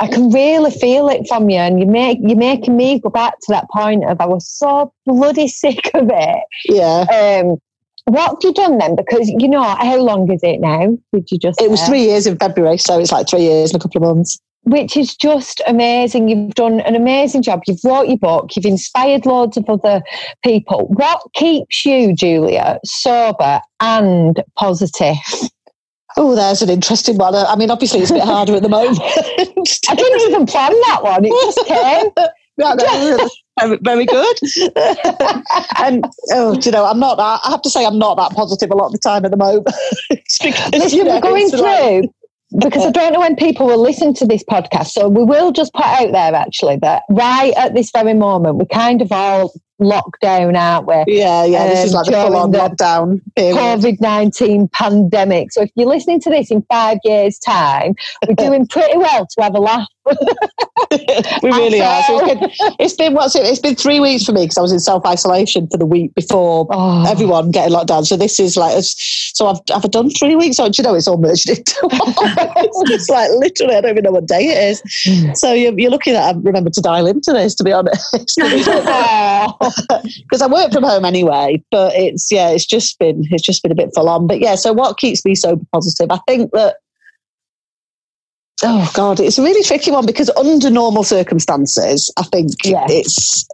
I 0.00 0.06
can 0.06 0.30
really 0.30 0.70
feel 0.70 1.08
it 1.08 1.26
from 1.28 1.50
you, 1.50 1.58
and 1.58 1.80
you 1.80 1.86
make 1.86 2.18
you're 2.20 2.36
making 2.36 2.76
me 2.76 2.98
go 3.00 3.10
back 3.10 3.34
to 3.34 3.46
that 3.52 3.68
point 3.70 4.04
of 4.04 4.20
I 4.20 4.26
was 4.26 4.48
so 4.48 4.92
bloody 5.06 5.48
sick 5.48 5.90
of 5.94 6.10
it. 6.12 6.44
Yeah. 6.66 7.04
Um, 7.42 7.58
what 8.04 8.30
have 8.30 8.38
you 8.42 8.54
done 8.54 8.78
then? 8.78 8.96
Because 8.96 9.28
you 9.28 9.48
know 9.48 9.62
how 9.62 9.98
long 9.98 10.30
is 10.32 10.42
it 10.42 10.60
now? 10.60 10.96
Did 11.12 11.30
you 11.30 11.38
just? 11.38 11.60
It 11.60 11.70
was 11.70 11.82
three 11.82 12.02
years 12.02 12.26
in 12.26 12.38
February, 12.38 12.78
so 12.78 12.98
it's 12.98 13.12
like 13.12 13.28
three 13.28 13.42
years 13.42 13.72
and 13.72 13.80
a 13.80 13.82
couple 13.82 14.02
of 14.02 14.16
months. 14.16 14.38
Which 14.68 14.96
is 14.96 15.16
just 15.16 15.62
amazing. 15.66 16.28
You've 16.28 16.54
done 16.54 16.80
an 16.80 16.94
amazing 16.94 17.42
job. 17.42 17.62
You've 17.66 17.82
wrote 17.84 18.08
your 18.08 18.18
book. 18.18 18.54
You've 18.54 18.66
inspired 18.66 19.24
loads 19.24 19.56
of 19.56 19.68
other 19.68 20.02
people. 20.44 20.88
What 20.88 21.22
keeps 21.34 21.86
you, 21.86 22.14
Julia, 22.14 22.78
sober 22.84 23.60
and 23.80 24.42
positive? 24.56 25.16
Oh, 26.18 26.34
there's 26.34 26.62
an 26.62 26.68
interesting 26.68 27.16
one. 27.16 27.34
I 27.34 27.56
mean, 27.56 27.70
obviously, 27.70 28.00
it's 28.00 28.10
a 28.10 28.14
bit 28.14 28.24
harder 28.24 28.56
at 28.56 28.62
the 28.62 28.68
moment. 28.68 29.00
I 29.88 29.94
didn't 29.94 30.30
even 30.30 30.46
plan 30.46 30.72
that 30.72 31.00
one; 31.02 31.24
it 31.24 31.30
just 31.30 31.66
came. 31.66 32.10
Yeah, 32.58 32.74
no, 32.74 33.78
very 33.82 34.04
good. 34.04 34.36
and 35.78 36.04
oh, 36.32 36.56
do 36.56 36.66
you 36.66 36.72
know, 36.72 36.84
I'm 36.84 36.98
not. 36.98 37.20
I 37.20 37.38
have 37.50 37.62
to 37.62 37.70
say, 37.70 37.86
I'm 37.86 38.00
not 38.00 38.16
that 38.16 38.32
positive 38.32 38.72
a 38.72 38.74
lot 38.74 38.86
of 38.86 38.92
the 38.92 38.98
time 38.98 39.24
at 39.24 39.30
the 39.30 39.36
moment. 39.36 39.68
because, 40.10 40.92
you 40.92 41.04
know, 41.04 41.20
going 41.20 41.50
through. 41.50 41.60
Like, 41.62 42.10
because 42.56 42.84
I 42.84 42.90
don't 42.90 43.12
know 43.12 43.20
when 43.20 43.36
people 43.36 43.66
will 43.66 43.80
listen 43.80 44.14
to 44.14 44.26
this 44.26 44.42
podcast. 44.44 44.88
So 44.88 45.08
we 45.08 45.22
will 45.22 45.52
just 45.52 45.72
put 45.74 45.84
out 45.84 46.12
there 46.12 46.34
actually 46.34 46.76
that 46.76 47.02
right 47.10 47.52
at 47.56 47.74
this 47.74 47.90
very 47.90 48.14
moment, 48.14 48.56
we 48.56 48.66
kind 48.66 49.02
of 49.02 49.12
all 49.12 49.52
locked 49.78 50.20
down, 50.20 50.56
aren't 50.56 50.86
we? 50.86 51.18
Yeah, 51.18 51.44
yeah. 51.44 51.62
Um, 51.62 51.68
this 51.68 51.84
is 51.84 51.92
like 51.92 52.06
the 52.06 52.12
full 52.12 52.36
on 52.36 52.52
lockdown. 52.52 53.20
COVID 53.36 54.00
19 54.00 54.68
pandemic. 54.68 55.52
So 55.52 55.62
if 55.62 55.70
you're 55.74 55.88
listening 55.88 56.20
to 56.20 56.30
this 56.30 56.50
in 56.50 56.62
five 56.62 56.98
years' 57.04 57.38
time, 57.38 57.94
we're 58.26 58.34
doing 58.46 58.66
pretty 58.66 58.96
well 58.96 59.26
to 59.26 59.42
have 59.42 59.54
a 59.54 59.60
laugh. 59.60 59.88
we 61.42 61.50
really 61.50 61.80
are. 61.80 62.02
So 62.04 62.20
it's, 62.20 62.40
been, 62.40 62.50
it's 62.78 62.94
been 62.94 63.14
what's 63.14 63.36
it? 63.36 63.44
It's 63.44 63.60
been 63.60 63.74
three 63.74 64.00
weeks 64.00 64.24
for 64.24 64.32
me 64.32 64.44
because 64.44 64.58
I 64.58 64.62
was 64.62 64.72
in 64.72 64.80
self 64.80 65.04
isolation 65.04 65.68
for 65.68 65.76
the 65.78 65.86
week 65.86 66.14
before 66.14 66.66
oh. 66.70 67.10
everyone 67.10 67.50
getting 67.50 67.72
locked 67.72 67.88
down. 67.88 68.04
So 68.04 68.16
this 68.16 68.40
is 68.40 68.56
like, 68.56 68.76
so 68.82 69.46
I've 69.46 69.60
have 69.70 69.84
I 69.84 69.88
done 69.88 70.10
three 70.10 70.36
weeks? 70.36 70.58
Or 70.58 70.68
do 70.68 70.74
you 70.78 70.84
know 70.84 70.94
it's 70.94 71.08
all 71.08 71.18
merged 71.18 71.48
into 71.48 71.74
it's 71.82 73.08
like 73.08 73.30
literally, 73.32 73.76
I 73.76 73.80
don't 73.80 73.90
even 73.92 74.04
know 74.04 74.12
what 74.12 74.26
day 74.26 74.46
it 74.48 74.70
is. 74.70 74.82
Hmm. 75.04 75.32
So 75.34 75.52
you're, 75.52 75.78
you're 75.78 75.90
looking 75.90 76.14
at. 76.14 76.34
I 76.34 76.38
remember 76.38 76.70
to 76.70 76.80
dial 76.80 77.06
into 77.06 77.32
this 77.32 77.54
to 77.56 77.64
be 77.64 77.72
honest. 77.72 78.10
because 80.28 80.42
I 80.42 80.46
work 80.46 80.72
from 80.72 80.84
home 80.84 81.04
anyway. 81.04 81.62
But 81.70 81.94
it's 81.94 82.30
yeah, 82.30 82.50
it's 82.50 82.66
just 82.66 82.98
been 82.98 83.24
it's 83.30 83.42
just 83.42 83.62
been 83.62 83.72
a 83.72 83.76
bit 83.76 83.90
full 83.94 84.08
on. 84.08 84.26
But 84.26 84.40
yeah, 84.40 84.54
so 84.54 84.72
what 84.72 84.98
keeps 84.98 85.24
me 85.24 85.34
so 85.34 85.60
positive? 85.72 86.10
I 86.10 86.18
think 86.26 86.50
that 86.52 86.76
oh 88.64 88.90
god, 88.94 89.20
it's 89.20 89.38
a 89.38 89.42
really 89.42 89.62
tricky 89.62 89.90
one 89.90 90.06
because 90.06 90.30
under 90.30 90.70
normal 90.70 91.04
circumstances, 91.04 92.12
I 92.16 92.22
think 92.24 92.52
yeah. 92.64 92.86
it's 92.88 93.46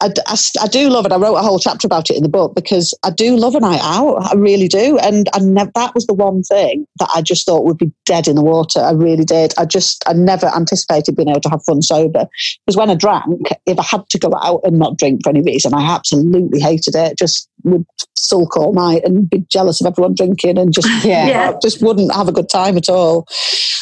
I, 0.00 0.12
I, 0.26 0.36
I, 0.60 0.68
do 0.68 0.90
love 0.90 1.06
it. 1.06 1.12
I 1.12 1.16
wrote 1.16 1.36
a 1.36 1.42
whole 1.42 1.58
chapter 1.58 1.86
about 1.86 2.10
it 2.10 2.16
in 2.16 2.22
the 2.22 2.28
book 2.28 2.54
because 2.54 2.92
I 3.02 3.10
do 3.10 3.34
love 3.36 3.54
a 3.54 3.60
night 3.60 3.80
out. 3.82 4.16
I 4.16 4.34
really 4.34 4.68
do. 4.68 4.98
And 4.98 5.26
I 5.32 5.38
ne- 5.38 5.70
that 5.74 5.94
was 5.94 6.06
the 6.06 6.12
one 6.12 6.42
thing 6.42 6.86
that 6.98 7.08
I 7.14 7.22
just 7.22 7.46
thought 7.46 7.64
would 7.64 7.78
be 7.78 7.90
dead 8.04 8.28
in 8.28 8.36
the 8.36 8.42
water. 8.42 8.80
I 8.80 8.92
really 8.92 9.24
did. 9.24 9.54
I 9.56 9.64
just, 9.64 10.04
I 10.06 10.12
never 10.12 10.46
anticipated 10.54 11.16
being 11.16 11.30
able 11.30 11.40
to 11.40 11.48
have 11.48 11.64
fun 11.64 11.80
sober. 11.80 12.26
Because 12.66 12.76
when 12.76 12.90
I 12.90 12.94
drank, 12.94 13.48
if 13.64 13.78
I 13.78 13.84
had 13.84 14.06
to 14.10 14.18
go 14.18 14.32
out 14.42 14.60
and 14.64 14.78
not 14.78 14.98
drink 14.98 15.22
for 15.24 15.30
any 15.30 15.40
reason, 15.40 15.72
I 15.72 15.82
absolutely 15.94 16.60
hated 16.60 16.94
it. 16.94 17.16
Just 17.16 17.48
would 17.64 17.84
sulk 18.16 18.56
all 18.56 18.72
night 18.72 19.02
and 19.04 19.28
be 19.28 19.40
jealous 19.50 19.80
of 19.80 19.86
everyone 19.86 20.14
drinking 20.14 20.58
and 20.58 20.72
just, 20.72 20.88
yeah. 21.04 21.26
yeah. 21.26 21.52
just 21.62 21.82
wouldn't 21.82 22.12
have 22.14 22.28
a 22.28 22.32
good 22.32 22.48
time 22.48 22.76
at 22.76 22.88
all. 22.88 23.26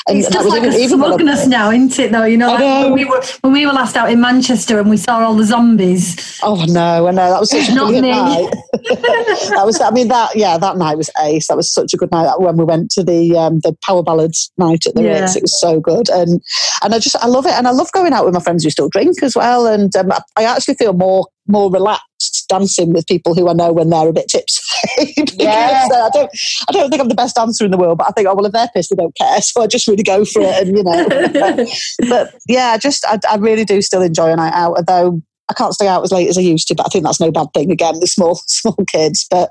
And 0.07 0.19
it's 0.19 0.29
just 0.29 0.49
like 0.49 0.63
even, 0.63 0.75
a 0.75 0.89
smugness 0.89 1.47
now, 1.47 1.71
isn't 1.71 1.99
it? 1.99 2.13
Though 2.13 2.25
you 2.25 2.37
know, 2.37 2.49
like 2.49 2.61
know. 2.61 2.83
When, 2.85 2.93
we 2.93 3.05
were, 3.07 3.23
when 3.41 3.53
we 3.55 3.65
were 3.65 3.73
last 3.73 3.97
out 3.97 4.11
in 4.11 4.21
Manchester 4.21 4.79
and 4.79 4.91
we 4.91 4.99
saw 4.99 5.21
all 5.21 5.35
the 5.35 5.45
zombies. 5.45 6.39
Oh 6.43 6.63
no, 6.69 7.09
I 7.09 7.11
know 7.11 7.31
that 7.31 7.41
was 7.41 7.51
such 7.51 7.71
a 7.71 7.73
brilliant 7.75 8.07
night. 8.09 8.51
that 8.73 9.63
was, 9.65 9.81
I 9.81 9.91
mean, 9.91 10.09
that 10.09 10.37
yeah, 10.37 10.59
that 10.59 10.77
night 10.77 10.99
was 10.99 11.09
ace. 11.23 11.47
That 11.47 11.57
was 11.57 11.73
such 11.73 11.95
a 11.95 11.97
good 11.97 12.11
night. 12.11 12.39
When 12.39 12.59
we 12.59 12.65
went 12.65 12.91
to 12.93 13.03
the 13.03 13.35
um, 13.39 13.61
the 13.61 13.75
power 13.83 14.03
ballads 14.03 14.53
night 14.59 14.85
at 14.87 14.95
the 14.95 15.05
yeah. 15.05 15.21
Ritz, 15.21 15.37
it 15.37 15.43
was 15.43 15.59
so 15.59 15.81
good, 15.81 16.11
and 16.11 16.43
and 16.83 16.95
I 16.95 16.99
just 16.99 17.17
I 17.17 17.27
love 17.27 17.47
it, 17.47 17.53
and 17.53 17.67
I 17.67 17.71
love 17.71 17.91
going 17.93 18.13
out 18.13 18.27
with 18.27 18.35
my 18.35 18.41
friends 18.41 18.63
who 18.63 18.69
still 18.69 18.91
drink 18.91 19.23
as 19.23 19.35
well, 19.35 19.67
and 19.67 19.95
um, 19.97 20.13
I 20.37 20.45
actually 20.45 20.75
feel 20.75 20.93
more 20.93 21.27
more 21.47 21.71
relaxed 21.71 22.47
dancing 22.49 22.93
with 22.93 23.07
people 23.07 23.35
who 23.35 23.49
I 23.49 23.53
know 23.53 23.73
when 23.73 23.91
they're 23.91 24.09
a 24.09 24.13
bit 24.13 24.29
tipsy. 24.29 24.63
yeah. 25.35 25.87
Uh, 25.93 26.07
I 26.07 26.11
don't 26.13 26.31
I 26.69 26.73
don't 26.73 26.91
think 26.91 27.01
I'm 27.01 27.09
the 27.09 27.15
best 27.15 27.37
dancer 27.37 27.65
in 27.65 27.71
the 27.71 27.77
world, 27.77 27.99
but 27.99 28.09
I 28.09 28.11
think, 28.11 28.29
oh 28.29 28.35
well 28.35 28.47
if 28.47 28.53
they're 28.53 28.69
pissed, 28.75 28.91
they 28.91 28.97
don't 28.97 29.17
care. 29.17 29.39
So 29.43 29.63
I 29.63 29.67
just 29.67 29.87
really 29.87 30.03
go 30.03 30.25
for 30.25 30.41
it 30.43 30.67
and 30.67 30.77
you 30.77 30.83
know. 30.83 31.07
but, 31.09 31.69
but 32.09 32.35
yeah, 32.49 32.77
just 32.77 33.05
I, 33.07 33.19
I, 33.31 33.37
really 33.37 33.65
do 33.65 33.81
still 33.83 34.03
enjoy 34.03 34.33
a 34.33 34.37
night 34.37 34.55
out, 34.55 34.77
although 34.77 35.23
I 35.49 35.55
can't 35.55 35.75
stay 35.75 35.87
out 35.87 36.03
as 36.03 36.13
late 36.13 36.29
as 36.29 36.39
I 36.39 36.41
used 36.41 36.67
to, 36.69 36.75
but 36.75 36.87
I 36.87 36.89
think 36.89 37.05
that's 37.05 37.21
no 37.21 37.31
bad 37.31 37.49
thing 37.55 37.71
again, 37.71 38.01
the 38.01 38.07
small 38.07 38.35
small 38.47 38.77
kids. 38.89 39.27
But 39.31 39.51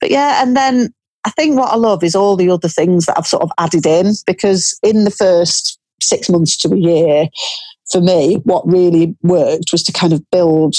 but 0.00 0.10
yeah, 0.10 0.42
and 0.42 0.56
then 0.56 0.92
I 1.24 1.30
think 1.30 1.58
what 1.58 1.72
I 1.72 1.76
love 1.76 2.02
is 2.04 2.14
all 2.14 2.36
the 2.36 2.50
other 2.50 2.68
things 2.68 3.06
that 3.06 3.18
I've 3.18 3.26
sort 3.26 3.42
of 3.42 3.50
added 3.58 3.86
in 3.86 4.12
because 4.26 4.78
in 4.82 5.04
the 5.04 5.10
first 5.10 5.78
six 6.00 6.28
months 6.28 6.56
to 6.58 6.72
a 6.72 6.76
year, 6.76 7.28
for 7.90 8.00
me, 8.00 8.36
what 8.44 8.66
really 8.66 9.16
worked 9.22 9.72
was 9.72 9.82
to 9.84 9.92
kind 9.92 10.12
of 10.12 10.22
build 10.30 10.74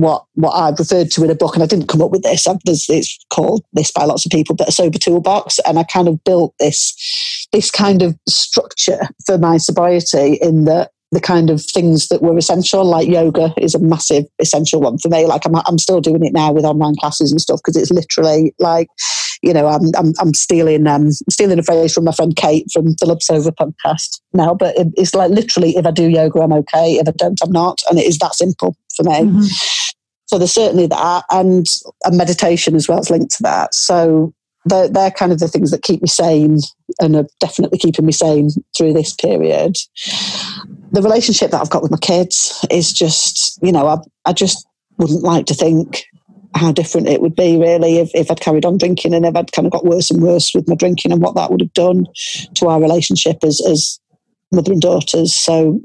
what 0.00 0.24
what 0.34 0.50
I 0.50 0.70
referred 0.70 1.10
to 1.12 1.24
in 1.24 1.30
a 1.30 1.34
book, 1.34 1.54
and 1.54 1.62
I 1.62 1.66
didn't 1.66 1.88
come 1.88 2.02
up 2.02 2.10
with 2.10 2.22
this. 2.22 2.46
it's 2.46 3.18
called 3.30 3.64
this 3.72 3.90
by 3.90 4.04
lots 4.04 4.24
of 4.24 4.32
people, 4.32 4.54
but 4.54 4.68
a 4.68 4.72
sober 4.72 4.98
toolbox, 4.98 5.58
and 5.66 5.78
I 5.78 5.84
kind 5.84 6.08
of 6.08 6.22
built 6.24 6.54
this 6.58 6.94
this 7.52 7.70
kind 7.70 8.02
of 8.02 8.16
structure 8.28 9.00
for 9.26 9.38
my 9.38 9.56
sobriety 9.56 10.38
in 10.40 10.64
that 10.66 10.92
the 11.10 11.20
kind 11.20 11.48
of 11.48 11.64
things 11.64 12.08
that 12.08 12.20
were 12.20 12.36
essential, 12.36 12.84
like 12.84 13.08
yoga, 13.08 13.54
is 13.56 13.74
a 13.74 13.78
massive 13.78 14.24
essential 14.38 14.80
one 14.80 14.98
for 14.98 15.08
me. 15.08 15.26
Like 15.26 15.46
I'm, 15.46 15.54
I'm 15.66 15.78
still 15.78 16.00
doing 16.00 16.24
it 16.24 16.32
now 16.32 16.52
with 16.52 16.64
online 16.64 16.96
classes 16.96 17.32
and 17.32 17.40
stuff 17.40 17.60
because 17.64 17.80
it's 17.80 17.90
literally 17.90 18.54
like, 18.58 18.88
you 19.42 19.54
know, 19.54 19.68
I'm, 19.68 19.90
I'm, 19.96 20.12
I'm 20.20 20.34
stealing, 20.34 20.86
um, 20.86 21.10
stealing 21.30 21.58
a 21.58 21.62
phrase 21.62 21.94
from 21.94 22.04
my 22.04 22.12
friend 22.12 22.36
Kate 22.36 22.66
from 22.72 22.94
the 23.00 23.06
Love 23.06 23.22
Sober 23.22 23.52
podcast 23.52 24.20
now. 24.34 24.52
But 24.52 24.76
it, 24.76 24.88
it's 24.96 25.14
like 25.14 25.30
literally, 25.30 25.76
if 25.76 25.86
I 25.86 25.92
do 25.92 26.08
yoga, 26.08 26.40
I'm 26.40 26.52
okay. 26.52 26.94
If 26.94 27.08
I 27.08 27.12
don't, 27.12 27.40
I'm 27.42 27.52
not, 27.52 27.80
and 27.88 27.98
it 27.98 28.06
is 28.06 28.18
that 28.18 28.34
simple 28.34 28.76
for 28.94 29.04
me. 29.04 29.20
Mm-hmm. 29.20 29.44
So 30.26 30.36
there's 30.36 30.52
certainly 30.52 30.88
that, 30.88 31.24
and 31.30 31.66
a 32.04 32.12
meditation 32.12 32.74
as 32.74 32.86
well 32.86 32.98
is 32.98 33.08
linked 33.08 33.36
to 33.36 33.42
that. 33.44 33.74
So 33.74 34.34
they're, 34.66 34.88
they're 34.88 35.10
kind 35.10 35.32
of 35.32 35.38
the 35.38 35.48
things 35.48 35.70
that 35.70 35.82
keep 35.82 36.02
me 36.02 36.08
sane 36.08 36.58
and 37.00 37.16
are 37.16 37.26
definitely 37.40 37.78
keeping 37.78 38.04
me 38.04 38.12
sane 38.12 38.50
through 38.76 38.92
this 38.92 39.14
period. 39.14 39.76
The 40.92 41.02
relationship 41.02 41.50
that 41.50 41.60
I've 41.60 41.70
got 41.70 41.82
with 41.82 41.90
my 41.90 41.98
kids 41.98 42.64
is 42.70 42.92
just, 42.92 43.58
you 43.62 43.72
know, 43.72 43.86
I, 43.86 43.98
I 44.24 44.32
just 44.32 44.66
wouldn't 44.98 45.22
like 45.22 45.46
to 45.46 45.54
think 45.54 46.04
how 46.54 46.72
different 46.72 47.08
it 47.08 47.20
would 47.20 47.36
be 47.36 47.56
really 47.56 47.98
if, 47.98 48.10
if 48.14 48.30
I'd 48.30 48.40
carried 48.40 48.64
on 48.64 48.78
drinking 48.78 49.14
and 49.14 49.26
if 49.26 49.36
I'd 49.36 49.52
kind 49.52 49.66
of 49.66 49.72
got 49.72 49.84
worse 49.84 50.10
and 50.10 50.22
worse 50.22 50.52
with 50.54 50.68
my 50.68 50.74
drinking 50.74 51.12
and 51.12 51.20
what 51.20 51.34
that 51.34 51.50
would 51.50 51.60
have 51.60 51.72
done 51.74 52.06
to 52.54 52.68
our 52.68 52.80
relationship 52.80 53.38
as, 53.44 53.60
as 53.66 54.00
mother 54.50 54.72
and 54.72 54.80
daughters. 54.80 55.34
So, 55.34 55.80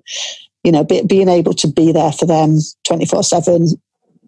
you 0.64 0.72
know, 0.72 0.84
be, 0.84 1.04
being 1.04 1.30
able 1.30 1.54
to 1.54 1.68
be 1.68 1.91
there 1.91 2.12
for 2.12 2.26
them 2.26 2.60
24 2.88 3.24
7 3.24 3.68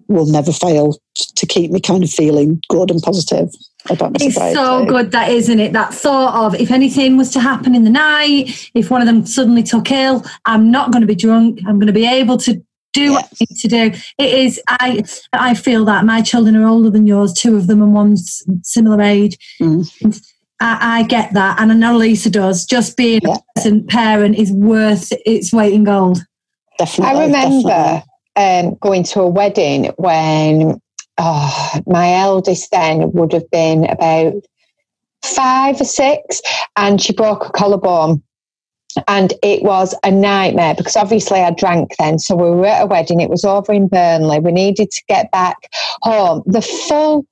will 0.07 0.27
never 0.27 0.51
fail 0.51 0.97
to 1.35 1.45
keep 1.45 1.71
me 1.71 1.79
kind 1.79 2.03
of 2.03 2.09
feeling 2.09 2.61
good 2.69 2.91
and 2.91 3.01
positive 3.01 3.49
It's 3.89 4.35
so 4.35 4.85
good 4.85 5.11
that 5.11 5.29
isn't 5.29 5.59
it? 5.59 5.73
That 5.73 5.93
thought 5.93 6.33
of 6.45 6.59
if 6.59 6.71
anything 6.71 7.17
was 7.17 7.31
to 7.31 7.39
happen 7.39 7.75
in 7.75 7.83
the 7.83 7.89
night, 7.89 8.69
if 8.73 8.89
one 8.89 9.01
of 9.01 9.07
them 9.07 9.25
suddenly 9.25 9.63
took 9.63 9.91
ill, 9.91 10.25
I'm 10.45 10.71
not 10.71 10.91
going 10.91 11.01
to 11.01 11.07
be 11.07 11.15
drunk. 11.15 11.59
I'm 11.67 11.77
going 11.77 11.87
to 11.87 11.93
be 11.93 12.07
able 12.07 12.37
to 12.37 12.63
do 12.93 13.01
yes. 13.01 13.13
what 13.13 13.25
I 13.25 13.35
need 13.41 13.59
to 13.59 13.67
do. 13.67 13.99
It 14.17 14.33
is. 14.33 14.61
I 14.67 15.03
I 15.33 15.53
feel 15.53 15.85
that 15.85 16.05
my 16.05 16.21
children 16.21 16.55
are 16.55 16.67
older 16.67 16.89
than 16.89 17.05
yours, 17.05 17.33
two 17.33 17.55
of 17.55 17.67
them, 17.67 17.81
and 17.81 17.93
one's 17.93 18.43
similar 18.63 19.01
age. 19.01 19.37
Mm. 19.61 20.21
I, 20.61 20.99
I, 20.99 21.03
get 21.03 21.33
that, 21.33 21.59
and 21.59 21.71
I 21.71 21.75
know 21.75 21.97
Lisa 21.97 22.29
does. 22.29 22.65
Just 22.65 22.95
being 22.95 23.21
yeah. 23.23 23.35
a 23.35 23.39
present 23.55 23.89
parent 23.89 24.37
is 24.37 24.51
worth 24.51 25.11
its 25.25 25.51
weight 25.51 25.73
in 25.73 25.83
gold. 25.83 26.19
Definitely. 26.79 27.13
I 27.13 27.25
remember. 27.25 27.69
Definitely 27.69 28.11
um, 28.35 28.75
going 28.81 29.03
to 29.03 29.21
a 29.21 29.27
wedding 29.27 29.91
when 29.97 30.81
oh, 31.17 31.79
my 31.87 32.13
eldest 32.13 32.71
then 32.71 33.11
would 33.13 33.31
have 33.33 33.49
been 33.51 33.85
about 33.85 34.33
five 35.23 35.81
or 35.81 35.85
six, 35.85 36.41
and 36.75 37.01
she 37.01 37.13
broke 37.13 37.45
a 37.47 37.51
collarbone. 37.51 38.21
and 39.09 39.33
it 39.43 39.61
was 39.61 39.93
a 40.03 40.11
nightmare 40.11 40.73
because 40.73 40.95
obviously 40.95 41.41
I 41.41 41.51
drank 41.51 41.95
then. 41.99 42.17
So 42.17 42.35
we 42.35 42.49
were 42.49 42.65
at 42.65 42.83
a 42.83 42.85
wedding. 42.85 43.19
It 43.19 43.29
was 43.29 43.43
over 43.43 43.73
in 43.73 43.87
Burnley. 43.89 44.39
We 44.39 44.53
needed 44.53 44.89
to 44.89 45.03
get 45.09 45.31
back 45.31 45.57
home. 46.01 46.43
The 46.45 46.61
full 46.61 47.25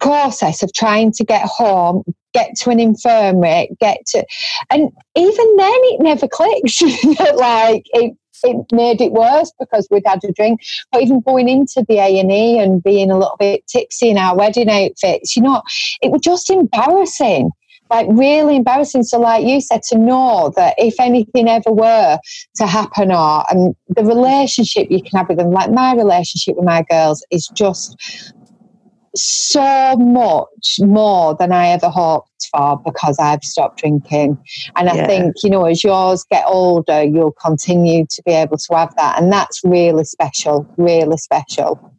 process 0.00 0.62
of 0.62 0.72
trying 0.72 1.12
to 1.12 1.24
get 1.24 1.42
home, 1.44 2.02
get 2.32 2.56
to 2.56 2.70
an 2.70 2.80
infirmary, 2.80 3.68
get 3.78 3.98
to, 4.06 4.24
and 4.70 4.90
even 5.16 5.56
then 5.56 5.80
it 5.92 6.00
never 6.00 6.26
clicked. 6.26 6.82
like 7.36 7.84
it, 7.92 8.16
it 8.44 8.56
made 8.72 9.00
it 9.00 9.12
worse 9.12 9.52
because 9.58 9.88
we'd 9.90 10.06
had 10.06 10.24
a 10.24 10.32
drink. 10.32 10.60
But 10.90 11.02
even 11.02 11.20
going 11.20 11.48
into 11.48 11.84
the 11.88 11.98
A 11.98 12.18
and 12.18 12.32
E 12.32 12.58
and 12.58 12.82
being 12.82 13.10
a 13.10 13.18
little 13.18 13.36
bit 13.38 13.66
tipsy 13.66 14.10
in 14.10 14.18
our 14.18 14.36
wedding 14.36 14.70
outfits, 14.70 15.36
you 15.36 15.42
know, 15.42 15.62
it 16.02 16.10
was 16.10 16.20
just 16.20 16.50
embarrassing 16.50 17.50
like 17.92 18.06
really 18.10 18.56
embarrassing. 18.56 19.02
So, 19.02 19.20
like 19.20 19.44
you 19.44 19.60
said, 19.60 19.82
to 19.90 19.98
know 19.98 20.52
that 20.56 20.74
if 20.78 20.98
anything 20.98 21.46
ever 21.46 21.70
were 21.70 22.18
to 22.56 22.66
happen, 22.66 23.12
or 23.12 23.44
and 23.50 23.76
the 23.88 24.04
relationship 24.04 24.90
you 24.90 25.02
can 25.02 25.18
have 25.18 25.28
with 25.28 25.38
them, 25.38 25.50
like 25.50 25.70
my 25.70 25.94
relationship 25.94 26.56
with 26.56 26.64
my 26.64 26.84
girls 26.88 27.24
is 27.30 27.48
just 27.48 27.96
so 29.14 29.96
much 29.96 30.78
more 30.80 31.34
than 31.34 31.52
I 31.52 31.68
ever 31.68 31.88
hoped 31.88 32.48
for 32.50 32.80
because 32.84 33.18
I've 33.18 33.44
stopped 33.44 33.78
drinking. 33.78 34.38
And 34.76 34.88
I 34.88 34.94
yeah. 34.94 35.06
think, 35.06 35.34
you 35.42 35.50
know, 35.50 35.64
as 35.64 35.84
yours 35.84 36.24
get 36.30 36.44
older, 36.46 37.02
you'll 37.02 37.32
continue 37.32 38.06
to 38.06 38.22
be 38.24 38.32
able 38.32 38.58
to 38.58 38.76
have 38.76 38.94
that. 38.96 39.20
And 39.20 39.32
that's 39.32 39.60
really 39.64 40.04
special, 40.04 40.66
really 40.76 41.16
special. 41.16 41.92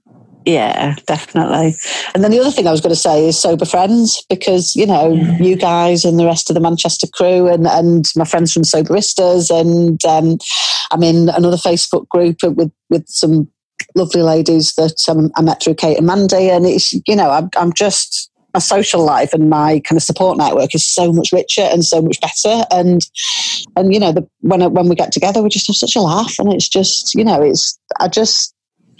Yeah, 0.45 0.95
definitely. 1.07 1.75
And 2.13 2.23
then 2.23 2.31
the 2.31 2.39
other 2.39 2.51
thing 2.51 2.67
I 2.67 2.71
was 2.71 2.81
going 2.81 2.93
to 2.93 2.99
say 2.99 3.27
is 3.27 3.39
sober 3.39 3.65
friends, 3.65 4.25
because 4.29 4.75
you 4.75 4.85
know 4.85 5.13
yeah. 5.13 5.37
you 5.37 5.55
guys 5.55 6.03
and 6.03 6.19
the 6.19 6.25
rest 6.25 6.49
of 6.49 6.53
the 6.53 6.59
Manchester 6.59 7.07
crew, 7.07 7.47
and 7.47 7.65
and 7.65 8.05
my 8.15 8.25
friends 8.25 8.51
from 8.51 8.63
Soberistas, 8.63 9.49
and 9.49 10.03
um, 10.03 10.37
I'm 10.91 11.03
in 11.03 11.29
another 11.29 11.55
Facebook 11.55 12.09
group 12.09 12.43
with 12.43 12.71
with 12.89 13.07
some 13.07 13.49
lovely 13.95 14.21
ladies 14.21 14.73
that 14.75 15.07
um, 15.09 15.31
I 15.35 15.41
met 15.41 15.61
through 15.61 15.75
Kate 15.75 15.97
and 15.97 16.07
Mandy, 16.07 16.49
and 16.49 16.65
it's 16.65 16.93
you 16.93 17.15
know 17.15 17.29
I'm, 17.29 17.49
I'm 17.55 17.73
just 17.73 18.31
my 18.53 18.59
social 18.59 19.03
life 19.03 19.33
and 19.33 19.49
my 19.49 19.79
kind 19.79 19.97
of 19.97 20.03
support 20.03 20.37
network 20.37 20.75
is 20.75 20.85
so 20.85 21.11
much 21.11 21.31
richer 21.31 21.63
and 21.63 21.83
so 21.83 22.01
much 22.01 22.19
better. 22.21 22.65
And 22.69 23.01
and 23.75 23.93
you 23.93 23.99
know, 23.99 24.11
the, 24.11 24.27
when 24.41 24.61
when 24.73 24.87
we 24.87 24.95
get 24.95 25.11
together, 25.11 25.41
we 25.41 25.49
just 25.49 25.67
have 25.67 25.75
such 25.75 25.95
a 25.95 26.01
laugh, 26.01 26.33
and 26.39 26.53
it's 26.53 26.69
just 26.69 27.13
you 27.15 27.23
know, 27.23 27.41
it's 27.41 27.77
I 27.99 28.07
just 28.07 28.52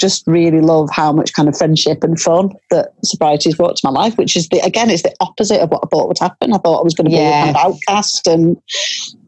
just 0.04 0.28
really 0.28 0.60
love 0.60 0.89
how 0.91 1.14
much 1.14 1.32
kind 1.32 1.47
of 1.47 1.58
friendship 1.58 2.04
and 2.04 2.20
fun 2.20 2.49
that 2.70 2.91
sobriety 3.06 3.47
has 3.47 3.56
brought 3.56 3.78
to 3.78 3.82
my 3.86 3.89
life, 3.89 4.18
which 4.18 4.36
is 4.36 4.49
the 4.49 4.60
again, 4.60 4.89
it's 4.89 5.01
the 5.01 5.16
opposite 5.22 5.62
of 5.62 5.70
what 5.70 5.80
I 5.82 5.88
thought 5.88 6.10
would 6.10 6.20
happen. 6.20 6.51
I 6.51 6.58
thought 6.58 6.82
I 6.82 6.84
was 6.84 6.93
going 6.93 7.06
to 7.06 7.10
be 7.12 7.16
yeah. 7.16 7.39
a 7.39 7.45
kind 7.45 7.56
of 7.56 7.64
outcast, 7.64 8.28
and 8.28 8.58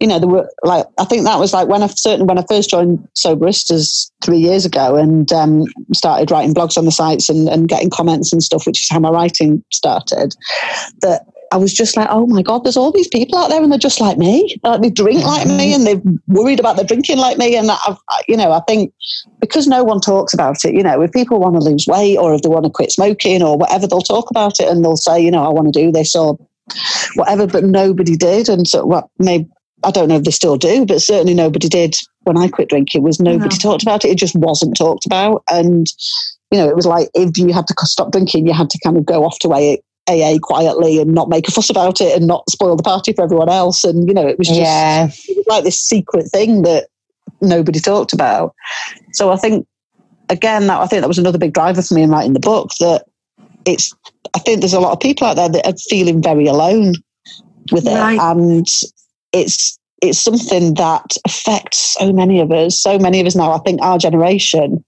you 0.02 0.08
know, 0.08 0.20
there 0.20 0.28
were 0.28 0.50
like 0.64 0.86
I 1.00 1.06
think 1.06 1.24
that 1.24 1.40
was 1.40 1.54
like 1.54 1.70
when 1.70 1.82
I 1.82 1.88
certainly 1.88 2.26
when 2.26 2.38
I 2.38 2.44
first 2.50 2.70
joined 2.70 3.08
Soberistas 3.16 4.12
three 4.22 4.40
years 4.40 4.66
ago 4.66 4.98
and 4.98 5.32
um, 5.32 5.64
started 5.94 6.30
writing 6.30 6.54
blogs 6.54 6.78
on 6.78 6.84
the 6.84 6.92
sites 6.92 7.30
and, 7.30 7.48
and 7.48 7.70
getting 7.70 7.90
comments 7.90 8.34
and 8.34 8.44
stuff, 8.44 8.68
which 8.68 8.82
is 8.82 8.90
how 8.90 9.00
my 9.00 9.10
writing 9.10 9.64
started. 9.72 10.36
That 11.00 11.26
I 11.56 11.58
was 11.58 11.74
just 11.74 11.96
like, 11.96 12.10
oh 12.12 12.28
my 12.28 12.42
God, 12.42 12.66
there's 12.66 12.76
all 12.76 12.92
these 12.92 13.08
people 13.08 13.38
out 13.40 13.48
there 13.50 13.64
and 13.64 13.72
they're 13.72 13.80
just 13.80 14.02
like 14.02 14.18
me. 14.18 14.58
Like 14.62 14.82
they 14.82 14.90
drink 14.90 15.24
like 15.24 15.48
me 15.48 15.72
mm-hmm. 15.72 15.76
and 15.76 15.88
they're 15.88 16.14
worried 16.28 16.60
about 16.60 16.76
their 16.76 16.84
drinking 16.84 17.18
like 17.18 17.38
me. 17.38 17.56
And 17.56 17.72
I've, 17.72 17.98
you 18.28 18.36
know, 18.36 18.52
I 18.52 18.60
think 18.68 18.94
because 19.40 19.66
no 19.66 19.82
one 19.82 20.02
talks 20.02 20.34
about 20.34 20.58
it, 20.66 20.74
you 20.74 20.84
know, 20.84 21.02
if 21.02 21.14
people 21.14 21.40
want 21.40 21.56
to 21.56 21.62
lose 21.62 21.88
weight 21.88 22.18
or 22.18 22.34
if 22.34 22.42
they 22.42 22.50
want 22.50 22.66
to 22.66 22.70
quit 22.70 22.92
smoking 22.92 23.42
or 23.42 23.58
whatever, 23.58 23.88
they'll 23.88 24.02
talk 24.02 24.30
about 24.30 24.60
it 24.60 24.68
and 24.68 24.84
they'll 24.84 24.98
say, 24.98 25.18
you 25.18 25.32
know, 25.32 25.46
I 25.46 25.48
want 25.48 25.74
to 25.74 25.80
do 25.80 25.94
this 25.94 26.14
or 26.14 26.38
whatever, 27.14 27.48
but 27.48 27.64
nobody 27.64 28.18
did. 28.18 28.50
And 28.50 28.68
so, 28.68 28.86
well, 28.86 29.10
maybe, 29.18 29.48
I 29.86 29.92
don't 29.92 30.10
know 30.10 30.18
if 30.18 30.26
they 30.26 30.32
still 30.32 30.58
do, 30.58 30.86
but 30.86 31.02
certainly 31.02 31.36
nobody 31.36 31.70
did 31.70 31.96
when 32.24 32.38
I 32.38 32.50
quit 32.50 32.68
drinking 32.68 33.04
was 33.04 33.22
nobody 33.22 33.56
no. 33.56 33.60
talked 33.60 33.84
about 33.84 34.04
it. 34.04 34.10
It 34.10 34.18
just 34.18 34.36
wasn't 34.36 34.76
talked 34.76 35.06
about. 35.06 35.42
And, 35.50 35.88
you 36.52 36.58
know, 36.60 36.68
it 36.68 36.76
was 36.76 36.86
like 36.86 37.08
if 37.14 37.38
you 37.38 37.54
had 37.54 37.68
to 37.68 37.76
stop 37.86 38.12
drinking, 38.12 38.46
you 38.46 38.54
had 38.54 38.70
to 38.72 38.80
kind 38.84 38.98
of 38.98 39.06
go 39.06 39.24
off 39.24 39.40
to 39.40 39.54
AA 39.54 39.78
AA 40.08 40.38
quietly 40.42 41.00
and 41.00 41.14
not 41.14 41.30
make 41.30 41.48
a 41.48 41.52
fuss 41.52 41.70
about 41.70 42.00
it 42.00 42.16
and 42.16 42.28
not 42.28 42.50
spoil 42.50 42.76
the 42.76 42.84
party 42.84 43.14
for 43.14 43.24
everyone 43.24 43.50
else. 43.50 43.84
And, 43.84 44.08
you 44.08 44.14
know, 44.14 44.28
it 44.28 44.38
was 44.38 44.48
just 44.48 44.60
yeah. 44.60 45.08
it 45.08 45.38
was 45.38 45.46
like 45.48 45.64
this 45.64 45.82
secret 45.82 46.28
thing 46.28 46.62
that 46.62 46.88
nobody 47.42 47.80
talked 47.80 48.14
about. 48.14 48.54
So 49.14 49.32
I 49.32 49.38
think, 49.38 49.68
again, 50.30 50.68
that 50.68 50.80
I 50.80 50.88
think 50.88 51.02
that 51.02 51.08
was 51.08 51.18
another 51.18 51.38
big 51.38 51.54
driver 51.54 51.82
for 51.82 51.94
me 51.94 52.04
in 52.04 52.10
writing 52.12 52.34
the 52.34 52.40
book 52.40 52.70
that 52.80 53.06
it's, 53.66 53.94
I 54.36 54.40
think 54.40 54.60
there's 54.60 54.74
a 54.74 54.80
lot 54.80 54.94
of 54.94 55.00
people 55.00 55.28
out 55.28 55.36
there 55.36 55.50
that 55.50 55.68
are 55.68 55.78
feeling 55.90 56.22
very 56.22 56.46
alone 56.46 56.94
with 57.72 57.88
it. 57.88 57.96
Right. 57.96 58.20
And 58.20 58.68
it's, 59.34 59.80
it's 60.02 60.20
something 60.20 60.76
that 60.76 61.18
affects 61.26 61.96
so 62.00 62.14
many 62.14 62.40
of 62.40 62.52
us, 62.52 62.80
so 62.80 63.00
many 63.00 63.20
of 63.20 63.28
us 63.28 63.36
now. 63.36 63.54
I 63.54 63.60
think 63.60 63.82
our 63.82 63.98
generation 63.98 64.84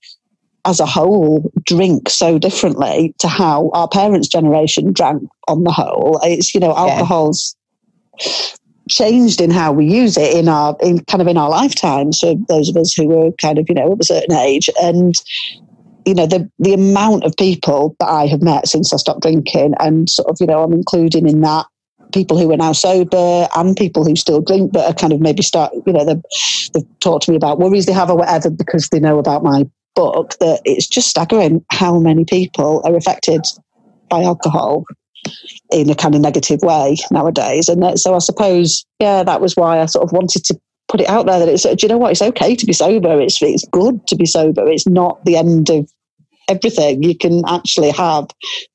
as 0.68 0.82
a 0.82 0.86
whole 0.86 1.49
drink 1.65 2.09
so 2.09 2.38
differently 2.38 3.15
to 3.20 3.28
how 3.28 3.72
our 3.74 3.88
parents' 3.88 4.28
generation 4.28 4.91
drank 4.91 5.24
on 5.47 5.63
the 5.63 5.72
whole. 5.72 6.20
It's, 6.24 6.53
you 6.53 6.59
know, 6.59 6.76
alcohol's 6.76 7.55
yeah. 8.20 8.28
changed 8.89 9.39
in 9.39 9.49
how 9.49 9.72
we 9.72 9.86
use 9.86 10.18
it 10.18 10.36
in 10.36 10.49
our, 10.49 10.76
in 10.82 11.05
kind 11.05 11.22
of 11.22 11.28
in 11.30 11.38
our 11.38 11.49
lifetimes 11.49 12.20
for 12.20 12.36
those 12.49 12.68
of 12.68 12.76
us 12.76 12.93
who 12.93 13.07
were 13.07 13.32
kind 13.41 13.57
of, 13.57 13.65
you 13.70 13.76
know, 13.76 13.93
of 13.93 13.99
a 14.01 14.03
certain 14.03 14.36
age. 14.36 14.70
And, 14.84 15.15
you 16.05 16.13
know, 16.13 16.28
the, 16.28 16.51
the 16.59 16.74
amount 16.74 17.24
of 17.24 17.34
people 17.38 17.95
that 18.01 18.09
I 18.09 18.28
have 18.28 18.41
met 18.41 18.68
since 18.68 18.91
I 18.91 18.97
stopped 18.97 19.22
drinking 19.22 19.74
and 19.80 20.09
sort 20.09 20.30
of, 20.30 20.36
you 20.41 20.47
know, 20.47 20.63
I'm 20.63 20.74
including 20.74 21.30
in 21.30 21.39
that 21.41 21.65
people 22.13 22.38
who 22.38 22.51
are 22.51 22.57
now 22.57 22.74
sober 22.74 23.47
and 23.55 23.76
people 23.76 24.05
who 24.05 24.15
still 24.15 24.41
drink 24.41 24.72
but 24.72 24.86
are 24.86 24.93
kind 24.93 25.11
of 25.11 25.20
maybe 25.20 25.43
start 25.43 25.74
you 25.86 25.91
know 25.91 26.05
they've, 26.05 26.22
they've 26.74 26.99
talked 27.01 27.26
to 27.26 27.32
me 27.32 27.36
about 27.36 27.59
worries 27.59 27.86
they 27.86 27.91
have 27.91 28.09
or 28.09 28.15
whatever 28.15 28.49
because 28.49 28.88
they 28.89 28.99
know 28.99 29.20
about 29.20 29.43
my 29.43 29.65
book 29.97 30.35
that 30.39 30.61
it's 30.63 30.87
just 30.87 31.09
staggering 31.09 31.65
how 31.71 31.99
many 31.99 32.23
people 32.23 32.81
are 32.85 32.95
affected 32.95 33.41
by 34.09 34.21
alcohol 34.21 34.85
in 35.71 35.89
a 35.89 35.95
kind 35.95 36.13
of 36.13 36.21
negative 36.21 36.61
way 36.61 36.95
nowadays. 37.11 37.67
And 37.67 37.81
that, 37.81 37.97
so 37.97 38.13
I 38.13 38.19
suppose, 38.19 38.85
yeah, 38.99 39.23
that 39.23 39.41
was 39.41 39.55
why 39.55 39.81
I 39.81 39.87
sort 39.87 40.05
of 40.05 40.11
wanted 40.13 40.43
to 40.45 40.59
put 40.87 41.01
it 41.01 41.09
out 41.09 41.25
there 41.25 41.39
that 41.39 41.49
it's, 41.49 41.63
do 41.63 41.75
you 41.81 41.87
know 41.87 41.97
what? 41.97 42.11
It's 42.11 42.21
okay 42.21 42.55
to 42.55 42.65
be 42.65 42.73
sober. 42.73 43.19
It's, 43.19 43.41
it's 43.41 43.67
good 43.71 44.05
to 44.07 44.15
be 44.15 44.27
sober. 44.27 44.67
It's 44.67 44.87
not 44.87 45.25
the 45.25 45.35
end 45.35 45.69
of 45.71 45.89
everything. 46.47 47.01
You 47.01 47.17
can 47.17 47.43
actually 47.47 47.89
have 47.91 48.27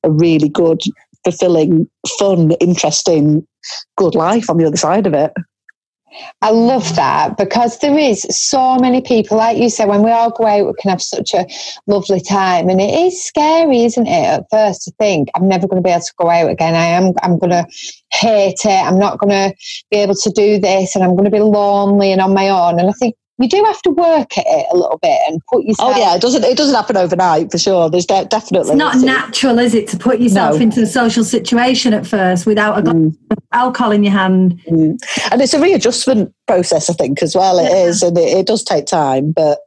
a 0.02 0.10
really 0.10 0.48
good, 0.48 0.80
fulfilling, 1.24 1.88
fun, 2.18 2.50
interesting, 2.60 3.46
good 3.96 4.16
life 4.16 4.50
on 4.50 4.58
the 4.58 4.66
other 4.66 4.76
side 4.76 5.06
of 5.06 5.14
it. 5.14 5.32
I 6.40 6.50
love 6.50 6.96
that 6.96 7.36
because 7.36 7.78
there 7.78 7.96
is 7.96 8.22
so 8.30 8.76
many 8.76 9.00
people, 9.00 9.36
like 9.36 9.58
you 9.58 9.70
said, 9.70 9.88
when 9.88 10.02
we 10.02 10.10
all 10.10 10.30
go 10.30 10.46
out, 10.46 10.66
we 10.66 10.72
can 10.80 10.90
have 10.90 11.02
such 11.02 11.34
a 11.34 11.46
lovely 11.86 12.20
time. 12.20 12.68
And 12.68 12.80
it 12.80 12.92
is 12.92 13.24
scary, 13.24 13.84
isn't 13.84 14.06
it, 14.06 14.26
at 14.26 14.46
first 14.50 14.82
to 14.82 14.92
think, 14.98 15.28
I'm 15.34 15.48
never 15.48 15.66
going 15.66 15.82
to 15.82 15.86
be 15.86 15.92
able 15.92 16.02
to 16.02 16.14
go 16.18 16.30
out 16.30 16.50
again. 16.50 16.74
I 16.74 16.86
am, 16.86 17.12
I'm 17.22 17.38
going 17.38 17.50
to 17.50 17.66
hate 18.10 18.64
it. 18.64 18.68
I'm 18.68 18.98
not 18.98 19.18
going 19.18 19.30
to 19.30 19.54
be 19.90 19.98
able 19.98 20.14
to 20.14 20.30
do 20.30 20.58
this 20.58 20.94
and 20.94 21.04
I'm 21.04 21.12
going 21.12 21.24
to 21.24 21.30
be 21.30 21.40
lonely 21.40 22.12
and 22.12 22.20
on 22.20 22.34
my 22.34 22.48
own. 22.48 22.78
And 22.78 22.88
I 22.88 22.92
think 22.92 23.16
you 23.43 23.49
do 23.49 23.62
have 23.64 23.82
to 23.82 23.90
work 23.90 24.38
at 24.38 24.45
it 24.47 24.66
a 24.72 24.76
little 24.76 24.99
bit 25.01 25.18
and 25.28 25.40
put 25.51 25.64
yourself. 25.64 25.95
Oh 25.95 25.99
yeah, 25.99 26.14
it 26.14 26.22
doesn't. 26.22 26.45
It 26.45 26.57
doesn't 26.57 26.74
happen 26.74 26.97
overnight 26.97 27.51
for 27.51 27.59
sure. 27.59 27.90
There's 27.90 28.07
de- 28.07 28.24
definitely. 28.26 28.70
It's 28.70 28.78
not 28.78 28.99
natural, 28.99 29.59
is 29.59 29.74
it, 29.74 29.88
to 29.88 29.99
put 29.99 30.20
yourself 30.20 30.57
no. 30.57 30.62
into 30.62 30.82
a 30.82 30.86
social 30.86 31.24
situation 31.24 31.95
at 31.95 32.07
first 32.07 32.47
without 32.47 32.78
a 32.78 32.82
mm. 32.82 33.16
alcohol 33.53 33.93
in 33.93 34.05
your 34.05 34.12
hand? 34.12 34.61
Mm. 34.70 34.99
And 35.30 35.43
it's 35.43 35.55
a 35.55 35.61
readjustment 35.61 36.32
process, 36.47 36.88
I 36.88 36.95
think, 36.95 37.22
as 37.22 37.34
well. 37.34 37.59
It 37.59 37.70
yeah. 37.70 37.84
is, 37.84 38.03
and 38.03 38.16
it, 38.16 38.38
it 38.38 38.47
does 38.47 38.62
take 38.64 38.86
time, 38.86 39.32
but. 39.32 39.59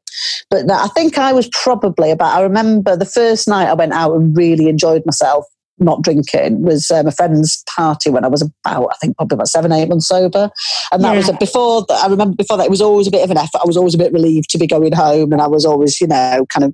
But 0.49 0.71
I 0.71 0.87
think 0.87 1.17
I 1.17 1.33
was 1.33 1.49
probably 1.49 2.09
about. 2.09 2.37
I 2.37 2.41
remember 2.41 2.95
the 2.95 3.03
first 3.03 3.49
night 3.49 3.67
I 3.67 3.73
went 3.73 3.91
out 3.91 4.15
and 4.15 4.35
really 4.35 4.69
enjoyed 4.69 5.05
myself 5.05 5.45
not 5.79 6.01
drinking 6.01 6.61
was 6.61 6.89
um, 6.91 7.07
a 7.07 7.11
friend's 7.11 7.63
party 7.67 8.09
when 8.09 8.23
I 8.23 8.27
was 8.27 8.41
about, 8.41 8.87
I 8.91 8.95
think, 8.95 9.17
probably 9.17 9.35
about 9.35 9.47
seven, 9.47 9.71
eight 9.71 9.89
months 9.89 10.07
sober. 10.07 10.49
And 10.91 11.03
that 11.03 11.11
yeah. 11.11 11.17
was 11.17 11.29
a, 11.29 11.33
before 11.33 11.85
that. 11.87 12.03
I 12.03 12.07
remember 12.07 12.35
before 12.35 12.57
that, 12.57 12.65
it 12.65 12.71
was 12.71 12.81
always 12.81 13.07
a 13.07 13.11
bit 13.11 13.23
of 13.23 13.31
an 13.31 13.37
effort. 13.37 13.61
I 13.61 13.67
was 13.67 13.77
always 13.77 13.95
a 13.95 13.97
bit 13.97 14.13
relieved 14.13 14.49
to 14.51 14.57
be 14.57 14.67
going 14.67 14.93
home, 14.93 15.33
and 15.33 15.41
I 15.41 15.47
was 15.47 15.65
always, 15.65 15.99
you 15.99 16.07
know, 16.07 16.45
kind 16.49 16.63
of. 16.63 16.73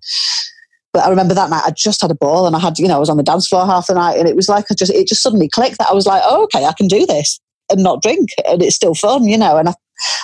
But 0.93 1.05
I 1.05 1.09
remember 1.09 1.33
that 1.33 1.49
night 1.49 1.63
I 1.65 1.71
just 1.71 2.01
had 2.01 2.11
a 2.11 2.15
ball, 2.15 2.45
and 2.45 2.55
I 2.55 2.59
had, 2.59 2.77
you 2.77 2.87
know, 2.87 2.97
I 2.97 2.99
was 2.99 3.09
on 3.09 3.17
the 3.17 3.23
dance 3.23 3.47
floor 3.47 3.65
half 3.65 3.87
the 3.87 3.95
night, 3.95 4.17
and 4.19 4.27
it 4.27 4.35
was 4.35 4.49
like 4.49 4.65
I 4.69 4.75
just, 4.75 4.91
it 4.91 5.07
just 5.07 5.23
suddenly 5.23 5.49
clicked 5.49 5.77
that 5.79 5.89
I 5.89 5.93
was 5.93 6.05
like, 6.05 6.21
oh, 6.25 6.43
okay, 6.43 6.65
I 6.65 6.73
can 6.73 6.87
do 6.87 7.05
this 7.05 7.39
and 7.69 7.81
not 7.81 8.01
drink, 8.01 8.29
and 8.47 8.61
it's 8.61 8.75
still 8.75 8.93
fun, 8.93 9.23
you 9.23 9.37
know. 9.37 9.57
And 9.57 9.69
I, 9.69 9.73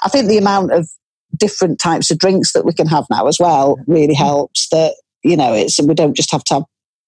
I 0.03 0.09
think 0.09 0.27
the 0.27 0.37
amount 0.37 0.73
of 0.73 0.87
different 1.37 1.79
types 1.79 2.11
of 2.11 2.19
drinks 2.19 2.53
that 2.53 2.65
we 2.65 2.73
can 2.73 2.87
have 2.87 3.05
now 3.09 3.27
as 3.27 3.39
well 3.39 3.79
really 3.87 4.13
helps. 4.13 4.67
That 4.69 4.93
you 5.23 5.37
know, 5.37 5.53
it's 5.53 5.81
we 5.81 5.93
don't 5.93 6.15
just 6.15 6.31
have 6.31 6.43
to 6.45 6.53
have 6.55 6.63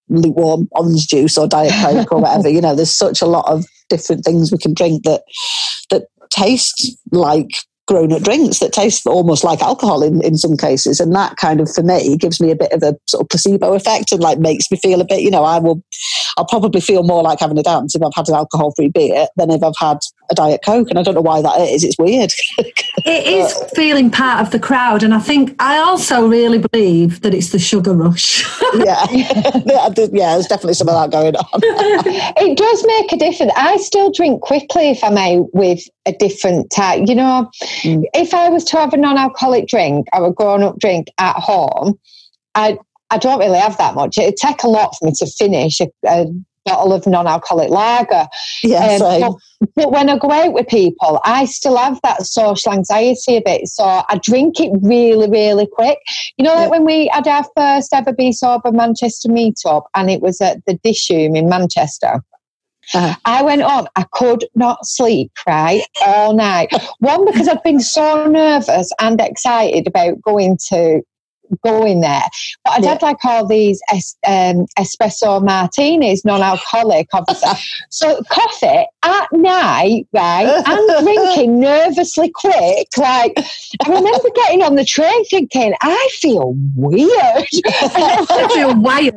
lukewarm 0.09 0.67
orange 0.71 1.07
juice 1.07 1.37
or 1.37 1.47
diet 1.47 1.73
coke 1.81 2.11
or 2.11 2.19
whatever 2.21 2.49
you 2.49 2.61
know 2.61 2.75
there's 2.75 2.91
such 2.91 3.21
a 3.21 3.27
lot 3.27 3.47
of 3.47 3.65
different 3.89 4.23
things 4.23 4.51
we 4.51 4.57
can 4.57 4.73
drink 4.73 5.03
that 5.03 5.21
that 5.89 6.05
taste 6.29 6.97
like 7.11 7.49
grown 7.89 8.13
up 8.13 8.21
drinks 8.21 8.59
that 8.59 8.71
taste 8.71 9.07
almost 9.07 9.43
like 9.43 9.61
alcohol 9.61 10.03
in, 10.03 10.23
in 10.23 10.37
some 10.37 10.55
cases. 10.55 10.99
And 10.99 11.13
that 11.15 11.37
kind 11.37 11.59
of 11.59 11.73
for 11.73 11.81
me 11.81 12.15
gives 12.17 12.39
me 12.39 12.51
a 12.51 12.55
bit 12.55 12.71
of 12.71 12.83
a 12.83 12.95
sort 13.07 13.21
of 13.21 13.29
placebo 13.29 13.73
effect 13.73 14.11
and 14.11 14.21
like 14.21 14.37
makes 14.37 14.69
me 14.69 14.77
feel 14.77 15.01
a 15.01 15.05
bit 15.05 15.21
you 15.21 15.31
know 15.31 15.43
i 15.43 15.57
will 15.57 15.83
I'll 16.37 16.45
probably 16.45 16.81
feel 16.81 17.03
more 17.03 17.23
like 17.23 17.39
having 17.39 17.57
a 17.57 17.63
dance 17.63 17.95
if 17.95 18.01
I've 18.01 18.13
had 18.15 18.29
an 18.29 18.35
alcohol 18.35 18.71
free 18.75 18.89
beer 18.89 19.27
than 19.35 19.51
if 19.51 19.63
I've 19.63 19.77
had 19.77 19.99
a 20.29 20.35
Diet 20.35 20.61
Coke. 20.63 20.89
And 20.89 20.99
I 20.99 21.03
don't 21.03 21.15
know 21.15 21.21
why 21.21 21.41
that 21.41 21.59
is. 21.61 21.83
It's 21.83 21.97
weird. 21.97 22.31
it 22.57 23.27
is 23.27 23.71
feeling 23.75 24.09
part 24.09 24.41
of 24.41 24.51
the 24.51 24.59
crowd. 24.59 25.03
And 25.03 25.13
I 25.13 25.19
think 25.19 25.55
I 25.59 25.77
also 25.77 26.27
really 26.27 26.59
believe 26.59 27.21
that 27.21 27.33
it's 27.33 27.49
the 27.49 27.59
sugar 27.59 27.93
rush. 27.93 28.45
yeah. 28.75 29.05
yeah, 29.11 29.89
there's 29.89 30.47
definitely 30.47 30.73
some 30.73 30.89
of 30.89 30.95
that 30.95 31.11
going 31.11 31.35
on. 31.35 31.59
it 31.63 32.57
does 32.57 32.85
make 32.85 33.11
a 33.11 33.17
difference. 33.17 33.51
I 33.55 33.77
still 33.77 34.11
drink 34.11 34.41
quickly 34.41 34.89
if 34.89 35.03
I 35.03 35.09
may 35.09 35.39
with 35.53 35.81
a 36.05 36.13
different 36.13 36.71
type. 36.71 37.03
You 37.07 37.15
know, 37.15 37.49
mm. 37.81 38.03
if 38.13 38.33
I 38.33 38.49
was 38.49 38.63
to 38.65 38.77
have 38.77 38.93
a 38.93 38.97
non 38.97 39.17
alcoholic 39.17 39.67
drink 39.67 40.07
or 40.13 40.27
a 40.27 40.33
grown 40.33 40.63
up 40.63 40.79
drink 40.79 41.07
at 41.17 41.35
home, 41.35 41.99
I 42.55 42.77
I 43.11 43.17
don't 43.17 43.39
really 43.39 43.59
have 43.59 43.77
that 43.77 43.95
much. 43.95 44.17
It'd 44.17 44.37
take 44.37 44.63
a 44.63 44.67
lot 44.67 44.95
for 44.97 45.05
me 45.05 45.13
to 45.17 45.25
finish 45.25 45.79
a, 45.79 45.87
a 46.05 46.25
bottle 46.65 46.93
of 46.93 47.07
non-alcoholic 47.07 47.69
lager. 47.69 48.27
Yeah, 48.63 48.99
um, 49.01 49.35
but, 49.59 49.69
but, 49.75 49.91
when 49.91 50.09
I 50.09 50.17
go 50.17 50.31
out 50.31 50.53
with 50.53 50.67
people, 50.67 51.19
I 51.23 51.45
still 51.45 51.77
have 51.77 51.99
that 52.03 52.25
social 52.25 52.71
anxiety 52.71 53.37
a 53.37 53.41
bit. 53.41 53.67
So 53.67 53.83
I 53.83 54.19
drink 54.21 54.59
it 54.59 54.71
really, 54.81 55.29
really 55.29 55.67
quick. 55.67 55.99
You 56.37 56.45
know, 56.45 56.53
like 56.53 56.65
yeah. 56.65 56.69
when 56.69 56.85
we 56.85 57.07
had 57.07 57.27
our 57.27 57.45
first 57.55 57.93
ever 57.93 58.13
Be 58.13 58.31
Sober 58.31 58.71
Manchester 58.71 59.29
meetup, 59.29 59.83
and 59.95 60.09
it 60.09 60.21
was 60.21 60.39
at 60.41 60.63
the 60.65 60.77
Dishoom 60.77 61.37
in 61.37 61.49
Manchester. 61.49 62.21
Uh-huh. 62.93 63.15
I 63.25 63.43
went 63.43 63.61
on, 63.61 63.87
I 63.95 64.05
could 64.13 64.45
not 64.55 64.79
sleep, 64.83 65.31
right, 65.45 65.83
all 66.03 66.33
night. 66.33 66.69
One, 66.99 67.25
because 67.25 67.47
I'd 67.47 67.61
been 67.61 67.81
so 67.81 68.25
nervous 68.25 68.91
and 68.99 69.21
excited 69.21 69.87
about 69.87 70.21
going 70.23 70.57
to 70.69 71.01
going 71.63 72.01
there. 72.01 72.23
But 72.63 72.71
I'd 72.73 72.83
yeah. 72.83 72.89
had 72.91 73.01
like 73.01 73.23
all 73.23 73.45
these 73.45 73.81
es- 73.91 74.17
um, 74.25 74.65
espresso 74.77 75.43
martinis, 75.43 76.25
non-alcoholic, 76.25 77.07
obviously. 77.13 77.51
so 77.89 78.21
coffee 78.29 78.85
at 79.03 79.31
night, 79.31 80.07
right, 80.13 80.63
and 80.65 81.03
drinking 81.03 81.59
nervously 81.59 82.29
quick. 82.29 82.87
Like 82.97 83.33
I 83.37 83.89
remember 83.89 84.29
getting 84.35 84.61
on 84.63 84.75
the 84.75 84.85
train 84.85 85.25
thinking, 85.25 85.73
I 85.81 86.09
feel 86.19 86.53
weird. 86.75 87.09
I 87.65 88.47
feel 88.53 88.75
wired. 88.79 89.15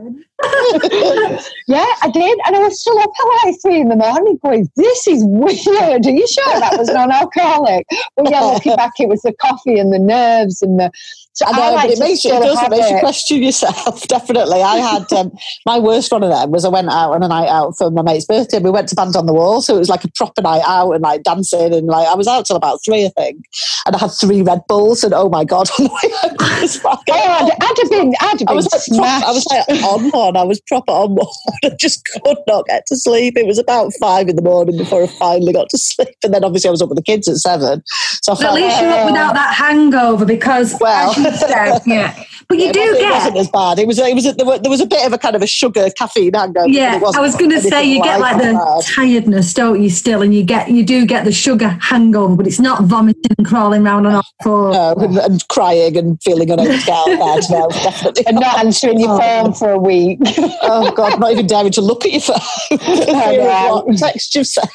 yeah, 1.68 1.86
I 2.02 2.10
did. 2.12 2.38
And 2.46 2.56
I 2.56 2.58
was 2.58 2.80
still 2.80 2.98
up 2.98 3.10
at 3.18 3.46
like 3.46 3.54
three 3.62 3.80
in 3.80 3.88
the 3.88 3.96
morning 3.96 4.38
going, 4.44 4.68
this 4.76 5.06
is 5.06 5.22
weird. 5.24 6.04
Are 6.04 6.10
you 6.10 6.26
sure 6.26 6.60
that 6.60 6.78
was 6.78 6.88
non 6.88 7.12
alcoholic? 7.12 7.86
Well, 8.16 8.30
yeah, 8.30 8.40
looking 8.40 8.76
back, 8.76 8.92
it 8.98 9.08
was 9.08 9.22
the 9.22 9.32
coffee 9.34 9.78
and 9.78 9.92
the 9.92 9.98
nerves 9.98 10.62
and 10.62 10.80
the 10.80 10.90
so 11.34 11.46
I 11.46 11.52
know, 11.52 11.74
like 11.74 11.88
but 11.88 11.92
it 11.92 11.98
makes 11.98 12.24
you, 12.24 12.34
it 12.34 12.40
does, 12.40 12.62
it 12.62 12.70
makes 12.70 12.90
you 12.90 12.98
question 12.98 13.42
yourself. 13.42 14.06
Definitely. 14.06 14.60
I 14.60 14.76
had 14.76 15.10
um, 15.14 15.32
my 15.64 15.78
worst 15.78 16.12
one 16.12 16.22
of 16.22 16.28
them 16.28 16.50
was 16.50 16.66
I 16.66 16.68
went 16.68 16.90
out 16.90 17.12
on 17.12 17.22
a 17.22 17.28
night 17.28 17.48
out 17.48 17.76
for 17.78 17.90
my 17.90 18.02
mate's 18.02 18.26
birthday. 18.26 18.58
We 18.58 18.70
went 18.70 18.88
to 18.90 18.94
Band 18.94 19.16
on 19.16 19.24
the 19.24 19.32
Wall, 19.32 19.62
so 19.62 19.71
it 19.76 19.80
was 19.80 19.88
like 19.88 20.04
a 20.04 20.10
proper 20.12 20.42
night 20.42 20.62
out 20.66 20.92
and 20.92 21.02
like 21.02 21.22
dancing 21.22 21.72
and 21.72 21.86
like 21.86 22.06
I 22.08 22.14
was 22.14 22.26
out 22.26 22.46
till 22.46 22.56
about 22.56 22.80
three, 22.84 23.06
I 23.06 23.08
think, 23.10 23.44
and 23.86 23.96
I 23.96 23.98
had 23.98 24.10
three 24.10 24.42
Red 24.42 24.60
Bulls 24.68 25.04
and 25.04 25.14
oh 25.14 25.28
my 25.28 25.44
god, 25.44 25.68
on 25.78 25.84
the 25.84 25.90
way 25.90 26.12
I 26.40 26.60
was 26.60 26.82
like, 26.84 26.98
oh, 27.10 27.14
I'd, 27.14 27.50
I'd 27.60 27.78
have 27.78 27.90
been, 27.90 28.14
I'd 28.20 28.28
have 28.28 28.38
been 28.38 28.48
I 28.48 28.52
was 28.52 28.72
like, 28.72 28.98
proper, 28.98 29.26
I 29.26 29.32
was 29.32 29.46
like 29.46 29.82
on 29.82 30.10
one. 30.10 30.36
I 30.36 30.44
was 30.44 30.60
proper 30.60 30.92
on 30.92 31.14
one. 31.14 31.26
I 31.64 31.70
just 31.78 32.04
could 32.04 32.38
not 32.46 32.66
get 32.66 32.86
to 32.86 32.96
sleep. 32.96 33.36
It 33.36 33.46
was 33.46 33.58
about 33.58 33.92
five 34.00 34.28
in 34.28 34.36
the 34.36 34.42
morning 34.42 34.76
before 34.76 35.02
I 35.02 35.06
finally 35.06 35.52
got 35.52 35.68
to 35.70 35.78
sleep, 35.78 36.16
and 36.22 36.34
then 36.34 36.44
obviously 36.44 36.68
I 36.68 36.70
was 36.70 36.82
up 36.82 36.88
with 36.88 36.98
the 36.98 37.02
kids 37.02 37.28
at 37.28 37.36
seven. 37.36 37.82
So 37.86 38.32
I 38.32 38.36
well, 38.38 38.56
at 38.56 38.62
least 38.62 38.80
you're 38.80 38.90
up 38.90 39.06
without 39.06 39.34
that 39.34 39.54
hangover 39.54 40.24
because 40.24 40.76
well. 40.80 41.14
yeah. 41.86 42.24
But 42.48 42.58
you 42.58 42.66
yeah, 42.66 42.72
do 42.72 42.94
get. 42.94 43.02
It 43.02 43.10
wasn't 43.10 43.36
as 43.38 43.50
bad. 43.50 43.78
It 43.78 43.86
was. 43.86 43.98
It 43.98 44.14
was. 44.14 44.24
There 44.24 44.46
was, 44.46 44.60
there 44.60 44.70
was 44.70 44.80
a 44.80 44.86
bit 44.86 45.06
of 45.06 45.12
a 45.12 45.18
kind 45.18 45.36
of 45.36 45.42
a 45.42 45.46
sugar 45.46 45.88
caffeine 45.96 46.34
hangover. 46.34 46.68
Yeah, 46.68 47.00
I 47.14 47.20
was 47.20 47.36
going 47.36 47.50
to 47.50 47.60
say 47.60 47.84
you 47.84 48.02
get 48.02 48.20
like 48.20 48.36
the 48.36 48.52
bad. 48.52 48.82
tiredness, 48.84 49.50
don't 49.62 49.80
you? 49.80 49.90
Still, 49.90 50.22
and 50.22 50.34
you 50.34 50.42
get 50.42 50.70
you 50.70 50.84
do 50.84 51.06
get 51.06 51.24
the 51.24 51.30
sugar 51.30 51.78
hangover, 51.80 52.34
but 52.34 52.48
it's 52.48 52.58
not 52.58 52.82
vomiting 52.82 53.30
and 53.38 53.46
crawling 53.46 53.86
around 53.86 54.06
on 54.06 54.16
all 54.16 54.22
fours. 54.42 54.74
No, 54.74 54.94
and, 54.98 55.16
and, 55.18 55.48
crying 55.48 55.96
and 55.96 56.20
feeling 56.20 56.50
unable 56.50 56.72
to 56.72 56.78
get 56.78 56.88
out 56.88 57.06
bed. 57.06 57.44
No, 57.48 57.68
definitely. 57.68 58.26
And 58.26 58.40
not 58.40 58.58
answering 58.58 58.98
your 58.98 59.10
oh. 59.12 59.18
phone 59.18 59.54
for 59.54 59.70
a 59.70 59.78
week. 59.78 60.18
oh 60.62 60.92
God, 60.96 61.20
not 61.20 61.30
even 61.30 61.46
daring 61.52 61.70
to 61.72 61.80
look 61.80 62.04
at 62.04 62.10
your 62.10 62.22
phone. 62.22 62.40
what 62.70 63.96
text 63.98 64.34
you've 64.34 64.48
sent. 64.48 64.68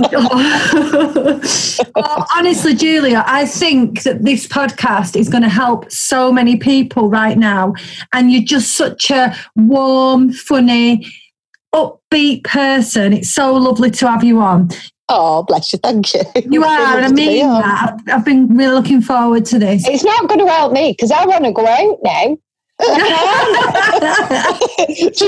well, 1.94 2.26
honestly, 2.34 2.74
Julia, 2.74 3.24
I 3.26 3.44
think 3.44 4.04
that 4.04 4.22
this 4.24 4.46
podcast 4.46 5.16
is 5.16 5.28
going 5.28 5.42
to 5.42 5.50
help 5.50 5.92
so 5.92 6.32
many 6.32 6.56
people 6.56 7.10
right 7.10 7.36
now. 7.36 7.74
And 8.14 8.32
you're 8.32 8.42
just 8.42 8.74
such 8.74 9.10
a 9.10 9.36
warm, 9.54 10.32
funny, 10.32 11.06
upbeat 11.74 12.44
person. 12.44 13.12
It's 13.12 13.30
so 13.30 13.54
lovely 13.54 13.90
to 13.90 14.08
have 14.08 14.24
you 14.24 14.40
on. 14.40 14.70
Oh, 15.08 15.42
bless 15.42 15.72
you. 15.72 15.78
Thank 15.82 16.14
you. 16.14 16.22
You 16.50 16.64
are, 16.64 16.96
and 16.96 17.06
I 17.06 17.10
mean 17.10 17.46
that. 17.46 18.00
I've, 18.06 18.18
I've, 18.20 18.24
been 18.24 18.48
really 18.56 18.74
looking 18.74 19.02
forward 19.02 19.44
to 19.46 19.58
this. 19.58 19.86
It's 19.86 20.04
not 20.04 20.28
going 20.28 20.40
to 20.40 20.46
help 20.46 20.72
me 20.72 20.92
because 20.92 21.10
I 21.10 21.26
want 21.26 21.44
to 21.44 21.52
go 21.52 21.66
out 21.66 21.98
now. 22.02 22.36
She's 22.82 22.90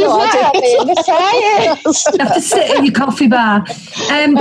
not 0.01 0.35
helping 0.35 0.87
the 0.87 1.03
science. 1.07 2.05
Have 2.19 2.35
to 2.35 2.41
sit 2.41 2.77
in 2.77 2.85
your 2.85 2.95
coffee 2.95 3.29
bar. 3.29 3.65
Um, 4.11 4.35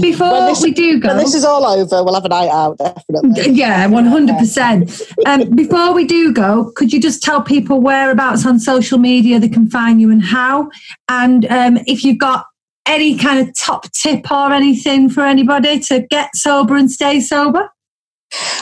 before 0.00 0.42
this, 0.42 0.62
we 0.62 0.72
do 0.72 1.00
go, 1.00 1.16
this 1.16 1.34
is 1.34 1.44
all 1.44 1.64
over, 1.64 2.04
we'll 2.04 2.14
have 2.14 2.26
a 2.26 2.28
night 2.28 2.50
out, 2.50 2.76
definitely. 2.78 3.52
Yeah, 3.52 3.86
one 3.86 4.04
hundred 4.04 4.36
percent. 4.38 5.00
Um, 5.24 5.48
before 5.56 5.94
we 5.94 6.04
do 6.04 6.32
go, 6.32 6.70
could 6.76 6.92
you 6.92 7.00
just 7.00 7.22
tell 7.22 7.40
people 7.40 7.80
whereabouts 7.80 8.44
on 8.44 8.60
social 8.60 8.98
media 8.98 9.40
they 9.40 9.48
can 9.48 9.70
find 9.70 9.98
you 10.00 10.10
and 10.10 10.22
how, 10.22 10.68
and 11.08 11.46
um, 11.46 11.78
if 11.86 12.04
you've 12.04 12.18
got 12.18 12.44
any 12.86 13.16
kind 13.16 13.40
of 13.40 13.54
top 13.56 13.90
tip 13.92 14.30
or 14.30 14.52
anything 14.52 15.08
for 15.08 15.22
anybody 15.22 15.80
to 15.80 16.00
get 16.10 16.36
sober 16.36 16.76
and 16.76 16.90
stay 16.90 17.20
sober? 17.20 17.70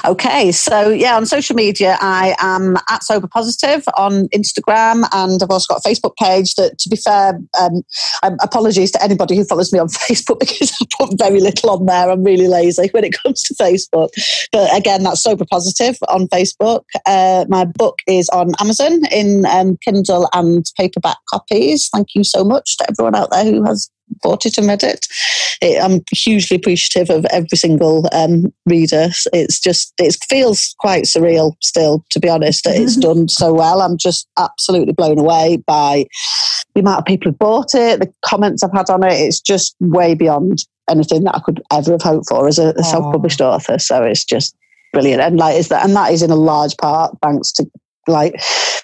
Okay, 0.04 0.52
so 0.52 0.90
yeah, 0.90 1.16
on 1.16 1.26
social 1.26 1.54
media, 1.54 1.96
I 2.00 2.34
am 2.40 2.76
at 2.90 3.04
Sober 3.04 3.28
Positive 3.28 3.84
on 3.96 4.28
Instagram, 4.28 5.04
and 5.12 5.42
I've 5.42 5.50
also 5.50 5.74
got 5.74 5.84
a 5.84 5.88
Facebook 5.88 6.16
page. 6.16 6.54
That, 6.56 6.78
to 6.78 6.88
be 6.88 6.96
fair, 6.96 7.40
um, 7.60 7.82
um, 8.22 8.36
apologies 8.40 8.90
to 8.92 9.02
anybody 9.02 9.36
who 9.36 9.44
follows 9.44 9.72
me 9.72 9.78
on 9.78 9.88
Facebook 9.88 10.40
because 10.40 10.72
I 10.80 10.86
put 10.98 11.18
very 11.18 11.40
little 11.40 11.70
on 11.70 11.86
there. 11.86 12.10
I'm 12.10 12.24
really 12.24 12.48
lazy 12.48 12.88
when 12.92 13.04
it 13.04 13.14
comes 13.22 13.42
to 13.44 13.54
Facebook. 13.54 14.08
But 14.50 14.76
again, 14.76 15.04
that's 15.04 15.22
Sober 15.22 15.44
Positive 15.48 15.96
on 16.08 16.26
Facebook. 16.28 16.82
Uh, 17.06 17.44
my 17.48 17.64
book 17.64 18.00
is 18.06 18.28
on 18.30 18.52
Amazon 18.60 19.04
in 19.10 19.46
um, 19.46 19.76
Kindle 19.78 20.28
and 20.32 20.64
paperback 20.76 21.18
copies. 21.28 21.88
Thank 21.92 22.14
you 22.14 22.24
so 22.24 22.44
much 22.44 22.76
to 22.78 22.86
everyone 22.90 23.14
out 23.14 23.30
there 23.30 23.44
who 23.44 23.62
has 23.64 23.90
bought 24.22 24.46
it 24.46 24.58
and 24.58 24.66
read 24.66 24.82
it. 24.82 25.06
it 25.60 25.82
I'm 25.82 26.00
hugely 26.12 26.56
appreciative 26.56 27.10
of 27.10 27.24
every 27.26 27.56
single 27.56 28.08
um, 28.12 28.52
reader. 28.66 29.10
It's 29.32 29.60
just, 29.60 29.92
it 29.98 30.16
feels 30.28 30.74
quite 30.78 31.04
surreal 31.04 31.54
still, 31.60 32.04
to 32.10 32.20
be 32.20 32.28
honest. 32.28 32.64
Mm-hmm. 32.64 32.82
It's 32.82 32.96
done 33.08 33.28
so 33.28 33.52
well. 33.52 33.82
I'm 33.82 33.96
just 33.96 34.28
absolutely 34.38 34.92
blown 34.92 35.18
away 35.18 35.62
by 35.66 36.06
the 36.74 36.80
amount 36.80 37.00
of 37.00 37.04
people 37.04 37.30
who 37.30 37.36
bought 37.36 37.74
it, 37.74 38.00
the 38.00 38.12
comments 38.24 38.62
I've 38.62 38.72
had 38.72 38.90
on 38.90 39.04
it. 39.04 39.12
It's 39.12 39.40
just 39.40 39.76
way 39.80 40.14
beyond 40.14 40.64
anything 40.90 41.24
that 41.24 41.36
I 41.36 41.40
could 41.40 41.62
ever 41.72 41.92
have 41.92 42.02
hoped 42.02 42.28
for 42.28 42.48
as 42.48 42.58
a, 42.58 42.74
a 42.76 42.82
self-published 42.82 43.40
author. 43.40 43.78
So 43.78 44.02
it's 44.02 44.24
just 44.24 44.56
brilliant. 44.92 45.22
And 45.22 45.36
like, 45.38 45.56
is 45.56 45.68
that, 45.68 45.84
and 45.84 45.94
that 45.96 46.12
is 46.12 46.22
in 46.22 46.30
a 46.30 46.36
large 46.36 46.76
part 46.76 47.16
thanks 47.22 47.52
to 47.52 47.66
like 48.08 48.34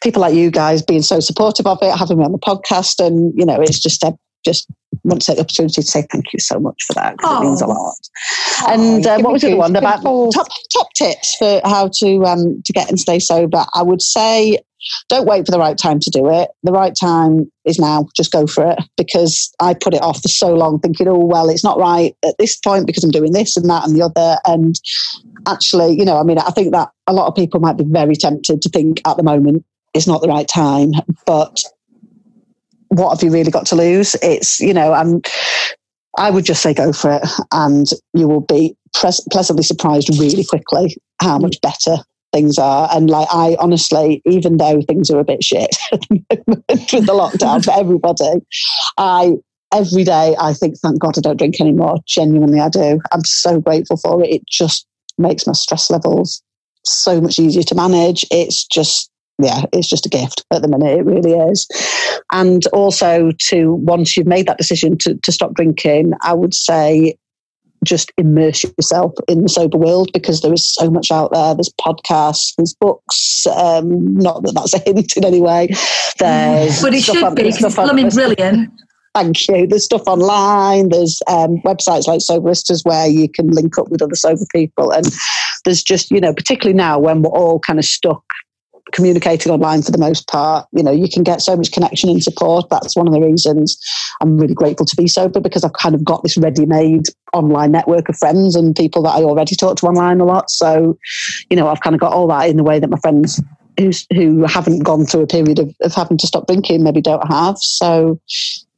people 0.03 0.23
like 0.23 0.35
you 0.35 0.51
guys 0.51 0.83
being 0.83 1.03
so 1.03 1.21
supportive 1.21 1.67
of 1.67 1.79
it, 1.83 1.97
having 1.97 2.19
me 2.19 2.25
on 2.25 2.33
the 2.33 2.39
podcast, 2.39 3.05
and 3.05 3.33
you 3.39 3.45
know, 3.45 3.61
it's 3.61 3.79
just 3.79 4.03
a 4.03 4.17
just 4.45 4.67
want 5.09 5.23
to 5.23 5.27
take 5.27 5.37
the 5.37 5.43
opportunity 5.43 5.81
to 5.81 5.83
say 5.83 6.07
thank 6.11 6.33
you 6.33 6.39
so 6.39 6.59
much 6.59 6.83
for 6.87 6.95
that 6.95 7.17
because 7.17 7.41
it 7.41 7.45
means 7.45 7.63
a 7.63 7.67
lot. 7.67 7.95
Oh, 8.63 8.67
and 8.69 9.07
uh, 9.07 9.19
what 9.21 9.33
was 9.33 9.43
the 9.43 9.49
other 9.49 9.57
one 9.57 9.77
about 9.77 10.03
top 10.33 10.49
top 10.73 10.89
tips 10.95 11.37
for 11.37 11.61
how 11.65 11.89
to 12.01 12.25
um, 12.25 12.63
to 12.65 12.73
get 12.73 12.89
and 12.89 12.99
stay 12.99 13.19
sober? 13.19 13.65
I 13.75 13.83
would 13.83 14.03
say 14.03 14.59
don't 15.09 15.27
wait 15.27 15.45
for 15.45 15.53
the 15.53 15.59
right 15.59 15.77
time 15.77 15.99
to 16.01 16.11
do 16.11 16.31
it. 16.31 16.51
The 16.63 16.73
right 16.73 16.95
time 16.99 17.51
is 17.65 17.79
now. 17.79 18.07
Just 18.17 18.33
go 18.33 18.47
for 18.47 18.71
it 18.71 18.79
because 18.97 19.53
I 19.61 19.75
put 19.75 19.95
it 19.95 20.03
off 20.03 20.23
for 20.23 20.29
so 20.29 20.55
long, 20.55 20.79
thinking, 20.79 21.09
oh 21.09 21.19
well, 21.19 21.49
it's 21.49 21.65
not 21.65 21.79
right 21.79 22.15
at 22.25 22.37
this 22.39 22.57
point 22.57 22.87
because 22.87 23.05
I'm 23.05 23.11
doing 23.11 23.33
this 23.33 23.57
and 23.57 23.69
that 23.69 23.87
and 23.87 23.97
the 23.97 24.03
other. 24.03 24.39
And 24.47 24.79
actually, 25.47 25.99
you 25.99 26.05
know, 26.05 26.19
I 26.19 26.23
mean, 26.23 26.39
I 26.39 26.51
think 26.51 26.73
that 26.73 26.91
a 27.07 27.13
lot 27.13 27.27
of 27.27 27.35
people 27.35 27.61
might 27.61 27.77
be 27.77 27.85
very 27.85 28.15
tempted 28.15 28.63
to 28.63 28.69
think 28.69 29.01
at 29.07 29.17
the 29.17 29.23
moment 29.23 29.65
it's 29.95 30.07
not 30.07 30.23
the 30.23 30.29
right 30.29 30.49
time, 30.49 30.93
but 31.27 31.61
what 32.89 33.11
have 33.11 33.23
you 33.23 33.31
really 33.31 33.51
got 33.51 33.67
to 33.67 33.77
lose? 33.77 34.17
It's, 34.23 34.61
you 34.61 34.75
know, 34.75 34.95
and 34.95 35.27
I 36.17 36.31
would 36.31 36.45
just 36.45 36.63
say 36.63 36.75
go 36.75 36.93
for 36.93 37.13
it 37.13 37.29
and 37.53 37.87
you 38.15 38.29
will 38.29 38.41
be 38.41 38.77
pres- 38.95 39.27
pleasantly 39.31 39.63
surprised 39.63 40.09
really 40.19 40.45
quickly 40.45 40.97
how 41.21 41.39
much 41.39 41.57
mm. 41.59 41.63
better 41.63 42.03
things 42.33 42.59
are. 42.59 42.89
And 42.93 43.09
like, 43.09 43.29
I 43.33 43.57
honestly, 43.59 44.23
even 44.27 44.57
though 44.57 44.83
things 44.83 45.11
are 45.11 45.19
a 45.19 45.25
bit 45.25 45.45
shit 45.45 45.77
with 45.93 46.67
the 46.69 47.13
lockdown 47.13 47.65
for 47.65 47.73
everybody, 47.73 48.45
I, 48.97 49.35
every 49.73 50.05
day 50.05 50.35
I 50.39 50.53
think, 50.55 50.79
thank 50.79 50.99
God 51.01 51.19
I 51.19 51.21
don't 51.21 51.37
drink 51.37 51.61
anymore. 51.61 51.99
Genuinely, 52.07 52.61
I 52.61 52.69
do. 52.69 53.01
I'm 53.13 53.25
so 53.25 53.61
grateful 53.61 53.97
for 53.97 54.23
it. 54.23 54.31
It 54.31 54.43
just 54.47 54.87
makes 55.19 55.47
my 55.47 55.53
stress 55.53 55.91
levels 55.91 56.43
so 56.85 57.21
much 57.21 57.39
easier 57.39 57.63
to 57.65 57.75
manage. 57.75 58.25
It's 58.31 58.65
just 58.65 59.11
yeah, 59.39 59.63
it's 59.73 59.89
just 59.89 60.07
a 60.07 60.09
gift 60.09 60.45
at 60.53 60.63
the 60.63 60.69
minute. 60.69 60.99
It 60.99 61.05
really 61.05 61.33
is. 61.33 61.67
And 62.33 62.67
also, 62.69 63.31
to 63.51 63.75
once 63.75 64.17
you've 64.17 64.27
made 64.27 64.47
that 64.47 64.59
decision 64.59 64.99
to, 64.99 65.15
to 65.15 65.33
stop 65.33 65.55
drinking, 65.55 66.13
I 66.23 66.35
would 66.35 66.55
say 66.55 67.17
just 67.85 68.13
immerse 68.19 68.65
yourself 68.65 69.13
in 69.29 69.43
the 69.43 69.49
sober 69.49 69.79
world 69.79 70.11
because 70.13 70.41
there 70.41 70.53
is 70.53 70.75
so 70.75 70.91
much 70.91 71.13
out 71.13 71.33
there. 71.33 71.55
There's 71.55 71.73
podcasts, 71.81 72.55
there's 72.57 72.75
books. 72.75 73.47
Um, 73.47 74.15
not 74.15 74.43
that 74.43 74.53
that's 74.55 74.75
a 74.75 74.79
hint 74.81 75.17
in 75.17 75.25
any 75.25 75.41
way. 75.41 75.69
There's 76.19 76.83
but 76.83 76.95
it 76.95 77.05
should 77.05 77.23
on, 77.23 77.35
be 77.35 77.45
because 77.45 77.65
it's 77.65 77.75
blooming 77.77 78.09
brilliant. 78.09 78.71
Thank 79.15 79.49
you. 79.49 79.67
There's 79.67 79.85
stuff 79.85 80.03
online. 80.07 80.91
There's 80.91 81.21
um, 81.29 81.61
websites 81.63 82.07
like 82.07 82.21
Soberistas 82.21 82.85
where 82.85 83.07
you 83.07 83.29
can 83.29 83.49
link 83.49 83.79
up 83.79 83.89
with 83.89 84.03
other 84.03 84.17
sober 84.17 84.45
people, 84.53 84.91
and 84.91 85.07
there's 85.65 85.83
just 85.83 86.11
you 86.11 86.21
know, 86.21 86.35
particularly 86.35 86.77
now 86.77 86.99
when 86.99 87.23
we're 87.23 87.31
all 87.31 87.61
kind 87.61 87.79
of 87.79 87.85
stuck 87.85 88.25
communicating 88.93 89.53
online 89.53 89.83
for 89.83 89.93
the 89.93 89.99
most 89.99 90.27
part. 90.29 90.67
You 90.73 90.83
know, 90.83 90.91
you 90.91 91.09
can 91.09 91.23
get 91.23 91.41
so 91.41 91.57
much 91.57 91.73
connection 91.73 92.11
and 92.11 92.23
support. 92.23 92.69
That's 92.71 92.97
one 92.97 93.07
of 93.07 93.13
the 93.13 93.21
reasons 93.21 93.79
I'm 94.21 94.39
really 94.39 94.55
grateful 94.55 94.87
to 94.87 94.97
be 94.97 95.09
sober 95.09 95.41
because 95.41 95.65
I've 95.65 95.73
kind 95.75 95.95
of 95.95 96.05
got 96.05 96.23
this 96.23 96.37
ready-made 96.37 97.05
online 97.33 97.73
network 97.73 98.09
of 98.09 98.17
friends 98.17 98.57
and 98.57 98.75
people 98.75 99.03
that 99.03 99.15
I 99.15 99.23
already 99.23 99.55
talk 99.55 99.77
to 99.79 99.87
online 99.87 100.21
a 100.21 100.25
lot. 100.25 100.51
So, 100.51 100.99
you 101.51 101.57
know, 101.57 101.69
I've 101.69 101.81
kind 101.81 101.95
of 101.95 102.01
got 102.01 102.13
all 102.13 102.29
that 102.29 102.49
in 102.49 102.57
the 102.57 102.65
way 102.65 102.79
that 102.79 102.91
my 102.91 102.99
friends 102.99 103.41
who's, 103.79 104.07
who 104.13 104.45
haven't 104.45 104.81
gone 104.81 105.07
through 105.07 105.23
a 105.23 105.27
period 105.27 105.59
of, 105.59 105.75
of 105.83 105.95
having 105.95 106.19
to 106.19 106.27
stop 106.27 106.47
drinking 106.47 106.83
maybe 106.83 107.01
don't 107.01 107.27
have. 107.29 107.59
So, 107.59 108.21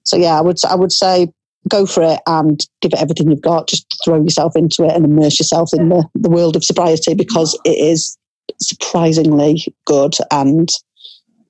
so 0.05 0.17
yeah, 0.17 0.39
I 0.39 0.41
would 0.41 0.59
I 0.69 0.75
would 0.75 0.93
say 0.93 1.29
go 1.69 1.87
for 1.87 2.03
it 2.03 2.21
and 2.27 2.67
give 2.81 2.93
it 2.93 3.01
everything 3.01 3.31
you've 3.31 3.41
got. 3.41 3.69
Just 3.69 3.87
throw 4.05 4.21
yourself 4.23 4.57
into 4.57 4.85
it 4.85 4.93
and 4.93 5.05
immerse 5.05 5.39
yourself 5.39 5.71
in 5.73 5.89
the, 5.89 6.05
the 6.15 6.31
world 6.31 6.57
of 6.57 6.65
sobriety 6.65 7.15
because 7.15 7.59
it 7.65 7.79
is 7.79 8.17
surprisingly 8.61 9.65
good 9.85 10.15
and 10.31 10.71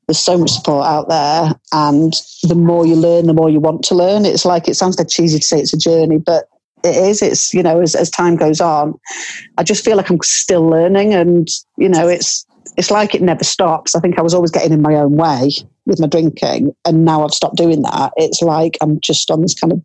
there's 0.07 0.19
so 0.19 0.37
much 0.37 0.51
support 0.51 0.87
out 0.87 1.09
there 1.09 1.53
and 1.73 2.15
the 2.43 2.55
more 2.55 2.85
you 2.85 2.97
learn 2.97 3.27
the 3.27 3.35
more 3.35 3.49
you 3.49 3.61
want 3.61 3.85
to 3.85 3.95
learn. 3.95 4.25
It's 4.25 4.45
like 4.45 4.69
it 4.69 4.75
sounds 4.75 4.99
like 4.99 5.09
cheesy 5.09 5.39
to 5.39 5.45
say 5.45 5.61
it's 5.61 5.73
a 5.73 5.79
journey 5.79 6.19
but 6.19 6.49
it 6.83 6.97
is. 6.97 7.23
It's 7.23 7.55
you 7.55 7.63
know 7.63 7.81
as, 7.81 7.95
as 7.95 8.11
time 8.11 8.37
goes 8.37 8.61
on 8.61 8.99
i 9.59 9.63
just 9.63 9.85
feel 9.85 9.97
like 9.97 10.11
i'm 10.11 10.19
still 10.23 10.67
learning 10.69 11.15
and 11.15 11.49
you 11.77 11.89
know 11.89 12.09
it's 12.09 12.47
it's 12.77 12.91
like 12.91 13.15
it 13.15 13.23
never 13.23 13.45
stops. 13.45 13.95
I 13.95 14.01
think 14.01 14.19
i 14.19 14.23
was 14.23 14.35
always 14.35 14.51
getting 14.51 14.73
in 14.73 14.83
my 14.83 14.95
own 14.95 15.13
way 15.13 15.51
with 15.91 16.01
my 16.01 16.07
drinking 16.07 16.75
and 16.87 17.05
now 17.05 17.25
I've 17.25 17.35
stopped 17.35 17.57
doing 17.57 17.83
that, 17.83 18.13
it's 18.17 18.41
like 18.41 18.79
I'm 18.81 18.99
just 19.01 19.31
on 19.31 19.43
this 19.43 19.55
kind 19.55 19.73
of 19.73 19.83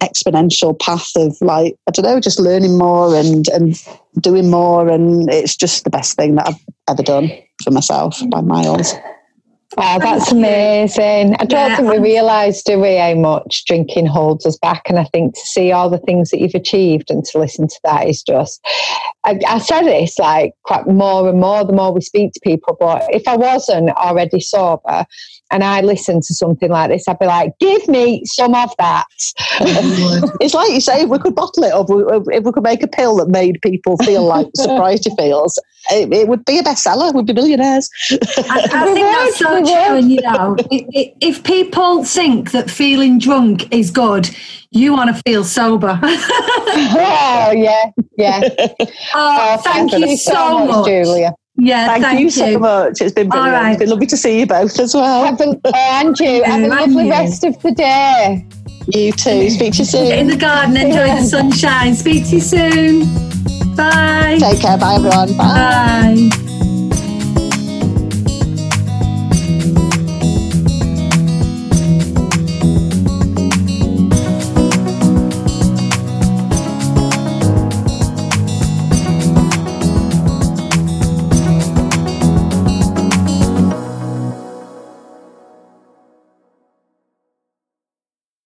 exponential 0.00 0.78
path 0.78 1.10
of 1.16 1.36
like, 1.40 1.74
I 1.88 1.90
don't 1.90 2.04
know, 2.04 2.20
just 2.20 2.38
learning 2.38 2.78
more 2.78 3.16
and, 3.16 3.48
and 3.48 3.82
doing 4.20 4.50
more. 4.50 4.88
And 4.88 5.32
it's 5.32 5.56
just 5.56 5.84
the 5.84 5.90
best 5.90 6.16
thing 6.16 6.36
that 6.36 6.48
I've 6.48 6.60
ever 6.88 7.02
done 7.02 7.30
for 7.64 7.70
myself 7.70 8.20
by 8.30 8.40
miles. 8.42 8.94
Oh, 9.76 9.98
that's 10.00 10.32
amazing. 10.32 11.34
I 11.38 11.44
don't 11.44 11.70
yeah. 11.70 11.76
think 11.76 11.90
we 11.90 11.98
realise, 11.98 12.62
do 12.62 12.78
we, 12.78 12.96
how 12.96 13.14
much 13.14 13.64
drinking 13.64 14.06
holds 14.06 14.46
us 14.46 14.56
back. 14.58 14.82
And 14.88 14.98
I 14.98 15.04
think 15.04 15.34
to 15.34 15.40
see 15.40 15.72
all 15.72 15.88
the 15.88 15.98
things 15.98 16.30
that 16.30 16.40
you've 16.40 16.54
achieved 16.54 17.10
and 17.10 17.24
to 17.26 17.38
listen 17.38 17.68
to 17.68 17.80
that 17.84 18.08
is 18.08 18.22
just, 18.22 18.60
I, 19.24 19.38
I 19.46 19.58
say 19.58 19.84
this 19.84 20.18
like 20.18 20.54
quite 20.64 20.86
more 20.86 21.28
and 21.28 21.40
more 21.40 21.64
the 21.64 21.72
more 21.72 21.92
we 21.92 22.00
speak 22.00 22.32
to 22.32 22.40
people. 22.40 22.76
But 22.78 23.02
if 23.14 23.26
I 23.26 23.36
wasn't 23.36 23.90
already 23.90 24.40
sober, 24.40 25.06
and 25.52 25.62
I 25.62 25.82
listened 25.82 26.22
to 26.24 26.34
something 26.34 26.70
like 26.70 26.90
this, 26.90 27.06
I'd 27.06 27.18
be 27.18 27.26
like, 27.26 27.52
give 27.60 27.86
me 27.86 28.24
some 28.24 28.54
of 28.54 28.70
that. 28.78 29.04
it's 30.40 30.54
like 30.54 30.72
you 30.72 30.80
say, 30.80 31.02
if 31.02 31.10
we 31.10 31.18
could 31.18 31.34
bottle 31.34 31.64
it 31.64 31.72
up, 31.72 31.86
if 32.32 32.42
we 32.42 32.52
could 32.52 32.62
make 32.62 32.82
a 32.82 32.88
pill 32.88 33.16
that 33.16 33.28
made 33.28 33.60
people 33.62 33.98
feel 33.98 34.24
like 34.24 34.46
sobriety 34.56 35.10
feels, 35.18 35.58
it, 35.90 36.10
it, 36.10 36.28
would 36.28 36.44
be 36.46 36.58
a 36.58 36.62
bestseller. 36.62 37.14
We'd 37.14 37.26
be 37.26 37.34
millionaires. 37.34 37.90
I, 38.10 38.16
I 38.72 38.84
think 38.94 39.06
that's 39.06 39.38
so 39.38 39.62
true. 39.62 39.98
And, 39.98 40.10
you 40.10 40.22
know, 40.22 40.56
if, 40.70 41.14
if 41.20 41.44
people 41.44 42.02
think 42.04 42.52
that 42.52 42.70
feeling 42.70 43.18
drunk 43.18 43.70
is 43.74 43.90
good, 43.90 44.30
you 44.70 44.94
want 44.94 45.14
to 45.14 45.22
feel 45.22 45.44
sober. 45.44 46.00
oh, 46.02 47.52
yeah, 47.54 47.90
yeah. 48.16 48.48
Oh, 48.58 48.76
oh 49.14 49.56
thank 49.62 49.92
you 49.92 50.16
so 50.16 50.64
much, 50.66 50.86
Julia. 50.86 51.34
Yeah, 51.64 51.86
thank, 51.86 52.02
thank 52.02 52.18
you, 52.18 52.24
you, 52.24 52.30
so 52.30 52.58
much. 52.58 53.00
It's 53.00 53.12
been 53.12 53.28
brilliant. 53.28 53.54
Right. 53.54 53.70
It's 53.70 53.78
been 53.78 53.90
lovely 53.90 54.06
to 54.06 54.16
see 54.16 54.40
you 54.40 54.46
both 54.46 54.80
as 54.80 54.94
well. 54.94 55.24
Have 55.24 55.40
a, 55.40 55.50
uh, 55.64 55.72
and 55.74 56.18
you. 56.18 56.42
Have 56.42 56.60
a 56.60 56.66
lovely 56.66 57.08
rest 57.08 57.44
of 57.44 57.60
the 57.62 57.70
day. 57.70 58.44
You 58.88 59.12
too. 59.12 59.48
Speak 59.48 59.74
to 59.74 59.78
you 59.78 59.84
soon. 59.84 60.08
Get 60.08 60.18
in 60.18 60.26
the 60.26 60.36
garden, 60.36 60.76
enjoy 60.76 61.06
the 61.06 61.22
sunshine. 61.22 61.94
Speak 61.94 62.24
to 62.30 62.34
you 62.34 62.40
soon. 62.40 63.00
Bye. 63.76 64.38
Take 64.40 64.60
care. 64.60 64.76
Bye, 64.76 64.96
everyone. 64.96 65.36
Bye. 65.36 66.28
Bye. 66.30 66.58